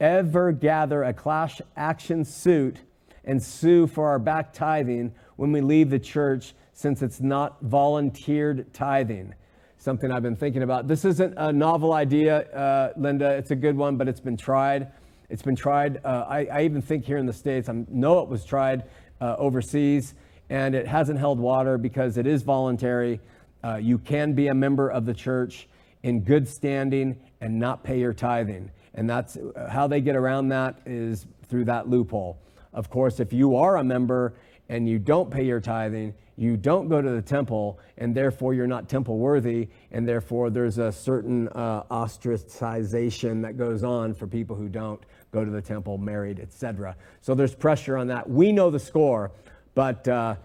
ever 0.00 0.52
gather 0.52 1.02
a 1.02 1.12
class 1.12 1.60
action 1.76 2.24
suit 2.24 2.78
and 3.24 3.42
sue 3.42 3.86
for 3.88 4.08
our 4.08 4.18
back 4.18 4.52
tithing 4.52 5.12
when 5.36 5.50
we 5.50 5.60
leave 5.60 5.90
the 5.90 5.98
church 5.98 6.54
since 6.72 7.02
it's 7.02 7.20
not 7.20 7.60
volunteered 7.62 8.72
tithing? 8.72 9.34
Something 9.76 10.12
I've 10.12 10.22
been 10.22 10.36
thinking 10.36 10.62
about. 10.62 10.86
This 10.86 11.04
isn't 11.04 11.34
a 11.36 11.52
novel 11.52 11.92
idea, 11.92 12.48
uh, 12.52 12.92
Linda. 12.96 13.30
It's 13.30 13.50
a 13.50 13.56
good 13.56 13.76
one, 13.76 13.96
but 13.96 14.06
it's 14.06 14.20
been 14.20 14.36
tried. 14.36 14.92
It's 15.32 15.40
been 15.40 15.56
tried. 15.56 16.04
Uh, 16.04 16.26
I, 16.28 16.44
I, 16.44 16.62
even 16.64 16.82
think 16.82 17.06
here 17.06 17.16
in 17.16 17.24
the 17.24 17.32
States, 17.32 17.70
I 17.70 17.86
know 17.88 18.20
it 18.20 18.28
was 18.28 18.44
tried 18.44 18.84
uh, 19.18 19.34
overseas, 19.38 20.12
and 20.50 20.74
it 20.74 20.86
hasn't 20.86 21.18
held 21.18 21.40
water 21.40 21.78
because 21.78 22.18
it 22.18 22.26
is 22.26 22.42
voluntary. 22.42 23.18
Uh, 23.64 23.76
you 23.76 23.96
can 23.96 24.34
be 24.34 24.48
a 24.48 24.54
member 24.54 24.90
of 24.90 25.06
the 25.06 25.14
church 25.14 25.68
in 26.02 26.20
good 26.20 26.46
standing 26.46 27.18
and 27.40 27.58
not 27.58 27.82
pay 27.82 27.98
your 27.98 28.12
tithing. 28.12 28.70
And 28.92 29.08
that's 29.08 29.38
uh, 29.38 29.70
how 29.70 29.86
they 29.86 30.02
get 30.02 30.16
around 30.16 30.50
that 30.50 30.82
is 30.84 31.24
through 31.48 31.64
that 31.64 31.88
loophole. 31.88 32.38
Of 32.74 32.90
course, 32.90 33.18
if 33.18 33.32
you 33.32 33.56
are 33.56 33.78
a 33.78 33.84
member 33.84 34.34
and 34.68 34.86
you 34.86 34.98
don't 34.98 35.30
pay 35.30 35.46
your 35.46 35.60
tithing, 35.60 36.12
you 36.36 36.58
don't 36.58 36.90
go 36.90 37.00
to 37.00 37.10
the 37.10 37.22
temple, 37.22 37.78
and 37.96 38.14
therefore 38.14 38.52
you're 38.52 38.66
not 38.66 38.86
temple 38.86 39.16
worthy, 39.16 39.68
and 39.92 40.06
therefore 40.06 40.50
there's 40.50 40.76
a 40.76 40.92
certain 40.92 41.48
uh, 41.48 41.84
ostracization 41.84 43.40
that 43.42 43.56
goes 43.56 43.82
on 43.82 44.12
for 44.12 44.26
people 44.26 44.56
who 44.56 44.68
don't 44.68 45.02
go 45.32 45.46
to 45.46 45.50
the 45.50 45.62
temple, 45.62 45.96
married, 45.96 46.38
etc. 46.38 46.94
So 47.22 47.34
there's 47.34 47.54
pressure 47.54 47.96
on 47.96 48.06
that. 48.08 48.28
We 48.28 48.52
know 48.52 48.70
the 48.70 48.78
score, 48.78 49.32
but 49.74 50.06
uh, 50.06 50.36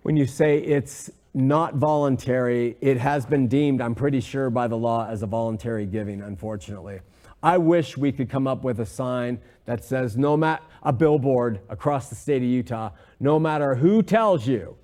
when 0.00 0.16
you 0.16 0.26
say 0.26 0.58
it's 0.58 1.10
not 1.34 1.74
voluntary, 1.74 2.78
it 2.80 2.96
has 2.96 3.26
been 3.26 3.48
deemed, 3.48 3.82
I'm 3.82 3.94
pretty 3.94 4.20
sure, 4.20 4.48
by 4.48 4.66
the 4.66 4.78
law 4.78 5.06
as 5.06 5.22
a 5.22 5.26
voluntary 5.26 5.84
giving, 5.84 6.22
unfortunately. 6.22 7.00
I 7.42 7.58
wish 7.58 7.98
we 7.98 8.12
could 8.12 8.30
come 8.30 8.46
up 8.46 8.64
with 8.64 8.80
a 8.80 8.86
sign 8.86 9.40
that 9.66 9.84
says, 9.84 10.16
no 10.16 10.38
matter 10.38 10.62
a 10.82 10.92
billboard 10.92 11.60
across 11.68 12.08
the 12.08 12.14
state 12.14 12.40
of 12.40 12.48
Utah, 12.48 12.92
no 13.20 13.38
matter 13.38 13.74
who 13.74 14.02
tells 14.02 14.46
you, 14.46 14.74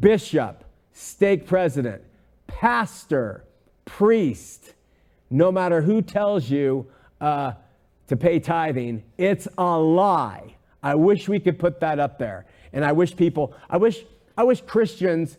bishop, 0.00 0.64
stake 0.92 1.46
president, 1.46 2.02
pastor, 2.48 3.44
priest, 3.84 4.74
no 5.30 5.52
matter 5.52 5.80
who 5.80 6.02
tells 6.02 6.50
you, 6.50 6.88
uh, 7.20 7.52
to 8.08 8.16
pay 8.16 8.40
tithing. 8.40 9.04
It's 9.16 9.46
a 9.56 9.78
lie. 9.78 10.56
I 10.82 10.94
wish 10.94 11.28
we 11.28 11.40
could 11.40 11.58
put 11.58 11.80
that 11.80 11.98
up 11.98 12.18
there. 12.18 12.46
And 12.72 12.84
I 12.84 12.92
wish 12.92 13.16
people, 13.16 13.54
I 13.70 13.76
wish, 13.76 14.04
I 14.36 14.44
wish 14.44 14.60
Christians 14.62 15.38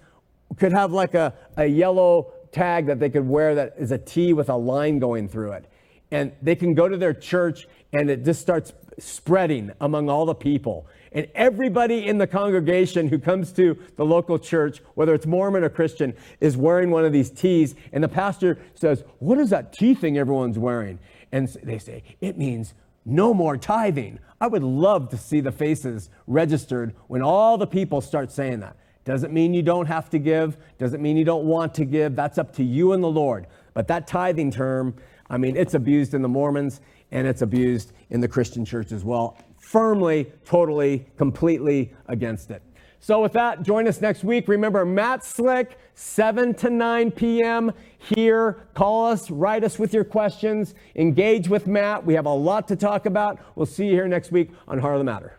could 0.57 0.71
have 0.71 0.91
like 0.91 1.13
a, 1.13 1.33
a 1.57 1.65
yellow 1.65 2.33
tag 2.51 2.87
that 2.87 2.99
they 2.99 3.09
could 3.09 3.27
wear 3.27 3.55
that 3.55 3.75
is 3.77 3.91
a 3.91 3.97
T 3.97 4.33
with 4.33 4.49
a 4.49 4.55
line 4.55 4.99
going 4.99 5.27
through 5.27 5.53
it. 5.53 5.65
And 6.11 6.31
they 6.41 6.55
can 6.55 6.73
go 6.73 6.87
to 6.87 6.97
their 6.97 7.13
church 7.13 7.67
and 7.93 8.09
it 8.09 8.25
just 8.25 8.41
starts 8.41 8.73
spreading 8.97 9.71
among 9.79 10.09
all 10.09 10.25
the 10.25 10.35
people. 10.35 10.87
And 11.11 11.27
everybody 11.33 12.07
in 12.07 12.17
the 12.17 12.27
congregation 12.27 13.07
who 13.07 13.17
comes 13.17 13.51
to 13.53 13.77
the 13.95 14.05
local 14.05 14.37
church, 14.37 14.81
whether 14.93 15.13
it's 15.13 15.25
Mormon 15.25 15.63
or 15.63 15.69
Christian, 15.69 16.15
is 16.39 16.55
wearing 16.55 16.91
one 16.91 17.05
of 17.05 17.11
these 17.11 17.29
T's. 17.29 17.75
And 17.91 18.03
the 18.03 18.09
pastor 18.09 18.59
says, 18.75 19.03
What 19.17 19.39
is 19.39 19.49
that 19.49 19.73
T 19.73 19.95
thing 19.95 20.17
everyone's 20.17 20.59
wearing? 20.59 20.99
And 21.31 21.47
they 21.63 21.77
say, 21.77 22.03
it 22.21 22.37
means 22.37 22.73
no 23.05 23.33
more 23.33 23.57
tithing. 23.57 24.19
I 24.41 24.47
would 24.47 24.63
love 24.63 25.09
to 25.09 25.17
see 25.17 25.41
the 25.41 25.51
faces 25.51 26.09
registered 26.27 26.95
when 27.07 27.21
all 27.21 27.57
the 27.57 27.67
people 27.67 28.01
start 28.01 28.31
saying 28.31 28.61
that. 28.61 28.75
Doesn't 29.05 29.33
mean 29.33 29.53
you 29.53 29.61
don't 29.61 29.87
have 29.87 30.09
to 30.11 30.19
give, 30.19 30.57
doesn't 30.77 31.01
mean 31.01 31.17
you 31.17 31.25
don't 31.25 31.45
want 31.45 31.73
to 31.75 31.85
give. 31.85 32.15
That's 32.15 32.37
up 32.37 32.53
to 32.55 32.63
you 32.63 32.93
and 32.93 33.03
the 33.03 33.07
Lord. 33.07 33.47
But 33.73 33.87
that 33.87 34.07
tithing 34.07 34.51
term, 34.51 34.95
I 35.29 35.37
mean, 35.37 35.55
it's 35.55 35.73
abused 35.73 36.13
in 36.13 36.21
the 36.21 36.29
Mormons 36.29 36.81
and 37.11 37.27
it's 37.27 37.41
abused 37.41 37.91
in 38.09 38.21
the 38.21 38.27
Christian 38.27 38.65
church 38.65 38.91
as 38.91 39.03
well. 39.03 39.37
Firmly, 39.69 40.31
totally, 40.45 41.05
completely 41.15 41.93
against 42.07 42.49
it. 42.49 42.63
So, 42.99 43.21
with 43.21 43.33
that, 43.33 43.61
join 43.61 43.87
us 43.87 44.01
next 44.01 44.23
week. 44.23 44.47
Remember, 44.47 44.83
Matt 44.83 45.23
Slick, 45.23 45.77
7 45.93 46.55
to 46.55 46.71
9 46.71 47.11
p.m. 47.11 47.71
here. 47.99 48.65
Call 48.73 49.05
us, 49.05 49.29
write 49.29 49.63
us 49.63 49.77
with 49.77 49.93
your 49.93 50.03
questions, 50.03 50.73
engage 50.95 51.49
with 51.49 51.67
Matt. 51.67 52.03
We 52.03 52.15
have 52.15 52.25
a 52.25 52.33
lot 52.33 52.67
to 52.69 52.75
talk 52.75 53.05
about. 53.05 53.37
We'll 53.53 53.67
see 53.67 53.85
you 53.85 53.91
here 53.93 54.07
next 54.07 54.31
week 54.31 54.49
on 54.67 54.79
Heart 54.79 54.95
of 54.95 54.99
the 55.01 55.03
Matter. 55.03 55.37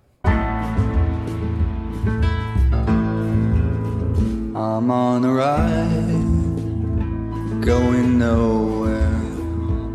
I'm 4.54 4.92
on 4.92 5.24
a 5.24 5.32
ride, 5.34 6.06
going 7.66 8.16
nowhere. 8.16 9.09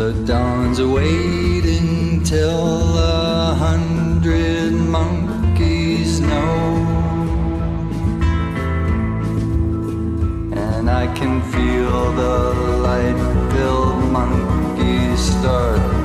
the 0.00 0.14
dawn's 0.24 0.80
waiting 0.80 2.24
till 2.24 2.96
a 2.96 3.54
hundred 3.54 4.72
monkeys 4.72 6.20
know. 6.20 6.56
And 10.56 10.88
I 10.88 11.06
can 11.14 11.42
feel 11.52 12.12
the 12.12 12.54
light-filled 12.80 14.10
monkeys 14.10 15.20
start 15.20 15.99